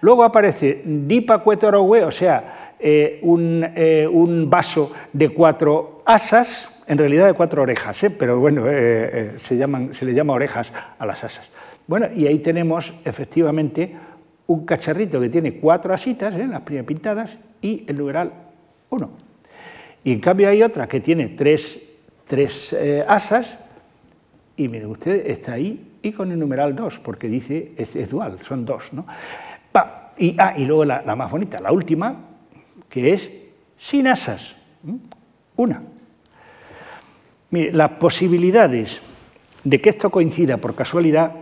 Luego 0.00 0.24
aparece 0.24 0.82
dipa 0.84 1.42
o 1.44 2.10
sea, 2.10 2.74
eh, 2.78 3.20
eh, 3.22 4.08
un, 4.10 4.50
vaso 4.50 4.92
de 5.12 5.28
cuatro 5.28 6.02
asas, 6.04 6.82
en 6.86 6.98
realidad 6.98 7.26
de 7.26 7.34
cuatro 7.34 7.62
orejas, 7.62 8.02
¿eh? 8.02 8.10
pero 8.10 8.40
bueno, 8.40 8.64
se, 8.64 9.56
llaman, 9.56 9.94
se 9.94 10.04
le 10.04 10.14
llama 10.14 10.32
orejas 10.32 10.72
a 10.98 11.06
las 11.06 11.22
asas. 11.22 11.48
Bueno, 11.86 12.08
y 12.14 12.26
ahí 12.26 12.40
tenemos 12.40 12.92
efectivamente 13.04 13.94
un 14.48 14.66
cacharrito 14.66 15.20
que 15.20 15.28
tiene 15.28 15.54
cuatro 15.54 15.94
asitas, 15.94 16.34
¿eh? 16.34 16.46
las 16.46 16.62
primeras 16.62 16.86
pintadas, 16.86 17.38
y 17.60 17.84
el 17.86 17.96
numeral 17.96 18.32
1. 18.92 19.10
Y 20.04 20.12
en 20.12 20.20
cambio 20.20 20.48
hay 20.48 20.62
otra 20.62 20.88
que 20.88 21.00
tiene 21.00 21.28
tres, 21.28 21.80
eh, 22.72 23.04
asas, 23.06 23.58
y 24.56 24.68
miren 24.68 24.90
usted, 24.90 25.26
está 25.26 25.54
ahí 25.54 25.92
y 26.02 26.12
con 26.12 26.30
el 26.32 26.38
numeral 26.38 26.74
2, 26.74 26.98
porque 26.98 27.28
dice, 27.28 27.72
es, 27.76 28.10
dual, 28.10 28.38
son 28.46 28.64
dos. 28.64 28.92
¿no? 28.92 29.06
y, 30.18 30.36
ah, 30.38 30.54
y 30.56 30.66
luego 30.66 30.84
la, 30.84 31.02
más 31.16 31.30
bonita, 31.30 31.58
la 31.60 31.72
última, 31.72 32.16
que 32.88 33.14
es 33.14 33.30
sin 33.76 34.08
asas, 34.08 34.56
una. 35.56 35.82
Mire, 37.50 37.72
las 37.72 37.90
posibilidades 37.92 39.00
de 39.62 39.80
que 39.80 39.90
esto 39.90 40.10
coincida 40.10 40.56
por 40.56 40.74
casualidad 40.74 41.32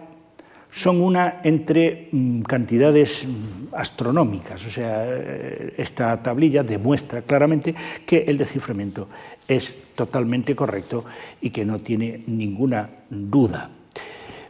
son 0.72 1.00
una 1.00 1.40
entre 1.42 2.08
mm, 2.12 2.42
cantidades 2.42 3.24
mm, 3.26 3.74
astronómicas. 3.74 4.64
O 4.64 4.70
sea, 4.70 5.04
eh, 5.06 5.74
esta 5.76 6.22
tablilla 6.22 6.62
demuestra 6.62 7.22
claramente 7.22 7.74
que 8.06 8.24
el 8.26 8.38
desciframiento 8.38 9.08
es 9.48 9.74
totalmente 9.94 10.54
correcto 10.54 11.04
y 11.40 11.50
que 11.50 11.64
no 11.64 11.80
tiene 11.80 12.22
ninguna 12.26 12.88
duda. 13.10 13.70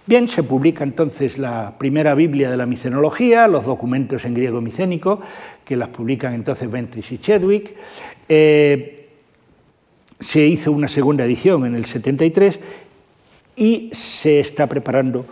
Bien, 0.06 0.28
se 0.28 0.42
publica 0.42 0.82
entonces 0.82 1.38
la 1.38 1.76
primera 1.78 2.14
Biblia 2.14 2.50
de 2.50 2.56
la 2.56 2.66
micenología, 2.66 3.46
los 3.46 3.64
documentos 3.64 4.24
en 4.24 4.34
griego 4.34 4.60
micénico, 4.60 5.20
que 5.64 5.76
las 5.76 5.88
publican 5.88 6.34
entonces 6.34 6.70
Ventris 6.70 7.12
y 7.12 7.18
Chedwick. 7.18 7.74
Eh, 8.28 9.08
se 10.18 10.46
hizo 10.46 10.72
una 10.72 10.88
segunda 10.88 11.24
edición 11.24 11.64
en 11.64 11.74
el 11.74 11.84
73 11.84 12.60
y 13.56 13.90
se 13.92 14.40
está 14.40 14.66
preparando 14.66 15.26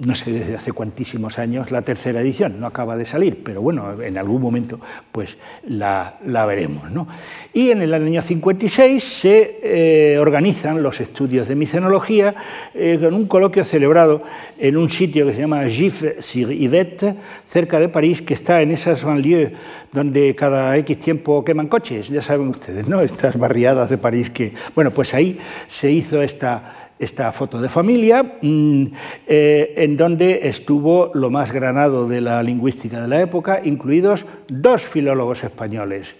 no 0.00 0.14
sé 0.16 0.32
desde 0.32 0.56
hace 0.56 0.72
cuantísimos 0.72 1.38
años, 1.38 1.70
la 1.70 1.82
tercera 1.82 2.20
edición. 2.20 2.58
No 2.58 2.66
acaba 2.66 2.96
de 2.96 3.06
salir, 3.06 3.42
pero 3.44 3.62
bueno, 3.62 4.02
en 4.02 4.18
algún 4.18 4.42
momento 4.42 4.80
pues 5.12 5.36
la, 5.68 6.18
veremos. 6.46 6.90
¿no? 6.90 7.06
Y 7.52 7.70
en 7.70 7.82
el 7.82 7.94
año 7.94 8.20
56 8.20 9.04
se 9.04 9.60
eh, 9.62 10.18
organizan 10.18 10.82
los 10.82 11.00
estudios 11.00 11.46
de 11.46 11.54
micenología 11.54 12.34
eh, 12.74 12.98
con 13.00 13.14
un 13.14 13.26
coloquio 13.26 13.62
celebrado 13.62 14.22
en 14.58 14.76
un 14.76 14.90
sitio 14.90 15.26
que 15.26 15.34
se 15.34 15.40
llama 15.40 15.64
Gif-sur-Yvette, 15.68 17.16
cerca 17.46 17.78
de 17.78 17.88
París, 17.88 18.20
que 18.20 18.34
está 18.34 18.62
en 18.62 18.72
esas 18.72 19.04
banlieues 19.04 19.52
donde 19.92 20.34
cada 20.34 20.76
X 20.78 20.98
tiempo 20.98 21.44
queman 21.44 21.68
coches, 21.68 22.08
ya 22.08 22.20
saben 22.20 22.48
ustedes, 22.48 22.88
¿no? 22.88 23.00
Estas 23.00 23.38
barriadas 23.38 23.88
de 23.88 23.96
París 23.96 24.28
que... 24.28 24.52
Bueno, 24.74 24.90
pues 24.90 25.14
ahí 25.14 25.38
se 25.68 25.92
hizo 25.92 26.20
esta 26.20 26.83
esta 26.98 27.32
foto 27.32 27.60
de 27.60 27.68
familia, 27.68 28.22
mm, 28.40 28.84
eh, 29.26 29.74
en 29.76 29.96
donde 29.96 30.48
estuvo 30.48 31.10
lo 31.14 31.30
más 31.30 31.52
granado 31.52 32.08
de 32.08 32.20
la 32.20 32.42
lingüística 32.42 33.00
de 33.00 33.08
la 33.08 33.20
época, 33.20 33.60
incluidos 33.64 34.26
dos 34.48 34.82
filólogos 34.82 35.44
españoles. 35.44 36.16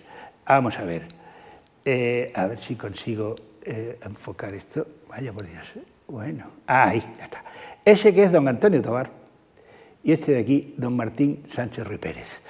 Vamos 0.47 0.79
a 0.79 0.85
ver, 0.85 1.03
eh, 1.85 2.33
a 2.35 2.47
ver 2.47 2.59
si 2.59 2.75
consigo 2.75 3.35
eh, 3.65 3.99
enfocar 4.05 4.55
esto. 4.55 4.87
Vaya 5.09 5.33
por 5.33 5.47
Dios. 5.47 5.67
Bueno, 6.09 6.45
ahí, 6.67 7.03
ya 7.19 7.25
está. 7.25 7.45
Ese 7.85 8.15
que 8.15 8.25
es 8.25 8.33
don 8.33 8.47
Antonio 8.49 8.83
Tobar 8.83 9.11
y 10.03 10.13
este 10.13 10.33
de 10.33 10.41
aquí, 10.41 10.75
don 10.77 10.95
Martín 10.97 11.43
Sánchez 11.49 11.87
Ruiz 11.87 12.01
Pérez. 12.01 12.43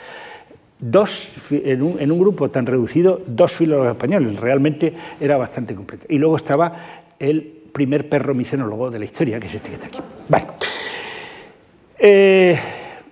Dos, 0.79 1.29
en 1.51 1.83
un, 1.83 2.01
en 2.01 2.11
un, 2.11 2.19
grupo 2.19 2.51
tan 2.51 2.67
reducido, 2.67 3.23
dos 3.27 3.53
filólogos 3.53 3.93
españoles, 3.93 4.41
realmente 4.41 4.93
era 5.21 5.37
bastante 5.37 5.75
completo. 5.75 6.07
Y 6.09 6.19
luego 6.19 6.37
estaba 6.37 6.75
el 7.19 7.54
primer 7.75 8.09
perro 8.09 8.35
micenólogo 8.35 8.89
de 8.89 9.01
la 9.01 9.05
historia, 9.05 9.41
que 9.41 9.49
es 9.49 9.55
este 9.55 9.69
que 9.69 9.75
está 9.75 9.89
aquí. 9.89 9.99
Vale. 10.29 10.47
Eh, 11.99 12.57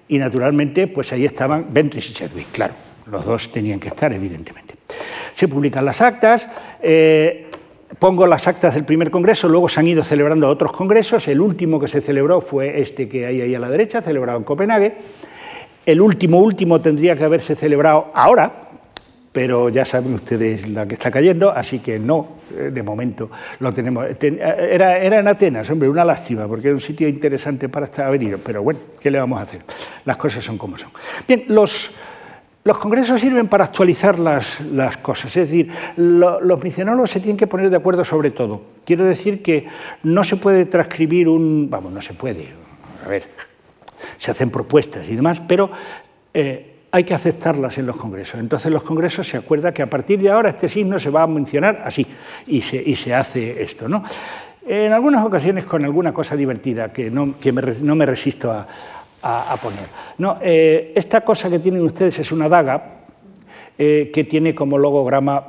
y 0.09 0.19
naturalmente, 0.19 0.87
pues 0.87 1.13
ahí 1.13 1.25
estaban 1.25 1.67
Ventris 1.71 2.11
y 2.11 2.13
Chadwick, 2.13 2.53
claro, 2.53 2.75
los 3.07 3.25
dos 3.25 3.51
tenían 3.51 3.81
que 3.81 3.89
estar, 3.89 4.13
evidentemente. 4.13 4.75
Se 5.35 5.49
publican 5.49 5.85
las 5.85 6.01
actas, 6.01 6.49
eh, 6.81 7.49
pongo 7.99 8.27
las 8.27 8.47
actas 8.47 8.75
del 8.75 8.85
primer 8.85 9.11
congreso, 9.11 9.49
luego 9.49 9.69
se 9.69 9.81
han 9.81 9.89
ido 9.89 10.05
celebrando 10.05 10.49
otros 10.49 10.71
congresos, 10.73 11.27
el 11.27 11.41
último 11.41 11.81
que 11.81 11.89
se 11.89 12.01
celebró 12.01 12.41
fue 12.41 12.81
este 12.81 13.09
que 13.09 13.27
hay 13.27 13.41
ahí 13.41 13.55
a 13.55 13.59
la 13.59 13.69
derecha, 13.69 14.01
celebrado 14.01 14.39
en 14.39 14.45
Copenhague, 14.45 14.95
el 15.87 16.01
último 16.01 16.39
último 16.39 16.81
tendría 16.81 17.17
que 17.17 17.25
haberse 17.25 17.57
celebrado 17.57 18.13
ahora, 18.15 18.69
pero 19.33 19.71
ya 19.71 19.85
saben 19.85 20.13
ustedes 20.13 20.69
la 20.69 20.87
que 20.87 20.95
está 20.95 21.11
cayendo, 21.11 21.51
así 21.51 21.79
que 21.79 21.99
no, 21.99 22.37
eh, 22.55 22.71
de 22.73 22.83
momento 22.83 23.31
lo 23.61 23.73
tenemos. 23.73 24.05
Eh, 24.07 24.39
era, 24.71 24.99
era 24.99 25.21
en 25.21 25.27
Atenas, 25.27 25.69
hombre, 25.71 25.89
una 25.89 26.05
lástima, 26.05 26.47
porque 26.47 26.69
era 26.69 26.75
un 26.75 26.83
sitio 26.83 27.09
interesante 27.09 27.69
para 27.71 27.87
estar 27.87 28.11
venido, 28.11 28.39
pero 28.45 28.63
bueno, 28.63 28.81
¿qué 29.01 29.11
le 29.11 29.19
vamos 29.19 29.39
a 29.39 29.43
hacer? 29.43 29.63
Las 30.05 30.19
cosas 30.19 30.45
son 30.45 30.59
como 30.59 30.77
son. 30.77 30.91
Bien, 31.27 31.45
los, 31.49 31.93
los 32.63 32.77
congresos 32.77 33.23
sirven 33.23 33.49
para 33.49 33.65
actualizar 33.65 34.19
las, 34.19 34.61
las 34.61 34.99
cosas, 34.99 35.35
es 35.35 35.49
decir, 35.49 35.73
los 35.97 36.63
misionólogos 36.63 37.11
se 37.11 37.21
tienen 37.21 37.39
que 37.39 37.47
poner 37.47 37.71
de 37.71 37.77
acuerdo 37.77 38.05
sobre 38.05 38.33
todo. 38.33 38.61
Quiero 38.85 39.05
decir 39.07 39.43
que 39.43 39.67
no 40.03 40.25
se 40.25 40.37
puede 40.37 40.67
transcribir 40.67 41.29
un... 41.29 41.71
Vamos, 41.71 41.91
no 41.91 42.03
se 42.03 42.13
puede, 42.13 42.49
a 43.03 43.09
ver, 43.09 43.25
se 44.19 44.31
hacen 44.31 44.51
propuestas 44.51 45.09
y 45.09 45.17
demás, 45.17 45.41
pero... 45.49 45.71
Eh, 46.35 46.69
hay 46.95 47.05
que 47.05 47.15
aceptarlas 47.15 47.79
en 47.79 47.87
los 47.87 47.97
congresos. 47.97 48.39
Entonces 48.39 48.71
los 48.71 48.83
congresos 48.83 49.27
se 49.27 49.39
acuerdan 49.39 49.73
que 49.73 49.81
a 49.81 49.89
partir 49.89 50.21
de 50.21 50.31
ahora 50.31 50.51
este 50.51 50.69
signo 50.69 50.99
se 50.99 51.09
va 51.09 51.23
a 51.23 51.27
mencionar 51.27 51.83
así 51.87 52.07
y 52.47 52.61
se, 52.61 53.15
hace 53.15 53.63
esto. 53.63 53.89
¿no? 53.89 54.05
En 54.67 54.93
algunas 54.93 55.25
ocasiones 55.25 55.65
con 55.65 55.85
alguna 55.85 56.13
cosa 56.13 56.37
divertida 56.37 56.93
que 56.93 57.11
no, 57.11 57.35
me, 57.95 58.07
resisto 58.07 58.53
a, 58.53 59.57
poner. 59.63 59.87
No, 60.19 60.37
eh, 60.43 60.93
esta 60.95 61.23
cosa 61.23 61.49
que 61.49 61.59
tienen 61.59 61.81
ustedes 61.81 62.19
es 62.19 62.31
una 62.31 62.47
daga 62.47 63.05
eh, 63.79 64.11
que 64.13 64.25
tiene 64.25 64.55
como 64.55 64.77
logograma 64.77 65.43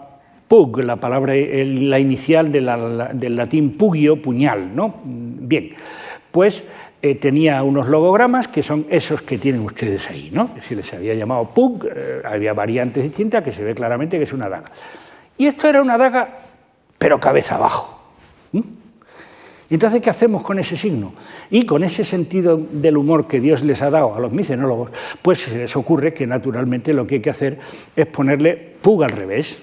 pug, 0.48 0.80
la 0.80 0.96
palabra, 0.96 1.34
la 1.36 2.00
inicial 2.00 2.54
del 2.54 3.36
latín 3.36 3.76
pugio, 3.76 4.22
puñal. 4.22 4.74
¿no? 4.74 5.02
Bien, 5.04 5.72
pues 6.32 6.64
eh, 7.06 7.16
tenía 7.16 7.62
unos 7.64 7.90
logogramas 7.90 8.48
que 8.48 8.64
son 8.64 8.88
esos 8.90 9.22
que 9.24 9.38
tienen 9.38 9.60
ustedes 9.60 10.10
ahí. 10.10 10.30
¿no? 10.32 10.50
Si 10.66 10.74
les 10.74 10.94
había 10.94 11.14
llamado 11.14 11.50
PUG, 11.50 11.86
eh, 11.86 12.22
había 12.24 12.54
variantes 12.54 13.04
distintas 13.04 13.44
que 13.44 13.52
se 13.52 13.62
ve 13.62 13.76
claramente 13.76 14.18
que 14.18 14.24
es 14.24 14.32
una 14.32 14.48
daga. 14.48 14.72
Y 15.38 15.48
esto 15.48 15.68
era 15.68 15.82
una 15.82 15.98
daga, 15.98 16.30
pero 16.98 17.20
cabeza 17.20 17.56
abajo. 17.56 18.00
¿Y 18.54 19.74
entonces 19.74 20.02
qué 20.02 20.10
hacemos 20.10 20.44
con 20.44 20.60
ese 20.60 20.78
signo? 20.78 21.14
Y 21.50 21.66
con 21.66 21.84
ese 21.84 22.06
sentido 22.06 22.58
del 22.58 22.96
humor 22.96 23.28
que 23.28 23.42
Dios 23.42 23.64
les 23.64 23.82
ha 23.82 23.90
dado 23.90 24.16
a 24.16 24.22
los 24.22 24.32
micenólogos, 24.32 24.92
pues 25.22 25.40
se 25.40 25.58
les 25.58 25.76
ocurre 25.76 26.14
que 26.14 26.26
naturalmente 26.26 26.94
lo 26.94 27.06
que 27.06 27.16
hay 27.16 27.22
que 27.22 27.32
hacer 27.32 27.60
es 27.98 28.06
ponerle 28.06 28.56
PUG 28.82 29.04
al 29.04 29.10
revés 29.10 29.62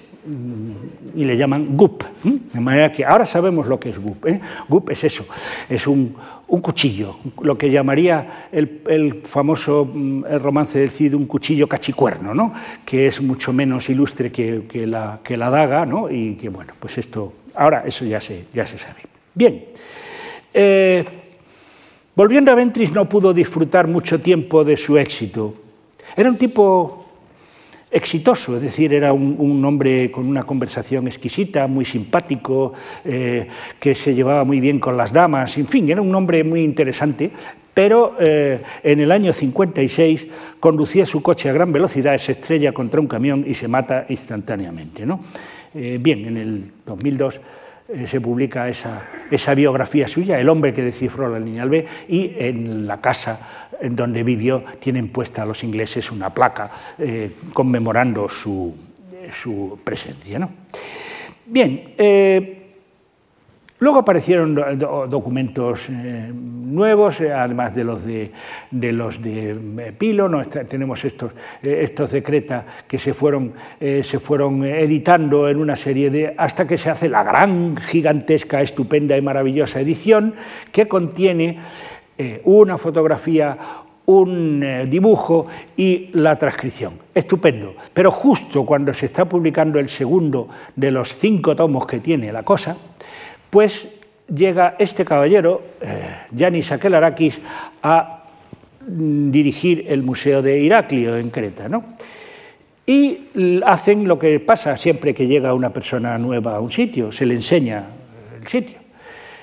y 1.15 1.23
le 1.23 1.35
llaman 1.35 1.75
GUP. 1.75 2.03
De 2.23 2.59
manera 2.59 2.91
que 2.91 3.03
ahora 3.03 3.25
sabemos 3.25 3.67
lo 3.67 3.79
que 3.79 3.89
es 3.89 3.99
GUP. 3.99 4.27
¿eh? 4.27 4.41
GUP 4.69 4.91
es 4.91 5.03
eso, 5.03 5.25
es 5.69 5.87
un, 5.87 6.15
cuchillo, 6.59 7.17
lo 7.41 7.57
que 7.57 7.71
llamaría 7.71 8.49
el, 8.51 9.21
famoso 9.23 9.85
mm, 9.85 10.23
romance 10.41 10.79
del 10.79 10.89
Cid 10.89 11.13
un 11.13 11.25
cuchillo 11.25 11.67
cachicuerno, 11.67 12.33
¿no? 12.33 12.53
que 12.85 13.07
es 13.07 13.21
mucho 13.21 13.53
menos 13.53 13.89
ilustre 13.89 14.33
que, 14.33 14.85
la, 14.85 15.21
que 15.23 15.37
la, 15.37 15.49
daga, 15.49 15.85
¿no? 15.85 16.11
y 16.11 16.35
que 16.35 16.49
bueno, 16.49 16.73
pues 16.77 16.97
esto, 16.97 17.31
ahora 17.55 17.83
eso 17.85 18.03
ya 18.03 18.19
se, 18.19 18.47
ya 18.53 18.65
se 18.65 18.77
sabe. 18.77 19.01
Bien, 19.33 19.63
eh, 20.53 21.05
volviendo 22.15 22.51
a 22.51 22.55
Ventris 22.55 22.91
no 22.91 23.07
pudo 23.07 23.33
disfrutar 23.33 23.87
mucho 23.87 24.19
tiempo 24.19 24.65
de 24.65 24.75
su 24.75 24.97
éxito. 24.97 25.53
Era 26.17 26.29
un 26.29 26.37
tipo 26.37 27.00
exitoso, 27.91 28.55
es 28.55 28.61
decir, 28.61 28.93
era 28.93 29.11
un, 29.11 29.63
hombre 29.65 30.09
con 30.09 30.25
una 30.25 30.43
conversación 30.43 31.07
exquisita, 31.07 31.67
muy 31.67 31.83
simpático, 31.83 32.73
eh, 33.03 33.47
que 33.79 33.93
se 33.93 34.15
llevaba 34.15 34.45
muy 34.45 34.59
bien 34.59 34.79
con 34.79 34.95
las 34.95 35.11
damas, 35.11 35.57
en 35.57 35.67
fin, 35.67 35.89
era 35.89 36.01
un 36.01 36.15
hombre 36.15 36.43
muy 36.43 36.63
interesante, 36.63 37.31
pero 37.73 38.15
eh, 38.19 38.61
en 38.83 38.99
el 38.99 39.11
año 39.11 39.33
56 39.33 40.27
conducía 40.59 41.05
su 41.05 41.21
coche 41.21 41.49
a 41.49 41.53
gran 41.53 41.71
velocidad, 41.71 42.17
se 42.17 42.33
estrella 42.33 42.73
contra 42.73 42.99
un 42.99 43.07
camión 43.07 43.43
y 43.47 43.53
se 43.53 43.67
mata 43.67 44.05
instantáneamente. 44.09 45.05
¿no? 45.05 45.19
Eh, 45.73 45.97
bien, 46.01 46.25
en 46.25 46.37
el 46.37 46.71
2002 46.85 47.41
se 48.07 48.21
publica 48.21 48.69
esa, 48.69 49.03
esa, 49.29 49.53
biografía 49.53 50.07
suya, 50.07 50.39
El 50.39 50.49
hombre 50.49 50.73
que 50.73 50.83
descifró 50.83 51.29
la 51.29 51.39
línea 51.39 51.65
B, 51.65 51.85
y 52.07 52.33
en 52.37 52.87
la 52.87 53.01
casa 53.01 53.67
en 53.81 53.95
donde 53.95 54.23
vivió 54.23 54.63
tienen 54.79 55.09
puesta 55.09 55.41
a 55.41 55.45
los 55.45 55.63
ingleses 55.63 56.11
una 56.11 56.29
placa 56.29 56.71
eh, 56.99 57.31
conmemorando 57.53 58.29
su, 58.29 58.75
su 59.33 59.79
presencia. 59.83 60.39
¿no? 60.39 60.51
Bien, 61.45 61.93
eh, 61.97 62.60
Luego 63.81 63.97
aparecieron 63.97 64.55
documentos 65.09 65.89
eh, 65.89 66.31
nuevos, 66.31 67.19
además 67.19 67.73
de 67.73 67.83
los 67.83 68.05
de, 68.05 68.31
de 68.69 68.91
los 68.91 69.19
de 69.19 69.93
Pilo, 69.97 70.29
tenemos 70.69 71.03
estos, 71.03 71.33
estos 71.63 72.11
decretas 72.11 72.63
que 72.87 72.99
se 72.99 73.15
fueron, 73.15 73.53
se 73.79 74.19
fueron 74.19 74.63
editando 74.63 75.49
en 75.49 75.57
una 75.57 75.75
serie 75.75 76.11
de. 76.11 76.33
hasta 76.37 76.67
que 76.67 76.77
se 76.77 76.91
hace 76.91 77.09
la 77.09 77.23
gran, 77.23 77.75
gigantesca, 77.75 78.61
estupenda 78.61 79.17
y 79.17 79.21
maravillosa 79.21 79.79
edición 79.81 80.35
que 80.71 80.87
contiene 80.87 81.57
una 82.43 82.77
fotografía 82.77 83.57
un 84.05 84.63
eh, 84.63 84.85
dibujo 84.87 85.47
y 85.77 86.09
la 86.13 86.37
transcripción. 86.37 86.93
Estupendo. 87.13 87.75
Pero 87.93 88.11
justo 88.11 88.65
cuando 88.65 88.93
se 88.93 89.05
está 89.07 89.25
publicando 89.25 89.79
el 89.79 89.89
segundo 89.89 90.49
de 90.75 90.91
los 90.91 91.15
cinco 91.15 91.55
tomos 91.55 91.85
que 91.85 91.99
tiene 91.99 92.31
la 92.31 92.43
cosa, 92.43 92.77
pues 93.51 93.87
llega 94.33 94.75
este 94.79 95.05
caballero, 95.05 95.61
Yanis 96.31 96.71
Akelarakis, 96.71 97.39
a 97.83 98.23
dirigir 98.87 99.85
el 99.87 100.01
Museo 100.01 100.41
de 100.41 100.65
Heraclio 100.65 101.17
en 101.17 101.29
Creta. 101.29 101.69
¿no? 101.69 101.83
Y 102.85 103.61
hacen 103.65 104.07
lo 104.07 104.17
que 104.17 104.39
pasa 104.39 104.75
siempre 104.77 105.13
que 105.13 105.27
llega 105.27 105.53
una 105.53 105.71
persona 105.71 106.17
nueva 106.17 106.55
a 106.55 106.59
un 106.59 106.71
sitio, 106.71 107.11
se 107.11 107.25
le 107.25 107.35
enseña 107.35 107.85
el 108.41 108.47
sitio. 108.47 108.79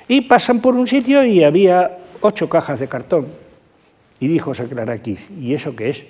Y 0.09 0.23
pasan 0.23 0.61
por 0.61 0.75
un 0.75 0.87
sitio 0.87 1.25
y 1.25 1.45
había 1.45 1.99
ocho 2.21 2.49
cajas 2.49 2.81
de 2.81 2.89
cartón. 2.89 3.27
Y 4.21 4.27
dijo 4.27 4.55
Sacrarakis, 4.55 5.29
¿y 5.39 5.55
eso 5.55 5.77
qué 5.77 5.91
es? 5.91 6.05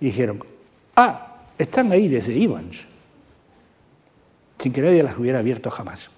Y 0.00 0.06
dijeron, 0.06 0.38
ah, 0.96 1.36
están 1.58 1.92
ahí 1.92 2.08
desde 2.08 2.32
Ivans, 2.32 2.78
sin 4.58 4.72
que 4.72 4.80
nadie 4.80 5.02
las 5.02 5.18
hubiera 5.18 5.40
abierto 5.40 5.70
jamás. 5.70 6.13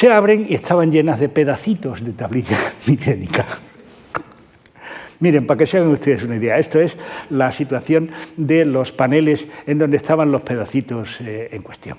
Se 0.00 0.10
abren 0.10 0.46
y 0.48 0.54
estaban 0.54 0.90
llenas 0.90 1.20
de 1.20 1.28
pedacitos 1.28 2.02
de 2.02 2.12
tablilla 2.12 2.56
micénica. 2.86 3.44
Miren, 5.18 5.46
para 5.46 5.58
que 5.58 5.66
se 5.66 5.76
hagan 5.76 5.90
ustedes 5.90 6.22
una 6.22 6.36
idea, 6.36 6.56
esto 6.56 6.80
es 6.80 6.96
la 7.28 7.52
situación 7.52 8.08
de 8.34 8.64
los 8.64 8.92
paneles 8.92 9.46
en 9.66 9.78
donde 9.78 9.98
estaban 9.98 10.32
los 10.32 10.40
pedacitos 10.40 11.20
eh, 11.20 11.50
en 11.52 11.60
cuestión. 11.60 11.98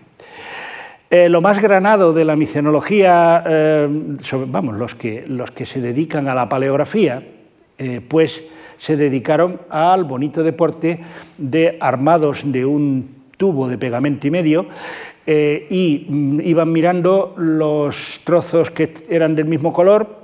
Eh, 1.11 1.29
lo 1.29 1.41
más 1.41 1.59
granado 1.59 2.11
de 2.11 2.25
la 2.25 2.35
micenología, 2.35 3.43
eh, 3.45 3.87
vamos, 4.47 4.77
los 4.77 4.95
que, 4.95 5.23
los 5.27 5.51
que 5.51 5.67
se 5.67 5.79
dedican 5.79 6.27
a 6.27 6.33
la 6.33 6.49
paleografía, 6.49 7.21
pues 8.07 8.43
se 8.79 8.97
dedicaron 8.97 9.61
al 9.69 10.05
bonito 10.05 10.41
deporte 10.41 11.01
de 11.37 11.77
armados 11.79 12.51
de 12.51 12.65
un 12.65 13.21
tubo 13.37 13.67
de 13.67 13.77
pegamento 13.77 14.25
y 14.25 14.31
medio 14.31 14.67
y 15.27 16.05
mm, 16.07 16.41
iban 16.41 16.71
mirando 16.71 17.33
los 17.37 18.21
trozos 18.23 18.71
que 18.71 18.93
eran 19.09 19.35
del 19.35 19.45
mismo 19.45 19.71
color 19.73 20.21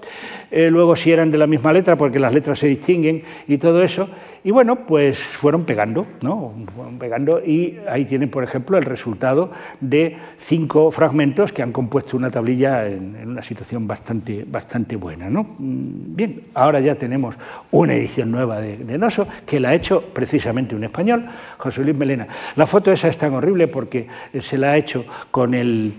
eh, 0.51 0.69
luego 0.69 0.95
si 0.95 1.11
eran 1.11 1.31
de 1.31 1.37
la 1.37 1.47
misma 1.47 1.73
letra, 1.73 1.95
porque 1.95 2.19
las 2.19 2.33
letras 2.33 2.59
se 2.59 2.67
distinguen 2.67 3.23
y 3.47 3.57
todo 3.57 3.83
eso. 3.83 4.09
Y 4.43 4.51
bueno, 4.51 4.85
pues 4.87 5.19
fueron 5.19 5.65
pegando, 5.65 6.05
¿no? 6.21 6.53
Fueron 6.73 6.97
pegando 6.97 7.43
y 7.43 7.79
ahí 7.89 8.05
tienen, 8.05 8.29
por 8.29 8.43
ejemplo, 8.43 8.77
el 8.77 8.85
resultado 8.85 9.51
de 9.81 10.15
cinco 10.37 10.89
fragmentos 10.91 11.51
que 11.51 11.63
han 11.63 11.71
compuesto 11.71 12.15
una 12.15 12.31
tablilla 12.31 12.87
en, 12.87 13.27
una 13.27 13.43
situación 13.43 13.87
bastante, 13.87 14.45
bastante 14.47 14.95
buena, 14.95 15.29
¿no? 15.29 15.43
Mm, 15.57 16.15
bien, 16.15 16.41
ahora 16.53 16.79
ya 16.79 16.95
tenemos 16.95 17.35
una 17.71 17.93
edición 17.93 18.31
nueva 18.31 18.61
de, 18.61 18.77
de 18.77 18.97
Noso 18.97 19.27
que 19.45 19.59
la 19.59 19.69
ha 19.69 19.75
hecho 19.75 20.01
precisamente 20.01 20.75
un 20.75 20.83
español, 20.85 21.25
José 21.57 21.83
Luis 21.83 21.97
Melena. 21.97 22.27
La 22.55 22.65
foto 22.65 22.91
esa 22.91 23.09
es 23.09 23.17
tan 23.17 23.33
horrible 23.33 23.67
porque 23.67 24.07
se 24.39 24.57
la 24.57 24.71
ha 24.71 24.77
hecho 24.77 25.05
con 25.29 25.53
el 25.53 25.93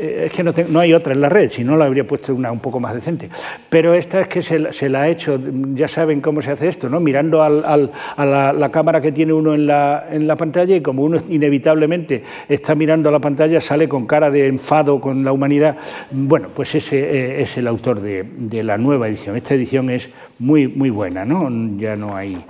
eh, 0.00 0.26
es 0.26 0.32
que 0.32 0.44
no, 0.44 0.78
hay 0.78 0.94
otra 0.94 1.12
en 1.12 1.20
la 1.20 1.28
red, 1.28 1.50
si 1.50 1.64
no 1.64 1.76
la 1.76 1.86
habría 1.86 2.06
puesto 2.06 2.32
una 2.32 2.52
un 2.52 2.60
poco 2.60 2.78
más 2.78 2.94
decente. 2.94 3.28
Pero 3.68 3.94
esta 3.94 4.20
es 4.20 4.28
que 4.28 4.42
se, 4.42 4.88
la 4.88 5.02
ha 5.02 5.08
hecho, 5.08 5.40
ya 5.74 5.88
saben 5.88 6.20
cómo 6.20 6.40
se 6.40 6.52
hace 6.52 6.68
esto, 6.68 6.88
¿no? 6.88 7.00
mirando 7.00 7.42
a 7.42 7.48
la, 7.48 8.68
cámara 8.70 9.00
que 9.00 9.10
tiene 9.10 9.32
uno 9.32 9.54
en 9.54 9.66
la, 9.66 10.06
en 10.08 10.28
la 10.28 10.36
pantalla 10.36 10.76
y 10.76 10.82
como 10.82 11.02
uno 11.02 11.18
inevitablemente 11.28 12.22
está 12.48 12.76
mirando 12.76 13.08
a 13.08 13.12
la 13.12 13.18
pantalla, 13.18 13.60
sale 13.60 13.88
con 13.88 14.06
cara 14.06 14.30
de 14.30 14.46
enfado 14.46 15.00
con 15.00 15.24
la 15.24 15.32
humanidad. 15.32 15.76
Bueno, 16.12 16.48
pues 16.54 16.76
ese 16.76 16.98
eh, 16.98 17.42
es 17.42 17.56
el 17.56 17.66
autor 17.66 18.00
de, 18.00 18.62
la 18.62 18.78
nueva 18.78 19.08
edición. 19.08 19.36
Esta 19.36 19.54
edición 19.54 19.90
es 19.90 20.10
muy, 20.38 20.68
muy 20.68 20.90
buena, 20.90 21.24
¿no? 21.24 21.50
ya 21.76 21.96
no 21.96 22.14
hay... 22.14 22.44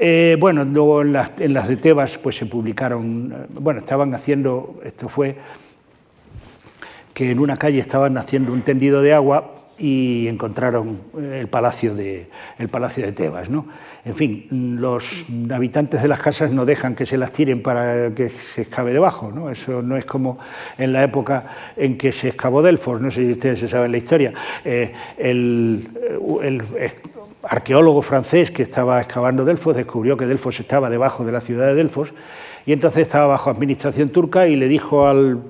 Eh, 0.00 0.36
bueno, 0.38 0.64
luego 0.64 1.02
en 1.02 1.12
las, 1.12 1.32
en 1.40 1.54
las 1.54 1.66
de 1.66 1.76
Tebas 1.76 2.18
pues 2.18 2.36
se 2.36 2.46
publicaron, 2.46 3.48
bueno, 3.50 3.80
estaban 3.80 4.14
haciendo, 4.14 4.80
esto 4.84 5.08
fue 5.08 5.34
que 7.18 7.32
en 7.32 7.40
una 7.40 7.56
calle 7.56 7.80
estaban 7.80 8.16
haciendo 8.16 8.52
un 8.52 8.62
tendido 8.62 9.02
de 9.02 9.12
agua 9.12 9.50
y 9.76 10.28
encontraron 10.28 11.00
eh, 11.18 11.38
el 11.40 11.48
palacio 11.48 11.92
de, 11.92 12.28
el 12.58 12.68
palacio 12.68 13.04
de 13.04 13.10
Tebas. 13.10 13.50
¿no? 13.50 13.66
En 14.04 14.14
fin, 14.14 14.46
los 14.80 15.24
habitantes 15.52 16.00
de 16.00 16.06
las 16.06 16.20
casas 16.20 16.52
no 16.52 16.64
dejan 16.64 16.94
que 16.94 17.06
se 17.06 17.18
las 17.18 17.32
tiren 17.32 17.60
para 17.60 18.14
que 18.14 18.28
se 18.28 18.62
excave 18.62 18.92
debajo. 18.92 19.32
¿no? 19.34 19.50
Eso 19.50 19.82
no 19.82 19.96
es 19.96 20.04
como 20.04 20.38
en 20.78 20.92
la 20.92 21.02
época 21.02 21.72
en 21.76 21.98
que 21.98 22.12
se 22.12 22.28
excavó 22.28 22.62
Delfos, 22.62 23.00
no 23.00 23.10
sé 23.10 23.26
si 23.26 23.32
ustedes 23.32 23.68
saben 23.68 23.90
la 23.90 23.98
historia. 23.98 24.32
Eh, 24.64 24.92
el, 25.18 25.88
el 26.40 26.62
arqueólogo 27.42 28.00
francés 28.02 28.52
que 28.52 28.62
estaba 28.62 29.00
excavando 29.00 29.44
Delfos 29.44 29.74
descubrió 29.74 30.16
que 30.16 30.26
Delfos 30.26 30.60
estaba 30.60 30.88
debajo 30.88 31.24
de 31.24 31.32
la 31.32 31.40
ciudad 31.40 31.66
de 31.66 31.74
Delfos 31.74 32.12
y 32.68 32.72
entonces 32.74 33.00
estaba 33.00 33.28
bajo 33.28 33.48
administración 33.48 34.10
turca 34.10 34.46
y 34.46 34.54
le 34.54 34.68
dijo 34.68 35.06
al, 35.06 35.40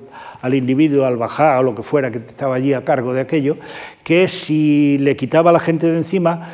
al 0.41 0.53
individuo, 0.53 1.05
al 1.05 1.17
bajá 1.17 1.59
o 1.59 1.63
lo 1.63 1.75
que 1.75 1.83
fuera 1.83 2.11
que 2.11 2.19
estaba 2.19 2.55
allí 2.55 2.71
a 2.71 2.85
cargo 2.85 3.11
de 3.11 3.19
aquello, 3.19 3.57
que 4.05 4.29
si 4.29 4.97
le 4.99 5.17
quitaba 5.17 5.49
a 5.49 5.53
la 5.53 5.59
gente 5.59 5.91
de 5.91 5.97
encima, 5.97 6.47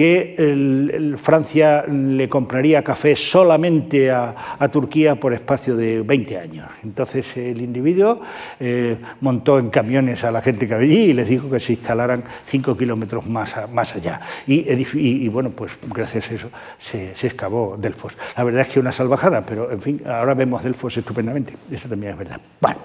que 0.00 1.14
Francia 1.18 1.84
le 1.86 2.26
compraría 2.26 2.82
café 2.82 3.14
solamente 3.14 4.10
a, 4.10 4.34
Turquía 4.72 5.16
por 5.16 5.34
espacio 5.34 5.76
de 5.76 6.00
20 6.00 6.38
años. 6.38 6.66
Entonces 6.82 7.36
el 7.36 7.60
individuo 7.60 8.22
eh, 8.58 8.96
montó 9.20 9.58
en 9.58 9.68
camiones 9.68 10.24
a 10.24 10.30
la 10.30 10.40
gente 10.40 10.66
que 10.66 10.72
había 10.72 10.90
allí 10.90 11.10
y 11.10 11.12
les 11.12 11.28
dijo 11.28 11.50
que 11.50 11.60
se 11.60 11.74
instalaran 11.74 12.22
5 12.46 12.78
kilómetros 12.78 13.26
más, 13.26 13.54
más 13.70 13.94
allá. 13.94 14.22
Y, 14.46 15.28
bueno, 15.28 15.50
pues 15.50 15.72
gracias 15.86 16.30
a 16.30 16.34
eso 16.34 16.48
se, 16.78 17.10
excavó 17.10 17.76
Delfos. 17.78 18.16
La 18.38 18.44
verdad 18.44 18.62
es 18.62 18.68
que 18.68 18.80
una 18.80 18.92
salvajada, 18.92 19.44
pero 19.44 19.70
en 19.70 19.82
fin, 19.82 20.02
ahora 20.06 20.32
vemos 20.32 20.64
Delfos 20.64 20.96
estupendamente. 20.96 21.52
Eso 21.70 21.90
también 21.90 22.12
es 22.12 22.18
verdad. 22.18 22.40
Bueno. 22.58 22.78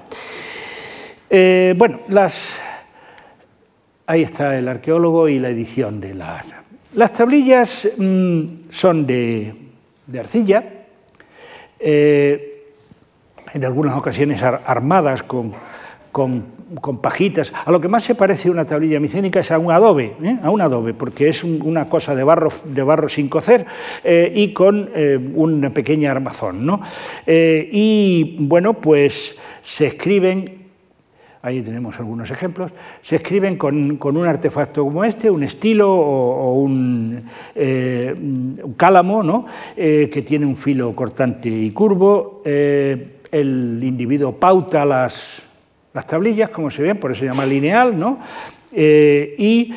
Eh, 1.29 1.73
bueno, 1.77 2.01
las... 2.09 2.57
ahí 4.05 4.23
está 4.23 4.57
el 4.57 4.67
arqueólogo 4.67 5.29
y 5.29 5.39
la 5.39 5.47
edición 5.47 6.01
de 6.01 6.13
las... 6.13 6.64
Las 6.95 7.11
tablillas 7.11 7.89
mm, 7.97 8.43
son 8.69 9.05
de, 9.05 9.53
arcilla, 10.17 10.63
eh, 11.77 12.71
en 13.53 13.65
algunas 13.65 13.97
ocasiones 13.97 14.41
armadas 14.41 15.23
con, 15.23 15.51
pajitas. 17.01 17.51
A 17.65 17.71
lo 17.71 17.81
que 17.81 17.89
más 17.89 18.05
se 18.05 18.15
parece 18.15 18.49
una 18.49 18.63
tablilla 18.63 19.01
micénica 19.01 19.41
es 19.41 19.51
a 19.51 19.59
un 19.59 19.73
adobe, 19.73 20.15
¿eh? 20.23 20.39
a 20.41 20.49
un 20.49 20.61
adobe, 20.61 20.93
porque 20.93 21.27
es 21.27 21.43
una 21.43 21.89
cosa 21.89 22.15
de 22.15 22.23
barro, 22.23 22.49
de 22.63 22.83
barro 22.83 23.09
sin 23.09 23.27
cocer 23.27 23.65
y 24.33 24.53
con 24.53 24.89
una 25.35 25.71
pequeña 25.71 26.11
armazón. 26.11 26.65
¿no? 26.65 26.79
y 27.27 28.37
bueno, 28.39 28.75
pues 28.75 29.35
se 29.63 29.87
escriben 29.87 30.64
ahí 31.45 31.61
tenemos 31.61 31.99
algunos 31.99 32.31
ejemplos, 32.31 32.71
se 33.03 33.17
escriben 33.17 33.55
con, 33.55 33.99
un 34.01 34.25
artefacto 34.25 34.83
como 34.83 35.03
este, 35.03 35.29
un 35.29 35.43
estilo 35.43 35.93
o, 35.93 36.53
un, 36.55 37.21
eh, 37.53 38.15
cálamo, 38.75 39.21
¿no? 39.21 39.45
Eh, 39.77 40.09
que 40.11 40.23
tiene 40.23 40.47
un 40.47 40.57
filo 40.57 40.91
cortante 40.93 41.47
y 41.47 41.69
curvo. 41.69 42.41
Eh, 42.43 43.17
el 43.31 43.79
individuo 43.83 44.35
pauta 44.37 44.83
las, 44.85 45.43
las, 45.93 46.07
tablillas, 46.07 46.49
como 46.49 46.71
se 46.71 46.81
ven, 46.81 46.97
por 46.97 47.11
eso 47.11 47.19
se 47.19 47.27
llama 47.27 47.45
lineal, 47.45 47.97
¿no? 47.97 48.19
y 48.77 49.73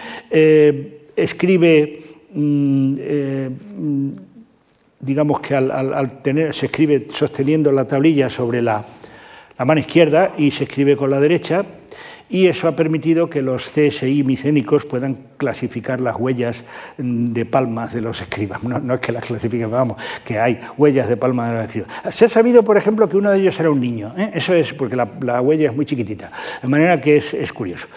escribe 1.15 2.01
mm, 2.33 2.95
digamos 4.99 5.41
que 5.41 5.55
al, 5.55 6.23
tener, 6.23 6.53
se 6.53 6.67
escribe 6.67 7.07
sosteniendo 7.13 7.71
la 7.71 7.87
tablilla 7.87 8.29
sobre 8.29 8.61
la, 8.61 8.85
la 9.59 9.65
mano 9.65 9.81
izquierda 9.81 10.35
y 10.39 10.51
se 10.51 10.65
escribe 10.65 10.97
con 10.97 11.11
la 11.11 11.21
derecha, 11.21 11.65
y 12.31 12.47
eso 12.47 12.69
ha 12.69 12.77
permitido 12.77 13.31
que 13.31 13.41
los 13.41 13.71
CSI 13.71 14.23
micénicos 14.23 14.85
puedan 14.85 15.17
clasificar 15.39 16.01
las 16.01 16.17
huellas 16.17 16.63
de 16.99 17.47
palmas 17.47 17.95
de 17.95 18.03
los 18.03 18.21
escribas. 18.21 18.63
No, 18.63 18.95
es 18.95 19.01
que 19.01 19.13
las 19.13 19.25
clasifiquen, 19.25 19.71
vamos, 19.71 19.97
que 20.25 20.39
hay 20.39 20.61
huellas 20.77 21.09
de 21.09 21.17
palmas 21.17 21.51
de 21.51 21.57
los 21.57 21.65
escribas. 21.65 21.91
Se 22.15 22.27
ha 22.27 22.29
sabido, 22.29 22.63
por 22.63 22.77
ejemplo, 22.77 23.09
que 23.09 23.17
uno 23.17 23.31
de 23.31 23.41
ellos 23.41 23.59
era 23.59 23.71
un 23.71 23.81
niño. 23.81 24.15
¿eh? 24.17 24.31
Eso 24.35 24.53
es 24.53 24.75
porque 24.75 24.95
la, 24.95 25.41
huella 25.41 25.71
es 25.71 25.77
muy 25.77 25.87
chiquitita, 25.87 26.31
de 26.61 26.69
manera 26.69 27.01
que 27.01 27.17
es, 27.17 27.53
curioso. 27.53 27.89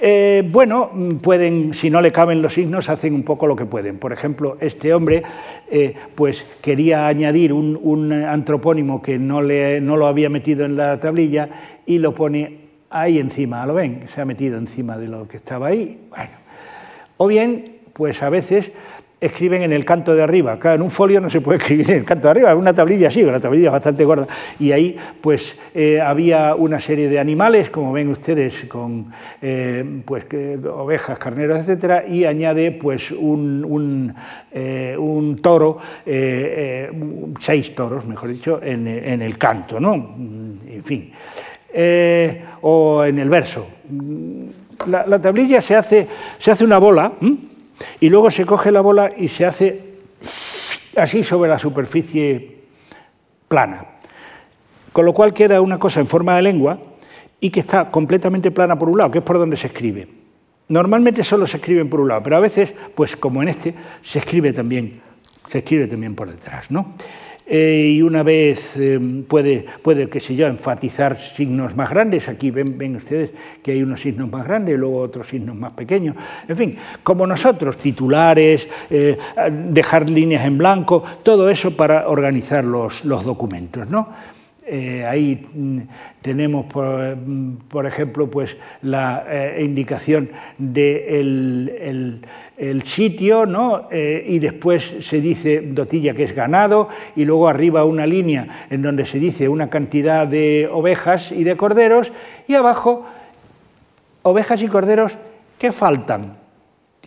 Eh, 0.00 0.44
bueno, 0.48 0.90
pueden, 1.20 1.74
si 1.74 1.90
no 1.90 2.00
le 2.00 2.12
caben 2.12 2.40
los 2.40 2.54
signos, 2.54 2.88
hacen 2.88 3.14
un 3.14 3.24
poco 3.24 3.46
lo 3.48 3.56
que 3.56 3.66
pueden. 3.66 3.98
Por 3.98 4.12
ejemplo, 4.12 4.56
este 4.60 4.94
hombre 4.94 5.24
eh, 5.70 5.94
pues 6.14 6.46
quería 6.60 7.08
añadir 7.08 7.52
un, 7.52 8.12
antropónimo 8.12 9.02
que 9.02 9.18
no, 9.18 9.42
le, 9.42 9.80
no 9.80 9.96
lo 9.96 10.06
había 10.06 10.30
metido 10.30 10.64
en 10.64 10.76
la 10.76 11.00
tablilla 11.00 11.48
y 11.84 11.98
lo 11.98 12.14
pone 12.14 12.68
ahí 12.90 13.18
encima, 13.18 13.66
¿lo 13.66 13.74
ven? 13.74 14.04
Se 14.14 14.20
ha 14.20 14.24
metido 14.24 14.56
encima 14.56 14.96
de 14.96 15.08
lo 15.08 15.26
que 15.26 15.36
estaba 15.38 15.68
ahí. 15.68 15.98
O 17.16 17.26
bien, 17.26 17.64
pues 17.92 18.22
a 18.22 18.30
veces 18.30 18.70
escriben 19.20 19.62
en 19.62 19.72
el 19.72 19.84
canto 19.84 20.14
de 20.14 20.22
arriba. 20.22 20.58
En 20.62 20.82
un 20.82 20.90
folio 20.90 21.20
no 21.20 21.30
se 21.30 21.40
puede 21.40 21.58
escribir 21.62 21.90
en 21.90 21.98
el 21.98 22.04
canto 22.04 22.28
de 22.28 22.30
arriba, 22.30 22.52
en 22.52 22.58
una 22.58 22.74
tablilla 22.74 23.10
sí, 23.10 23.24
una 23.24 23.40
tablilla 23.40 23.70
bastante 23.70 24.04
gorda. 24.04 24.26
Y 24.58 24.72
ahí 24.72 24.96
pues 25.20 25.58
eh, 25.74 26.00
había 26.00 26.54
una 26.54 26.80
serie 26.80 27.08
de 27.08 27.18
animales, 27.18 27.70
como 27.70 27.92
ven 27.92 28.08
ustedes, 28.08 28.66
con 28.66 29.12
eh, 29.42 29.84
pues, 30.04 30.26
ovejas, 30.72 31.18
carneros, 31.18 31.58
etcétera, 31.58 32.04
y 32.06 32.24
añade 32.24 32.72
pues 32.72 33.10
un, 33.10 34.14
eh, 34.52 34.96
toro, 35.42 35.78
seis 37.40 37.74
toros, 37.74 38.06
mejor 38.06 38.28
dicho, 38.28 38.60
en, 38.62 38.86
el 38.88 39.38
canto, 39.38 39.80
¿no? 39.80 39.94
En 39.94 40.82
fin. 40.84 41.10
o 42.62 43.04
en 43.04 43.18
el 43.18 43.28
verso. 43.28 43.66
La, 44.86 45.20
tablilla 45.20 45.60
se 45.60 45.74
hace, 45.74 46.06
se 46.38 46.52
hace 46.52 46.64
una 46.64 46.78
bola 46.78 47.12
y 48.00 48.08
luego 48.08 48.30
se 48.30 48.46
coge 48.46 48.70
la 48.70 48.80
bola 48.80 49.12
y 49.16 49.28
se 49.28 49.44
hace 49.44 49.82
así 50.96 51.22
sobre 51.22 51.50
la 51.50 51.58
superficie 51.58 52.58
plana. 53.48 53.84
Con 54.92 55.04
lo 55.04 55.12
cual 55.12 55.32
queda 55.32 55.60
una 55.60 55.78
cosa 55.78 56.00
en 56.00 56.06
forma 56.06 56.36
de 56.36 56.42
lengua 56.42 56.78
y 57.40 57.50
que 57.50 57.60
está 57.60 57.90
completamente 57.90 58.50
plana 58.50 58.78
por 58.78 58.88
un 58.88 58.98
lado, 58.98 59.10
que 59.10 59.18
es 59.18 59.24
por 59.24 59.38
donde 59.38 59.56
se 59.56 59.68
escribe. 59.68 60.08
Normalmente 60.68 61.24
solo 61.24 61.46
se 61.46 61.58
escribe 61.58 61.84
por 61.84 62.00
un 62.00 62.08
lado, 62.08 62.22
pero 62.22 62.36
a 62.36 62.40
veces, 62.40 62.74
pues 62.94 63.16
como 63.16 63.42
en 63.42 63.48
este, 63.48 63.74
se 64.02 64.18
escribe 64.18 64.52
también, 64.52 65.00
se 65.48 65.58
escribe 65.58 65.86
también 65.86 66.14
por 66.14 66.30
detrás, 66.30 66.70
¿no? 66.70 66.94
Eh, 67.50 67.94
y 67.94 68.02
una 68.02 68.22
vez 68.22 68.76
eh, 68.76 69.00
puede, 69.26 69.64
puede, 69.82 70.10
qué 70.10 70.20
sé 70.20 70.36
yo, 70.36 70.46
enfatizar 70.46 71.16
signos 71.16 71.74
más 71.74 71.88
grandes. 71.88 72.28
Aquí 72.28 72.50
ven, 72.50 72.76
ven, 72.76 72.96
ustedes 72.96 73.32
que 73.62 73.72
hay 73.72 73.82
unos 73.82 74.02
signos 74.02 74.30
más 74.30 74.46
grandes, 74.46 74.78
luego 74.78 74.98
otros 74.98 75.28
signos 75.28 75.56
más 75.56 75.72
pequeños. 75.72 76.14
En 76.46 76.56
fin, 76.56 76.76
como 77.02 77.26
nosotros, 77.26 77.78
titulares, 77.78 78.68
eh, 78.90 79.16
dejar 79.70 80.10
líneas 80.10 80.44
en 80.44 80.58
blanco, 80.58 81.02
todo 81.22 81.48
eso 81.48 81.74
para 81.74 82.08
organizar 82.08 82.64
los, 82.64 83.06
los 83.06 83.24
documentos. 83.24 83.88
¿no? 83.88 84.08
Eh, 84.70 85.06
ahí 85.06 85.46
mm, 85.54 85.78
tenemos, 86.20 86.66
mm, 86.66 87.52
por, 87.68 87.86
ejemplo, 87.86 88.30
pues 88.30 88.56
la 88.82 89.24
eh, 89.26 89.62
indicación 89.64 90.28
del 90.58 92.22
el, 92.56 92.82
sitio, 92.82 93.46
¿no? 93.46 93.88
Eh, 93.90 94.26
y 94.28 94.38
después 94.38 94.96
se 95.00 95.20
dice 95.22 95.62
dotilla 95.62 96.12
que 96.12 96.24
es 96.24 96.34
ganado, 96.34 96.90
y 97.16 97.24
luego 97.24 97.48
arriba 97.48 97.84
una 97.84 98.06
línea 98.06 98.66
en 98.68 98.82
donde 98.82 99.06
se 99.06 99.18
dice 99.18 99.48
una 99.48 99.70
cantidad 99.70 100.26
de 100.26 100.68
ovejas 100.70 101.32
y 101.32 101.44
de 101.44 101.56
corderos, 101.56 102.12
y 102.46 102.54
abajo 102.54 103.06
ovejas 104.22 104.60
y 104.62 104.68
corderos 104.68 105.16
que 105.58 105.72
faltan. 105.72 106.37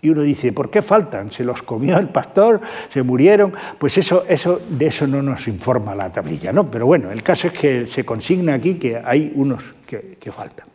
Y 0.04 0.10
uno 0.10 0.22
dice, 0.22 0.52
¿por 0.52 0.72
qué 0.72 0.82
faltan? 0.82 1.32
¿Se 1.32 1.43
los 1.43 1.62
comió 1.62 1.99
el 1.99 2.10
pastor? 2.10 2.60
¿Se 2.89 3.04
murieron? 3.04 3.54
Pues 3.78 3.99
eso, 3.99 4.26
eso, 4.28 4.60
de 4.68 4.88
eso 4.88 5.06
no 5.06 5.22
nos 5.22 5.47
informa 5.47 5.93
la 5.93 6.12
tablilla, 6.12 6.52
¿no? 6.52 6.72
Pero 6.72 6.88
bueno, 6.88 7.12
el 7.12 7.22
caso 7.22 7.47
es 7.47 7.54
que 7.54 7.86
se 7.86 8.04
consigna 8.04 8.56
aquí 8.56 8.76
que 8.76 8.99
hay 9.04 9.32
unos 9.36 9.64
que, 9.86 10.32
faltan. 10.32 10.68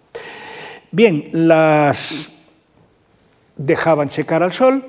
Bien, 0.92 1.30
las 1.32 2.28
dejaban 3.56 4.10
secar 4.10 4.44
al 4.44 4.52
sol 4.52 4.84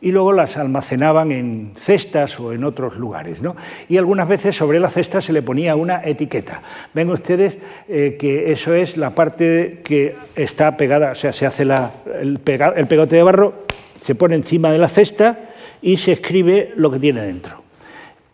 y 0.00 0.10
luego 0.10 0.32
las 0.32 0.56
almacenaban 0.56 1.30
en 1.30 1.74
cestas 1.76 2.40
o 2.40 2.52
en 2.52 2.64
otros 2.64 2.96
lugares. 2.96 3.42
¿no? 3.42 3.56
Y 3.90 3.98
algunas 3.98 4.26
veces 4.26 4.56
sobre 4.56 4.80
la 4.80 4.88
cesta 4.88 5.20
se 5.20 5.34
le 5.34 5.42
ponía 5.42 5.76
una 5.76 6.02
etiqueta. 6.02 6.62
Ven 6.94 7.10
ustedes 7.10 7.58
eh, 7.88 8.16
que 8.18 8.52
eso 8.52 8.74
es 8.74 8.96
la 8.96 9.14
parte 9.14 9.82
que 9.84 10.16
está 10.34 10.76
pegada, 10.78 11.12
o 11.12 11.14
sea, 11.14 11.32
se 11.32 11.44
hace 11.44 11.64
el 11.64 12.38
pegote 12.40 13.16
de 13.16 13.22
barro, 13.22 13.62
se 14.02 14.14
pone 14.14 14.34
encima 14.34 14.70
de 14.70 14.78
la 14.78 14.88
cesta 14.88 15.38
y 15.80 15.96
se 15.96 16.12
escribe 16.12 16.72
lo 16.76 16.90
que 16.90 16.98
tiene 16.98 17.22
dentro. 17.22 17.62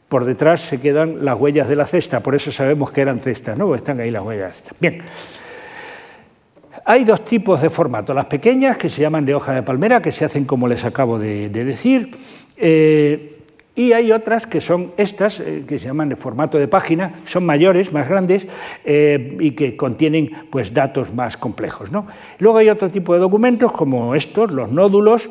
Por 0.08 0.24
detrás 0.24 0.62
se 0.62 0.80
quedan 0.80 1.24
las 1.24 1.38
huellas 1.38 1.68
de 1.68 1.76
la 1.76 1.84
cesta, 1.84 2.20
por 2.20 2.34
eso 2.34 2.50
sabemos 2.50 2.90
que 2.90 3.02
eran 3.02 3.20
cestas, 3.20 3.58
¿no? 3.58 3.74
Están 3.74 4.00
ahí 4.00 4.10
las 4.10 4.22
huellas 4.22 4.48
de 4.48 4.54
cesta. 4.54 4.74
Bien. 4.80 5.02
Hay 6.84 7.04
dos 7.04 7.24
tipos 7.24 7.60
de 7.60 7.68
formato, 7.68 8.14
las 8.14 8.26
pequeñas, 8.26 8.78
que 8.78 8.88
se 8.88 9.02
llaman 9.02 9.26
de 9.26 9.34
hoja 9.34 9.52
de 9.52 9.62
palmera, 9.62 10.00
que 10.00 10.10
se 10.10 10.24
hacen 10.24 10.46
como 10.46 10.66
les 10.68 10.84
acabo 10.84 11.18
de, 11.18 11.50
decir, 11.50 12.16
eh, 12.56 13.37
y 13.78 13.92
hay 13.92 14.10
otras 14.10 14.44
que 14.44 14.60
son 14.60 14.90
estas, 14.96 15.38
eh, 15.38 15.62
que 15.64 15.78
se 15.78 15.86
llaman 15.86 16.08
de 16.08 16.16
formato 16.16 16.58
de 16.58 16.66
página, 16.66 17.12
son 17.26 17.46
mayores, 17.46 17.92
más 17.92 18.08
grandes, 18.08 18.44
eh, 18.84 19.36
y 19.38 19.52
que 19.52 19.76
contienen 19.76 20.32
pues, 20.50 20.74
datos 20.74 21.14
más 21.14 21.36
complejos. 21.36 21.92
¿no? 21.92 22.08
Luego 22.40 22.58
hay 22.58 22.70
otro 22.70 22.90
tipo 22.90 23.14
de 23.14 23.20
documentos, 23.20 23.70
como 23.70 24.16
estos, 24.16 24.50
los 24.50 24.72
nódulos, 24.72 25.30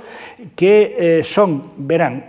que 0.55 1.21
son, 1.25 1.71
verán, 1.75 2.27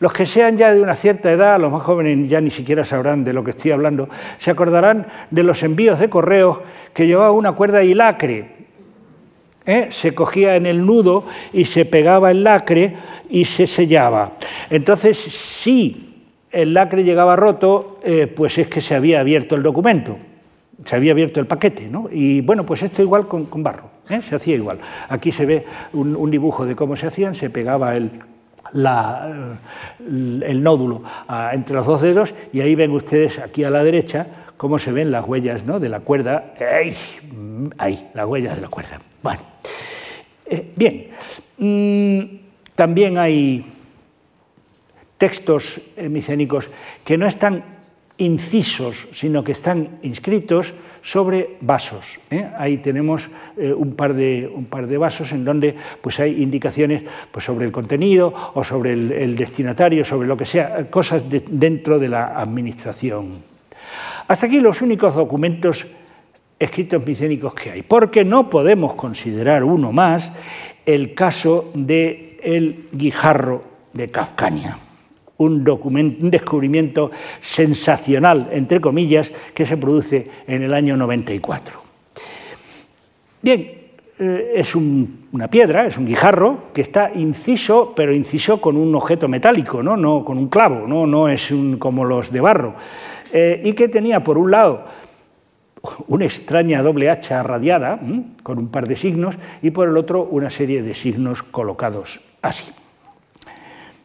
los 0.00 0.12
que 0.12 0.26
sean 0.26 0.58
ya 0.58 0.74
de 0.74 0.82
una 0.82 0.94
cierta 0.94 1.32
edad, 1.32 1.58
los 1.58 1.72
más 1.72 1.82
jóvenes 1.82 2.28
ya 2.28 2.42
ni 2.42 2.50
siquiera 2.50 2.84
sabrán 2.84 3.24
de 3.24 3.32
lo 3.32 3.42
que 3.42 3.52
estoy 3.52 3.70
hablando, 3.70 4.10
se 4.36 4.50
acordarán 4.50 5.06
de 5.30 5.42
los 5.44 5.62
envíos 5.62 5.98
de 5.98 6.10
correos 6.10 6.58
que 6.92 7.06
llevaba 7.06 7.30
una 7.32 7.52
cuerda 7.52 7.82
y 7.82 7.94
lacre. 7.94 8.61
¿Eh? 9.66 9.88
Se 9.90 10.14
cogía 10.14 10.56
en 10.56 10.66
el 10.66 10.84
nudo 10.84 11.24
y 11.52 11.64
se 11.64 11.84
pegaba 11.84 12.30
el 12.30 12.44
lacre 12.44 12.96
y 13.28 13.44
se 13.44 13.66
sellaba. 13.66 14.32
Entonces, 14.70 15.18
si 15.18 16.28
el 16.50 16.74
lacre 16.74 17.04
llegaba 17.04 17.36
roto, 17.36 17.98
eh, 18.02 18.26
pues 18.26 18.58
es 18.58 18.68
que 18.68 18.80
se 18.80 18.94
había 18.94 19.20
abierto 19.20 19.54
el 19.54 19.62
documento, 19.62 20.18
se 20.84 20.96
había 20.96 21.12
abierto 21.12 21.40
el 21.40 21.46
paquete. 21.46 21.88
¿no? 21.88 22.08
Y 22.10 22.40
bueno, 22.40 22.66
pues 22.66 22.82
esto 22.82 23.02
igual 23.02 23.26
con, 23.26 23.62
barro, 23.62 23.90
¿eh? 24.08 24.20
se 24.22 24.34
hacía 24.34 24.56
igual. 24.56 24.78
Aquí 25.08 25.32
se 25.32 25.46
ve 25.46 25.64
un 25.92 26.30
dibujo 26.30 26.66
de 26.66 26.76
cómo 26.76 26.96
se 26.96 27.06
hacían, 27.06 27.34
se 27.34 27.50
pegaba 27.50 27.96
el, 27.96 28.10
el 28.74 30.62
nódulo 30.62 31.02
entre 31.52 31.76
los 31.76 31.86
dos 31.86 32.00
dedos 32.00 32.34
y 32.52 32.60
ahí 32.60 32.74
ven 32.74 32.90
ustedes 32.92 33.38
aquí 33.38 33.64
a 33.64 33.70
la 33.70 33.84
derecha 33.84 34.26
cómo 34.56 34.78
se 34.78 34.92
ven 34.92 35.10
las 35.10 35.26
huellas 35.26 35.64
¿no? 35.64 35.80
de 35.80 35.88
la 35.88 36.00
cuerda. 36.00 36.54
Ahí, 37.78 38.10
las 38.14 38.26
huellas 38.26 38.56
de 38.56 38.62
la 38.62 38.68
cuerda. 38.68 39.00
Bueno, 39.22 39.40
eh, 40.46 40.72
bien, 40.74 41.08
mm, 41.58 42.74
también 42.74 43.18
hay 43.18 43.64
textos 45.16 45.80
micénicos 45.96 46.68
que 47.04 47.16
no 47.16 47.26
están 47.26 47.62
incisos, 48.18 49.08
sino 49.12 49.44
que 49.44 49.52
están 49.52 49.98
inscritos 50.02 50.74
sobre 51.02 51.58
vasos. 51.60 52.20
¿eh? 52.30 52.48
Ahí 52.56 52.78
tenemos 52.78 53.28
eh, 53.56 53.72
un, 53.72 53.94
par 53.94 54.14
de, 54.14 54.50
un 54.52 54.66
par 54.66 54.86
de 54.86 54.96
vasos 54.96 55.32
en 55.32 55.44
donde 55.44 55.74
pues, 56.00 56.20
hay 56.20 56.40
indicaciones 56.40 57.02
pues, 57.30 57.44
sobre 57.44 57.66
el 57.66 57.72
contenido 57.72 58.32
o 58.54 58.64
sobre 58.64 58.92
el, 58.92 59.36
destinatario, 59.36 60.04
sobre 60.04 60.28
lo 60.28 60.36
que 60.36 60.46
sea, 60.46 60.88
cosas 60.88 61.24
dentro 61.28 61.98
de 61.98 62.08
la 62.08 62.38
administración. 62.38 63.32
Hasta 64.28 64.46
aquí 64.46 64.60
los 64.60 64.80
únicos 64.80 65.14
documentos 65.16 65.86
escritos 66.58 67.04
micénicos 67.06 67.54
que 67.54 67.70
hay, 67.70 67.82
porque 67.82 68.24
no 68.24 68.48
podemos 68.48 68.94
considerar 68.94 69.64
uno 69.64 69.92
más 69.92 70.32
el 70.86 71.14
caso 71.14 71.70
del 71.74 72.38
el 72.42 72.86
guijarro 72.92 73.62
de 73.92 74.08
Kafkania 74.08 74.78
un, 75.42 76.18
un 76.20 76.30
descubrimiento 76.30 77.10
sensacional, 77.40 78.48
entre 78.52 78.80
comillas, 78.80 79.30
que 79.54 79.66
se 79.66 79.76
produce 79.76 80.28
en 80.46 80.62
el 80.62 80.74
año 80.74 80.96
94. 80.96 81.80
Bien, 83.42 83.72
eh, 84.18 84.52
es 84.54 84.74
una 84.74 85.48
piedra, 85.48 85.86
es 85.86 85.96
un 85.96 86.06
guijarro 86.06 86.72
que 86.72 86.82
está 86.82 87.10
inciso, 87.14 87.92
pero 87.94 88.14
inciso 88.14 88.60
con 88.60 88.76
un 88.76 88.94
objeto 88.94 89.28
metálico, 89.28 89.82
no, 89.82 89.96
no 89.96 90.24
con 90.24 90.38
un 90.38 90.48
clavo, 90.48 90.86
no, 90.86 91.06
no 91.06 91.28
es 91.28 91.50
un, 91.50 91.76
como 91.78 92.04
los 92.04 92.30
de 92.30 92.40
barro, 92.40 92.74
eh, 93.32 93.60
y 93.64 93.72
que 93.72 93.88
tenía 93.88 94.22
por 94.22 94.38
un 94.38 94.50
lado 94.50 94.84
una 96.06 96.24
extraña 96.24 96.82
doble 96.82 97.10
hacha 97.10 97.42
radiada, 97.42 98.00
con 98.42 98.58
un 98.58 98.68
par 98.68 98.86
de 98.86 98.96
signos, 98.96 99.36
y 99.62 99.70
por 99.70 99.88
el 99.88 99.96
otro 99.96 100.22
una 100.24 100.50
serie 100.50 100.82
de 100.82 100.94
signos 100.94 101.42
colocados 101.42 102.20
así. 102.40 102.72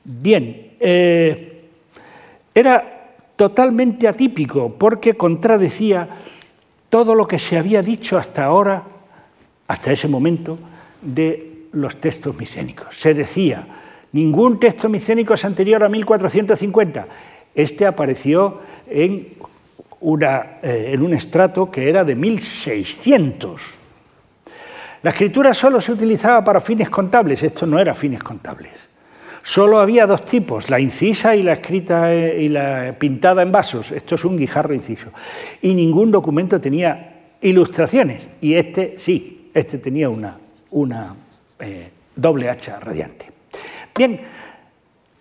Bien, 0.03 0.73
eh, 0.79 1.69
era 2.53 3.15
totalmente 3.35 4.07
atípico 4.07 4.73
porque 4.73 5.13
contradecía 5.13 6.07
todo 6.89 7.13
lo 7.13 7.27
que 7.27 7.37
se 7.37 7.57
había 7.57 7.81
dicho 7.81 8.17
hasta 8.17 8.45
ahora, 8.45 8.83
hasta 9.67 9.91
ese 9.91 10.07
momento, 10.07 10.57
de 11.01 11.67
los 11.73 11.97
textos 11.97 12.35
micénicos. 12.37 12.97
Se 12.97 13.13
decía, 13.13 13.67
ningún 14.13 14.59
texto 14.59 14.89
micénico 14.89 15.33
es 15.33 15.45
anterior 15.45 15.83
a 15.83 15.89
1450. 15.89 17.07
Este 17.53 17.85
apareció 17.85 18.61
en, 18.87 19.35
una, 20.01 20.59
eh, 20.61 20.91
en 20.93 21.01
un 21.01 21.13
estrato 21.13 21.69
que 21.71 21.89
era 21.89 22.03
de 22.03 22.15
1600. 22.15 23.61
La 25.03 25.11
escritura 25.11 25.53
solo 25.53 25.79
se 25.79 25.91
utilizaba 25.91 26.43
para 26.43 26.59
fines 26.59 26.89
contables, 26.89 27.43
esto 27.43 27.65
no 27.65 27.79
era 27.79 27.93
fines 27.93 28.23
contables. 28.23 28.71
Solo 29.43 29.79
había 29.79 30.05
dos 30.05 30.25
tipos, 30.25 30.69
la 30.69 30.79
incisa 30.79 31.33
y 31.33 31.41
la 31.41 31.53
escrita 31.53 32.13
eh, 32.13 32.43
y 32.43 32.49
la 32.49 32.93
pintada 32.99 33.41
en 33.41 33.51
vasos. 33.51 33.91
Esto 33.91 34.15
es 34.15 34.25
un 34.25 34.35
guijarro 34.35 34.73
inciso. 34.73 35.11
Y 35.61 35.73
ningún 35.73 36.11
documento 36.11 36.59
tenía 36.59 37.13
ilustraciones. 37.39 38.27
Y 38.41 38.55
este 38.55 38.95
sí, 38.97 39.49
este 39.53 39.77
tenía 39.77 40.09
una, 40.09 40.37
una 40.71 41.15
eh, 41.59 41.89
doble 42.13 42.49
hacha 42.49 42.77
radiante. 42.81 43.27
Bien, 43.95 44.19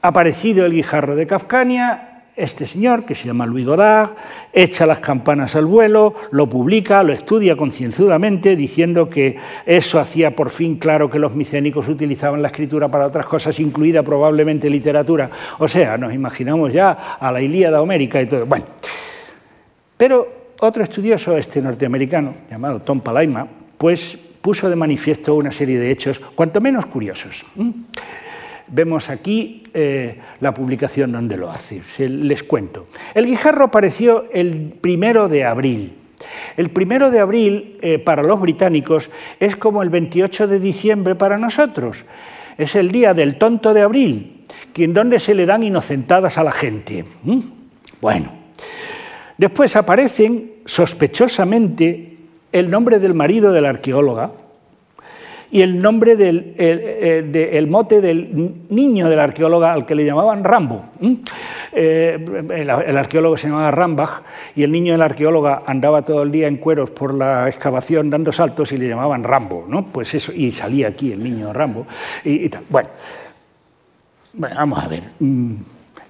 aparecido 0.03 0.67
el 0.67 0.73
guijarro 0.73 1.15
de 1.15 1.27
Kafkania, 1.29 2.06
este 2.37 2.67
señor, 2.67 3.07
que 3.07 3.15
se 3.15 3.27
llama 3.27 3.47
Louis 3.47 3.65
Godard, 3.65 4.11
echa 4.53 4.85
las 4.85 4.99
campanas 4.99 5.57
al 5.57 5.65
vuelo, 5.65 6.15
lo 6.33 6.47
publica, 6.47 7.03
lo 7.03 7.13
estudia 7.13 7.57
concienzudamente, 7.57 8.55
diciendo 8.55 9.09
que 9.09 9.37
eso 9.65 9.99
hacía 9.99 10.37
por 10.37 10.51
fin 10.51 10.77
claro 10.77 11.11
que 11.11 11.19
los 11.19 11.35
micénicos 11.35 11.89
utilizaban 11.89 12.43
la 12.43 12.49
escritura 12.49 12.89
para 12.89 13.07
otras 13.07 13.25
cosas, 13.25 13.59
incluida 13.59 14.03
probablemente 14.03 14.69
literatura. 14.69 15.31
O 15.59 15.67
sea, 15.67 15.97
nos 15.97 16.13
imaginamos 16.13 16.73
ya 16.73 17.17
a 17.19 17.33
la 17.33 17.41
Ilíada 17.41 17.81
homérica 17.81 18.21
y 18.21 18.27
todo. 18.27 18.45
Bueno, 18.45 18.67
pero 19.97 20.53
otro 20.61 20.85
estudioso, 20.85 21.37
este 21.37 21.63
norteamericano, 21.63 22.35
llamado 22.51 22.81
Tom 22.81 23.01
Palaima, 23.01 23.47
pues 23.79 24.19
puso 24.43 24.69
de 24.69 24.77
manifiesto 24.77 25.35
una 25.35 25.53
serie 25.53 25.79
de 25.79 25.91
hechos, 25.91 26.21
cuanto 26.35 26.61
menos 26.61 26.87
curiosos. 26.87 27.45
Vemos 28.69 29.11
aquí 29.11 29.63
eh, 29.75 30.19
la 30.41 30.53
publicación 30.53 31.13
donde 31.13 31.37
lo 31.37 31.51
hace. 31.51 31.83
les 32.09 32.43
cuento. 32.43 32.87
El 33.15 33.27
guijarro 33.27 33.67
apareció 33.67 34.27
el 34.33 34.75
primero 34.81 35.29
de 35.29 35.45
abril. 35.45 35.97
El 36.57 36.71
primero 36.71 37.11
de 37.11 37.21
abril 37.21 37.79
eh, 37.83 37.99
para 37.99 38.23
los 38.23 38.41
británicos 38.41 39.11
es 39.39 39.57
como 39.57 39.83
el 39.83 39.91
28 39.91 40.47
de 40.49 40.59
diciembre 40.59 41.15
para 41.15 41.39
nosotros. 41.39 42.05
Es 42.57 42.75
el 42.75 42.91
día 42.91 43.15
del 43.15 43.37
tonto 43.37 43.75
de 43.75 43.83
abril, 43.83 44.45
en 44.75 44.95
donde 44.95 45.21
se 45.21 45.35
le 45.35 45.47
dan 45.47 45.63
inocentadas 45.63 46.39
a 46.39 46.45
la 46.45 46.53
gente. 46.53 47.05
Bueno, 48.01 48.33
después 49.37 49.77
aparecen 49.77 50.53
sospechosamente 50.65 52.17
el 52.53 52.71
nombre 52.71 52.99
del 52.99 53.15
marido 53.15 53.53
de 53.53 53.61
la 53.61 53.71
arqueóloga, 53.71 54.33
y 55.57 55.63
el 55.63 55.81
nombre 55.81 56.17
del 56.17 56.55
el, 56.59 57.67
mote 57.67 58.03
del 58.03 58.57
niño 58.69 59.09
de 59.09 59.17
la 59.17 59.23
arqueóloga 59.23 59.73
al 59.73 59.87
que 59.87 59.95
le 59.95 60.05
llamaban 60.05 60.45
Rambo. 60.45 60.85
Eh, 61.73 62.45
el, 62.51 62.69
arqueólogo 62.99 63.39
se 63.39 63.49
llamaba 63.49 63.71
Rambach 63.71 64.21
y 64.55 64.65
el 64.65 64.71
niño 64.71 64.93
de 64.93 64.99
la 64.99 65.07
arqueóloga 65.07 65.63
andaba 65.65 66.03
todo 66.03 66.25
el 66.25 66.31
día 66.31 66.47
en 66.47 66.59
cueros 66.59 66.91
por 66.91 67.15
la 67.15 67.49
excavación 67.49 68.11
dando 68.11 68.33
saltos 68.33 68.71
y 68.73 68.77
le 68.77 68.87
llamaban 68.87 69.25
Rambo, 69.25 69.65
¿no? 69.67 69.87
Pues 69.87 70.13
eso, 70.13 70.31
y 70.31 70.53
salía 70.53 70.89
aquí 70.89 71.13
el 71.13 71.23
niño 71.23 71.51
Rambo 71.55 71.87
y, 72.23 72.51
bueno, 72.69 72.91
vamos 74.35 74.79
a 74.79 74.89
ver, 74.89 75.05
mm, 75.19 75.55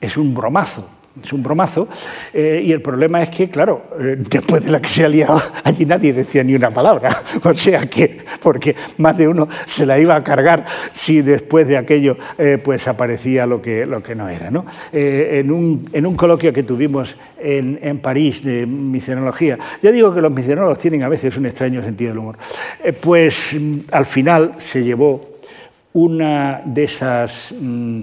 es 0.01 0.17
un 0.17 0.35
bromazo, 0.35 0.89
es 1.23 1.33
un 1.33 1.43
bromazo, 1.43 1.89
eh, 2.33 2.63
y 2.65 2.73
el 2.73 2.83
problema 2.83 3.23
es 3.23 3.31
que, 3.31 3.49
claro, 3.49 3.87
eh, 3.99 4.17
después 4.19 4.65
de 4.65 4.71
la 4.71 4.81
que 4.81 4.89
se 4.89 5.05
ha 5.05 5.09
liado, 5.09 5.41
allí 5.65 5.87
nadie 5.87 6.13
decía 6.13 6.45
ni 6.45 6.55
una 6.55 6.71
palabra, 6.71 7.23
o 7.43 7.55
sea 7.55 7.87
que, 7.87 8.19
porque 8.43 8.77
más 8.99 9.17
de 9.17 9.27
uno 9.27 9.49
se 9.65 9.87
la 9.87 9.99
iba 9.99 10.15
a 10.15 10.23
cargar 10.23 10.67
si 10.93 11.23
después 11.23 11.67
de 11.67 11.79
aquello 11.79 12.17
eh, 12.39 12.59
pues 12.63 12.87
aparecía 12.87 13.47
lo 13.47 13.63
que, 13.63 13.87
lo 13.87 14.03
que 14.03 14.15
no 14.15 14.29
era. 14.29 14.51
¿no? 14.51 14.67
En 14.93 15.51
un, 15.51 15.89
en, 15.93 16.07
un, 16.07 16.17
coloquio 16.17 16.53
que 16.53 16.63
tuvimos 16.63 17.17
en, 17.39 17.79
en, 17.83 17.99
París 17.99 18.45
de 18.45 18.67
micenología, 18.67 19.59
ya 19.83 19.91
digo 19.91 20.15
que 20.15 20.21
los 20.21 20.33
micenólogos 20.33 20.79
tienen 20.79 21.03
a 21.03 21.09
veces 21.09 21.37
un 21.37 21.47
extraño 21.47 21.83
sentido 21.83 22.11
del 22.11 22.19
humor, 22.19 22.39
pues 23.01 23.55
mm, 23.59 23.79
al 23.93 24.07
final 24.07 24.55
se 24.59 24.85
llevó 24.85 25.39
una 25.95 26.61
de 26.65 26.85
esas 26.85 27.55
mm, 27.59 28.03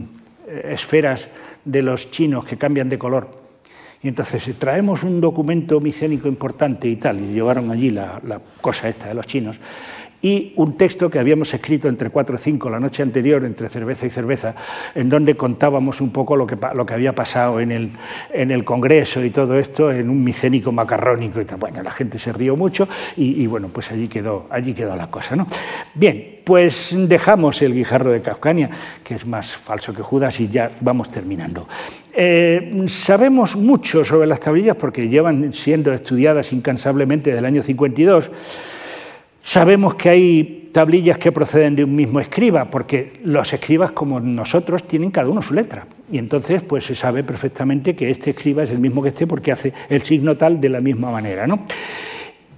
esferas 0.70 1.30
de 1.66 1.82
los 1.82 2.12
chinos 2.12 2.46
que 2.46 2.58
cambian 2.58 2.90
de 2.90 2.98
color. 2.98 3.44
Y 4.02 4.10
entonces 4.10 4.44
traemos 4.60 5.04
un 5.04 5.22
documento 5.22 5.80
micénico 5.80 6.28
importante 6.28 6.90
y 6.90 6.98
tal, 6.98 7.22
y 7.22 7.34
llevaron 7.34 7.72
allí 7.72 7.90
la, 7.90 8.20
la 8.26 8.40
cosa 8.60 8.90
esta 8.90 9.08
de 9.08 9.14
los 9.14 9.26
chinos, 9.26 9.58
y 10.24 10.54
un 10.56 10.78
texto 10.78 11.10
que 11.10 11.20
habíamos 11.20 11.54
escrito 11.54 11.90
entre 11.90 12.10
cuatro 12.10 12.36
o 12.36 12.38
cinco 12.38 12.70
la 12.70 12.80
noche 12.80 13.04
anterior, 13.04 13.44
entre 13.44 13.68
cerveza 13.68 14.06
y 14.06 14.10
cerveza, 14.10 14.56
en 14.96 15.10
donde 15.10 15.36
contábamos 15.36 16.00
un 16.00 16.12
poco 16.12 16.38
lo 16.38 16.48
que, 16.48 16.58
lo 16.74 16.86
que 16.86 16.94
había 16.94 17.14
pasado 17.14 17.60
en 17.60 17.74
el, 17.74 17.90
en 18.32 18.50
el 18.50 18.64
Congreso 18.64 19.22
y 19.22 19.32
todo 19.32 19.60
esto, 19.60 19.92
en 19.92 20.10
un 20.10 20.24
micénico 20.24 20.72
macarrónico 20.72 21.42
y 21.42 21.46
tal. 21.46 21.58
Bueno, 21.58 21.84
la 21.84 21.92
gente 21.92 22.18
se 22.18 22.32
rió 22.32 22.56
mucho 22.56 22.88
y, 23.18 23.46
bueno, 23.48 23.68
pues 23.68 23.92
allí 23.92 24.08
quedó, 24.08 24.48
allí 24.50 24.74
quedó 24.74 24.96
la 24.96 25.12
cosa. 25.12 25.36
¿no? 25.36 25.46
Bien, 25.94 26.40
pues 26.46 26.96
dejamos 26.98 27.62
el 27.62 27.74
guijarro 27.74 28.10
de 28.10 28.22
Kafkania, 28.22 28.70
que 29.04 29.16
es 29.16 29.26
más 29.26 29.54
falso 29.54 29.94
que 29.94 30.04
Judas, 30.04 30.40
y 30.40 30.48
ya 30.48 30.72
vamos 30.80 31.12
terminando. 31.12 31.68
Eh, 32.14 32.86
sabemos 32.88 33.58
mucho 33.58 34.06
sobre 34.06 34.28
las 34.28 34.40
tablillas 34.40 34.78
porque 34.78 35.10
llevan 35.10 35.52
siendo 35.52 35.92
estudiadas 35.92 36.54
incansablemente 36.54 37.32
desde 37.32 37.40
el 37.40 37.46
año 37.46 37.62
52. 37.62 38.32
Sabemos 39.44 39.96
que 39.96 40.10
hay 40.10 40.70
tablillas 40.72 41.18
que 41.18 41.32
proceden 41.34 41.76
de 41.76 41.84
un 41.84 41.94
mismo 41.94 42.22
escriba, 42.22 42.72
porque 42.72 43.20
los 43.26 43.52
escribas 43.52 43.92
como 43.92 44.22
nosotros 44.22 44.88
tienen 44.88 45.12
cada 45.12 45.30
uno 45.30 45.42
su 45.42 45.54
letra. 45.54 45.86
Y 46.10 46.18
entonces 46.18 46.64
pues 46.64 46.86
se 46.86 46.96
sabe 46.96 47.24
perfectamente 47.26 47.94
que 47.94 48.10
este 48.10 48.32
escriba 48.32 48.64
es 48.64 48.72
el 48.72 48.80
mismo 48.80 49.04
que 49.04 49.10
este 49.10 49.28
porque 49.28 49.52
hace 49.52 49.74
el 49.90 50.02
signo 50.02 50.38
tal 50.38 50.62
de 50.62 50.70
la 50.70 50.80
misma 50.80 51.12
manera. 51.12 51.46
¿no? 51.46 51.60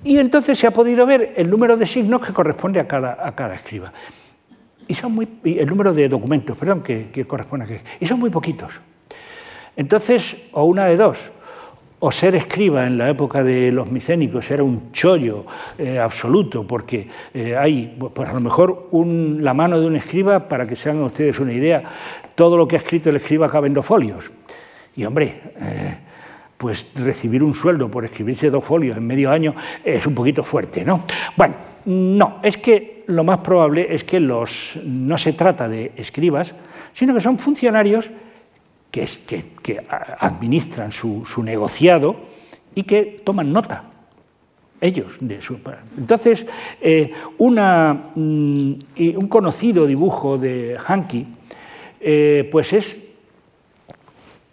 Y 0.03 0.19
entonces 0.19 0.59
se 0.59 0.67
ha 0.67 0.71
podido 0.71 1.07
ver 1.07 1.33
el 1.35 1.49
número 1.49 1.75
de 1.75 1.87
signos 1.87 2.21
que 2.21 2.31
corresponde 2.31 2.79
a 2.79 2.87
cada, 2.87 3.17
a 3.19 3.35
cada 3.35 3.55
escriba. 3.55 3.91
Y 4.87 4.93
son 4.93 5.13
muy, 5.13 5.27
el 5.43 5.65
número 5.65 5.91
de 5.91 6.07
documentos, 6.07 6.55
perdón, 6.55 6.83
que, 6.83 7.25
corresponde 7.27 7.65
a 7.65 7.67
que. 7.67 7.81
Y 7.99 8.05
son 8.05 8.19
muy 8.19 8.29
poquitos. 8.29 8.73
Entonces, 9.75 10.37
o 10.51 10.65
una 10.65 10.85
de 10.85 10.95
dos, 10.95 11.31
o 11.99 12.11
ser 12.11 12.35
escriba 12.35 12.85
en 12.85 12.97
la 12.97 13.09
época 13.09 13.43
de 13.43 13.71
los 13.71 13.89
micénicos 13.89 14.49
era 14.51 14.63
un 14.63 14.91
chollo 14.91 15.45
eh, 15.77 15.97
absoluto, 15.97 16.65
porque 16.67 17.07
eh, 17.33 17.55
hay, 17.55 17.97
pues 18.13 18.29
a 18.29 18.33
lo 18.33 18.41
mejor 18.41 18.89
la 18.91 19.53
mano 19.53 19.79
de 19.79 19.87
un 19.87 19.95
escriba, 19.95 20.47
para 20.47 20.65
que 20.65 20.75
se 20.75 20.89
hagan 20.89 21.03
ustedes 21.03 21.39
una 21.39 21.53
idea, 21.53 21.83
todo 22.35 22.57
lo 22.57 22.67
que 22.67 22.75
ha 22.75 22.79
escrito 22.79 23.09
el 23.09 23.15
escriba 23.15 23.49
cabe 23.49 23.67
en 23.67 23.73
dos 23.73 23.85
folios. 23.85 24.31
Y 24.95 25.05
hombre, 25.05 25.41
eh, 25.59 25.97
pues 26.57 26.87
recibir 26.95 27.43
un 27.43 27.53
sueldo 27.53 27.89
por 27.89 28.05
escribirse 28.05 28.49
dos 28.49 28.63
folios 28.63 28.97
en 28.97 29.05
medio 29.05 29.31
año 29.31 29.55
es 29.83 30.05
un 30.05 30.15
poquito 30.15 30.43
fuerte, 30.43 30.83
¿no? 30.85 31.05
Bueno, 31.35 31.55
no, 31.85 32.39
es 32.43 32.57
que 32.57 33.03
lo 33.07 33.23
más 33.23 33.39
probable 33.39 33.87
es 33.89 34.03
que 34.03 34.19
los, 34.19 34.79
no 34.83 35.17
se 35.17 35.33
trata 35.33 35.67
de 35.67 35.91
escribas, 35.95 36.55
sino 36.93 37.13
que 37.13 37.21
son 37.21 37.37
funcionarios 37.37 38.09
que, 38.95 39.85
administran 40.19 40.91
su, 40.91 41.25
negociado 41.43 42.15
y 42.73 42.83
que 42.83 43.21
toman 43.23 43.51
nota 43.51 43.83
ellos. 44.81 45.17
De 45.19 45.41
su, 45.41 45.59
entonces, 45.97 46.45
eh, 46.81 47.11
una, 47.37 48.11
mm, 48.15 48.73
un 49.17 49.27
conocido 49.27 49.85
dibujo 49.85 50.37
de 50.37 50.77
Hanky, 50.77 51.25
eh, 51.99 52.47
pues 52.51 52.73
es 52.73 52.99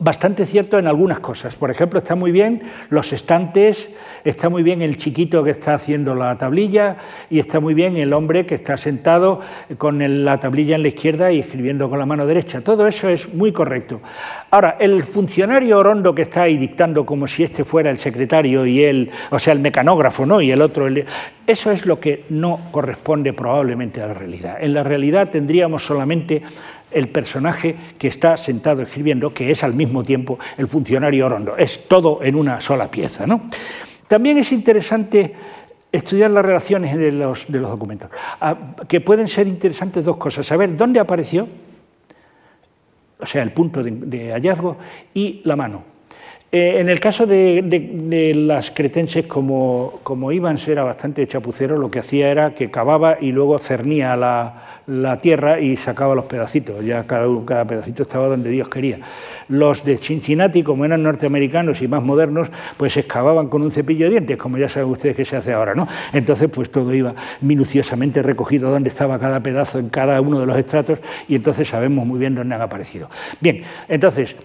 bastante 0.02 0.46
cierto 0.46 0.78
en 0.78 0.88
algunas 0.88 1.20
cosas. 1.20 1.54
Por 1.54 1.70
ejemplo, 1.70 2.00
está 2.00 2.16
muy 2.16 2.32
bien 2.32 2.62
los 2.90 3.12
estantes, 3.12 3.90
está 4.24 4.48
muy 4.48 4.62
bien 4.62 4.82
el 4.82 4.96
chiquito 4.96 5.44
que 5.44 5.50
está 5.50 5.74
haciendo 5.74 6.14
la 6.14 6.36
tablilla 6.36 6.96
y 7.30 7.38
está 7.38 7.60
muy 7.60 7.72
bien 7.72 7.96
el 7.96 8.12
hombre 8.12 8.44
que 8.44 8.56
está 8.56 8.76
sentado 8.76 9.40
con 9.78 10.24
la 10.24 10.40
tablilla 10.40 10.74
en 10.74 10.82
la 10.82 10.88
izquierda 10.88 11.30
y 11.30 11.38
escribiendo 11.38 11.88
con 11.88 12.00
la 12.00 12.06
mano 12.06 12.26
derecha. 12.26 12.62
Todo 12.62 12.88
eso 12.88 13.08
es 13.08 13.32
muy 13.32 13.52
correcto. 13.52 14.00
Ahora, 14.50 14.76
el 14.80 15.04
funcionario 15.04 15.78
orondo 15.78 16.14
que 16.14 16.22
está 16.22 16.42
ahí 16.42 16.56
dictando 16.56 17.06
como 17.06 17.28
si 17.28 17.44
este 17.44 17.64
fuera 17.64 17.90
el 17.90 17.98
secretario 17.98 18.66
y 18.66 18.82
él, 18.82 19.10
o 19.30 19.38
sea, 19.38 19.52
el 19.52 19.60
mecanógrafo, 19.60 20.26
¿no? 20.26 20.40
Y 20.40 20.50
el 20.50 20.62
otro, 20.62 20.88
eso 21.46 21.70
es 21.70 21.86
lo 21.86 22.00
que 22.00 22.24
no 22.28 22.58
corresponde 22.72 23.32
probablemente 23.32 24.02
a 24.02 24.08
la 24.08 24.14
realidad. 24.14 24.56
En 24.60 24.74
la 24.74 24.82
realidad 24.82 25.30
tendríamos 25.30 25.84
solamente 25.84 26.42
el 26.94 27.08
personaje 27.08 27.76
que 27.98 28.08
está 28.08 28.36
sentado 28.36 28.82
escribiendo, 28.82 29.32
que 29.32 29.50
es 29.50 29.64
al 29.64 29.74
mismo 29.74 30.02
tiempo 30.02 30.38
el 30.56 30.68
funcionario 30.68 31.26
orondo. 31.26 31.56
Es 31.56 31.88
todo 31.88 32.20
en 32.22 32.34
una 32.34 32.60
sola 32.60 32.90
pieza. 32.90 33.26
¿no? 33.26 33.42
También 34.08 34.38
es 34.38 34.52
interesante 34.52 35.34
estudiar 35.92 36.30
las 36.30 36.44
relaciones 36.44 36.96
de 36.96 37.12
los, 37.12 37.46
de 37.48 37.58
los 37.58 37.70
documentos, 37.70 38.10
ah, 38.40 38.56
que 38.88 39.00
pueden 39.00 39.28
ser 39.28 39.46
interesantes 39.46 40.04
dos 40.04 40.16
cosas. 40.16 40.46
Saber 40.46 40.74
dónde 40.74 40.98
apareció, 40.98 41.46
o 43.20 43.26
sea, 43.26 43.42
el 43.42 43.52
punto 43.52 43.82
de, 43.82 44.32
hallazgo, 44.32 44.78
y 45.14 45.42
la 45.44 45.54
mano. 45.54 45.91
Eh, 46.54 46.80
en 46.80 46.90
el 46.90 47.00
caso 47.00 47.24
de, 47.24 48.34
las 48.36 48.70
cretenses, 48.72 49.24
como, 49.24 50.00
como 50.02 50.32
Ivans 50.32 50.68
era 50.68 50.84
bastante 50.84 51.26
chapucero, 51.26 51.78
lo 51.78 51.90
que 51.90 52.00
hacía 52.00 52.30
era 52.30 52.54
que 52.54 52.70
cavaba 52.70 53.16
y 53.18 53.32
luego 53.32 53.58
cernía 53.58 54.14
la, 54.16 55.18
tierra 55.22 55.60
y 55.60 55.78
sacaba 55.78 56.14
los 56.14 56.26
pedacitos, 56.26 56.84
ya 56.84 57.06
cada, 57.06 57.26
cada 57.46 57.64
pedacito 57.64 58.02
estaba 58.02 58.28
donde 58.28 58.50
Dios 58.50 58.68
quería. 58.68 58.98
Los 59.48 59.82
de 59.82 59.96
Cincinnati, 59.96 60.62
como 60.62 60.84
eran 60.84 61.02
norteamericanos 61.02 61.80
y 61.80 61.88
más 61.88 62.02
modernos, 62.02 62.48
pues 62.76 62.98
excavaban 62.98 63.48
con 63.48 63.62
un 63.62 63.70
cepillo 63.70 64.04
de 64.04 64.10
dientes, 64.10 64.36
como 64.36 64.58
ya 64.58 64.68
saben 64.68 64.90
ustedes 64.90 65.16
que 65.16 65.24
se 65.24 65.36
hace 65.36 65.54
ahora, 65.54 65.74
¿no? 65.74 65.88
Entonces, 66.12 66.50
pues 66.52 66.70
todo 66.70 66.92
iba 66.92 67.14
minuciosamente 67.40 68.20
recogido 68.22 68.70
dónde 68.70 68.90
estaba 68.90 69.18
cada 69.18 69.40
pedazo 69.42 69.78
en 69.78 69.88
cada 69.88 70.20
uno 70.20 70.40
de 70.40 70.44
los 70.44 70.58
estratos 70.58 70.98
y 71.28 71.34
entonces 71.34 71.66
sabemos 71.66 72.04
muy 72.04 72.18
bien 72.18 72.34
dónde 72.34 72.54
han 72.54 72.60
aparecido. 72.60 73.08
Bien, 73.40 73.62
entonces, 73.88 74.36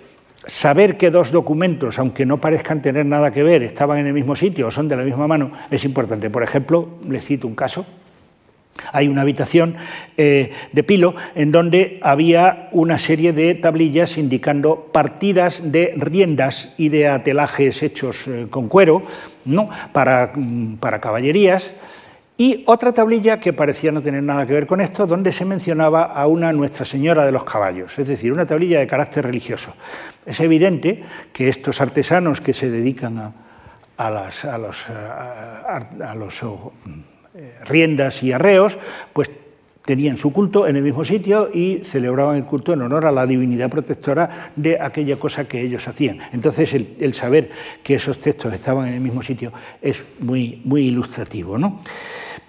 saber 0.47 0.97
que 0.97 1.11
dos 1.11 1.31
documentos, 1.31 1.99
aunque 1.99 2.25
no 2.25 2.41
parezcan 2.41 2.81
tener 2.81 3.05
nada 3.05 3.31
que 3.31 3.43
ver, 3.43 3.63
estaban 3.63 3.99
en 3.99 4.07
el 4.07 4.13
mismo 4.13 4.35
sitio 4.35 4.67
o 4.67 4.71
son 4.71 4.87
de 4.87 4.95
la 4.95 5.03
misma 5.03 5.27
mano, 5.27 5.51
es 5.69 5.85
importante. 5.85 6.29
Por 6.29 6.43
ejemplo, 6.43 6.97
les 7.07 7.23
cito 7.23 7.47
un 7.47 7.55
caso 7.55 7.85
hay 8.93 9.07
una 9.07 9.21
habitación 9.21 9.75
eh, 10.17 10.51
de 10.71 10.83
Pilo 10.83 11.15
en 11.35 11.51
donde 11.51 11.99
había 12.01 12.69
una 12.71 12.97
serie 12.97 13.33
de 13.33 13.55
tablillas 13.55 14.17
indicando 14.17 14.89
partidas 14.91 15.71
de 15.71 15.93
riendas 15.97 16.73
y 16.77 16.89
de 16.89 17.07
atelajes 17.07 17.83
hechos 17.83 18.27
eh, 18.27 18.47
con 18.49 18.67
cuero 18.67 19.03
¿no? 19.45 19.69
para, 19.91 20.31
mm, 20.35 20.77
para 20.77 21.01
caballerías. 21.01 21.73
Y 22.37 22.63
otra 22.67 22.93
tablilla 22.93 23.39
que 23.39 23.51
parecía 23.51 23.91
no 23.91 24.01
tener 24.01 24.21
nada 24.21 24.45
que 24.45 24.53
ver 24.53 24.67
con 24.67 24.79
esto, 24.79 25.07
donde 25.07 25.31
se 25.31 25.43
mencionaba 25.43 26.03
a 26.03 26.27
una 26.27 26.53
Nuestra 26.53 26.85
Señora 26.85 27.25
de 27.25 27.31
los 27.31 27.43
Caballos, 27.43 27.97
es 27.97 28.07
decir, 28.07 28.31
una 28.31 28.45
tablilla 28.45 28.79
de 28.79 28.85
carácter 28.85 29.25
religioso. 29.25 29.73
Es 30.23 30.39
evidente 30.39 31.03
que 31.33 31.49
estos 31.49 31.81
artesanos 31.81 32.39
que 32.39 32.53
se 32.53 32.69
dedican 32.69 33.33
a, 33.97 34.09
las, 34.11 34.45
a 34.45 34.57
los, 34.59 34.85
a 34.87 36.15
los 36.15 36.43
eh, 36.43 37.55
riendas 37.65 38.21
y 38.21 38.31
arreos, 38.31 38.77
pues 39.13 39.31
tenían 39.87 40.17
su 40.17 40.33
culto 40.33 40.67
en 40.67 40.75
el 40.75 40.83
mismo 40.83 41.05
sitio 41.05 41.49
y 41.53 41.79
celebraban 41.81 42.35
el 42.35 42.43
culto 42.43 42.73
en 42.73 42.81
honor 42.81 43.05
a 43.05 43.11
la 43.11 43.25
divinidad 43.25 43.69
protectora 43.69 44.51
de 44.53 44.77
aquella 44.81 45.15
cosa 45.15 45.47
que 45.47 45.61
ellos 45.61 45.87
hacían. 45.87 46.19
Entonces, 46.33 46.73
el, 46.73 47.13
saber 47.13 47.49
que 47.81 47.95
esos 47.95 48.19
textos 48.19 48.53
estaban 48.53 48.89
en 48.89 48.95
el 48.95 48.99
mismo 48.99 49.23
sitio 49.23 49.53
es 49.81 50.03
muy, 50.19 50.61
muy 50.65 50.87
ilustrativo. 50.87 51.57
¿no? 51.57 51.79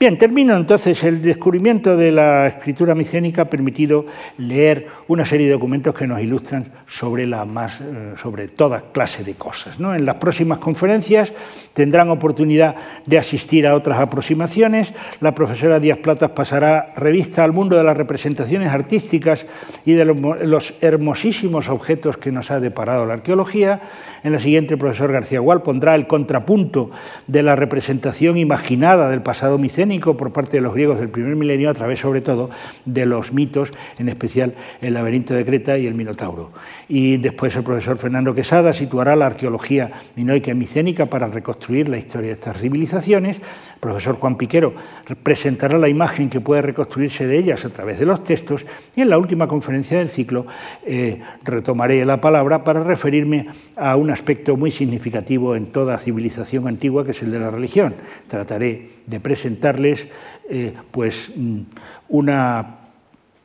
Bien, 0.00 0.16
termino 0.16 0.56
entonces. 0.56 1.02
El 1.02 1.20
descubrimiento 1.20 1.96
de 1.96 2.12
la 2.12 2.46
escritura 2.46 2.94
micénica 2.94 3.42
ha 3.42 3.44
permitido 3.46 4.06
leer 4.36 4.86
una 5.08 5.24
serie 5.24 5.46
de 5.46 5.54
documentos 5.54 5.92
que 5.92 6.06
nos 6.06 6.20
ilustran 6.20 6.70
sobre, 6.86 7.26
la 7.26 7.44
más, 7.44 7.80
eh, 7.80 8.14
sobre 8.22 8.46
toda 8.46 8.92
clase 8.92 9.24
de 9.24 9.34
cosas. 9.34 9.80
¿no? 9.80 9.92
En 9.96 10.06
las 10.06 10.14
próximas 10.14 10.58
conferencias 10.58 11.32
tendrán 11.74 12.10
oportunidad 12.10 12.76
de 13.06 13.18
asistir 13.18 13.66
a 13.66 13.74
otras 13.74 13.98
aproximaciones. 13.98 14.94
La 15.20 15.34
profesora 15.34 15.80
Díaz 15.80 15.98
Platas 15.98 16.30
pasará 16.30 16.92
revista 16.96 17.27
al 17.36 17.52
mundo 17.52 17.76
de 17.76 17.84
las 17.84 17.96
representaciones 17.96 18.68
artísticas 18.68 19.46
y 19.84 19.92
de 19.92 20.04
los 20.04 20.74
hermosísimos 20.80 21.68
objetos 21.68 22.16
que 22.16 22.32
nos 22.32 22.50
ha 22.50 22.60
deparado 22.60 23.04
la 23.06 23.14
arqueología. 23.14 23.80
En 24.22 24.32
la 24.32 24.38
siguiente, 24.38 24.74
el 24.74 24.80
profesor 24.80 25.12
García 25.12 25.40
Gual 25.40 25.62
pondrá 25.62 25.94
el 25.94 26.06
contrapunto 26.06 26.90
de 27.26 27.42
la 27.42 27.56
representación 27.56 28.36
imaginada 28.36 29.08
del 29.10 29.22
pasado 29.22 29.58
micénico 29.58 30.16
por 30.16 30.32
parte 30.32 30.56
de 30.56 30.60
los 30.62 30.74
griegos 30.74 30.98
del 30.98 31.08
primer 31.08 31.36
milenio 31.36 31.70
a 31.70 31.74
través, 31.74 32.00
sobre 32.00 32.20
todo, 32.20 32.50
de 32.84 33.06
los 33.06 33.32
mitos, 33.32 33.70
en 33.98 34.08
especial 34.08 34.54
el 34.80 34.94
laberinto 34.94 35.34
de 35.34 35.44
Creta 35.44 35.78
y 35.78 35.86
el 35.86 35.94
Minotauro. 35.94 36.50
Y 36.88 37.16
después 37.18 37.54
el 37.56 37.62
profesor 37.62 37.98
Fernando 37.98 38.34
Quesada 38.34 38.72
situará 38.72 39.14
la 39.16 39.26
arqueología 39.26 39.90
minoica 40.16 40.50
y 40.50 40.54
micénica 40.54 41.06
para 41.06 41.28
reconstruir 41.28 41.88
la 41.88 41.98
historia 41.98 42.28
de 42.28 42.34
estas 42.34 42.58
civilizaciones. 42.58 43.36
El 43.36 43.80
profesor 43.80 44.16
Juan 44.16 44.36
Piquero 44.36 44.74
presentará 45.22 45.78
la 45.78 45.88
imagen 45.88 46.28
que 46.28 46.40
puede 46.40 46.62
reconstruirse 46.62 47.26
de 47.26 47.38
ellas 47.38 47.64
a 47.64 47.70
través 47.70 47.98
de 47.98 48.06
los 48.06 48.24
textos. 48.24 48.66
Y 48.96 49.02
en 49.02 49.10
la 49.10 49.18
última 49.18 49.46
conferencia 49.46 49.98
del 49.98 50.08
ciclo 50.08 50.46
eh, 50.84 51.20
retomaré 51.44 52.04
la 52.04 52.20
palabra 52.20 52.64
para 52.64 52.82
referirme 52.82 53.46
a 53.76 53.96
un 54.08 54.14
aspecto 54.14 54.56
muy 54.56 54.70
significativo 54.70 55.54
en 55.54 55.66
toda 55.66 55.98
civilización 55.98 56.66
antigua, 56.66 57.04
que 57.04 57.10
es 57.10 57.22
el 57.22 57.30
de 57.30 57.40
la 57.40 57.50
religión. 57.50 57.94
Trataré 58.26 59.04
de 59.04 59.20
presentarles 59.20 60.08
eh, 60.48 60.72
pues, 60.90 61.30
mm, 61.36 61.60
una, 62.08 62.78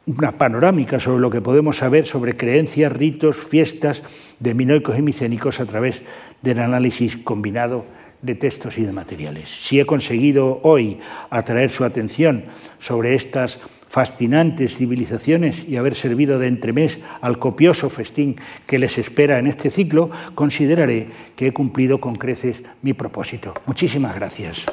una 0.05 0.31
panorámica 0.31 1.01
sobre 1.01 1.19
lo 1.19 1.29
que 1.29 1.41
podemos 1.41 1.75
saber 1.75 2.05
sobre 2.05 2.37
creencias, 2.37 2.93
ritos, 2.93 3.35
fiestas 3.35 4.03
de 4.39 4.53
minoicos 4.53 4.97
y 4.97 5.01
micénicos 5.01 5.59
a 5.59 5.65
través 5.65 6.01
del 6.41 6.59
análisis 6.59 7.17
combinado 7.17 7.83
de 8.21 8.35
textos 8.35 8.77
y 8.77 8.85
de 8.85 8.93
materiales. 8.93 9.49
Si 9.49 9.81
he 9.81 9.85
conseguido 9.85 10.61
hoy 10.63 10.97
atraer 11.29 11.71
su 11.71 11.83
atención 11.83 12.45
sobre 12.79 13.15
estas 13.15 13.59
fascinantes 13.93 14.75
civilizaciones 14.75 15.67
y 15.69 15.77
haber 15.77 15.93
servido 15.93 16.39
de 16.39 16.47
entremés 16.47 16.99
al 17.21 17.37
copioso 17.37 17.91
festín 17.91 18.37
que 18.65 18.79
les 18.79 18.97
espera 18.97 19.37
en 19.37 19.45
este 19.45 19.69
ciclo, 19.69 20.09
consideraré 20.33 21.09
que 21.35 21.45
he 21.45 21.53
cumplido 21.53 22.01
con 22.01 22.15
creces 22.15 22.63
mi 22.81 22.93
propósito. 22.93 23.53
Muchísimas 23.67 24.15
gracias. 24.15 24.65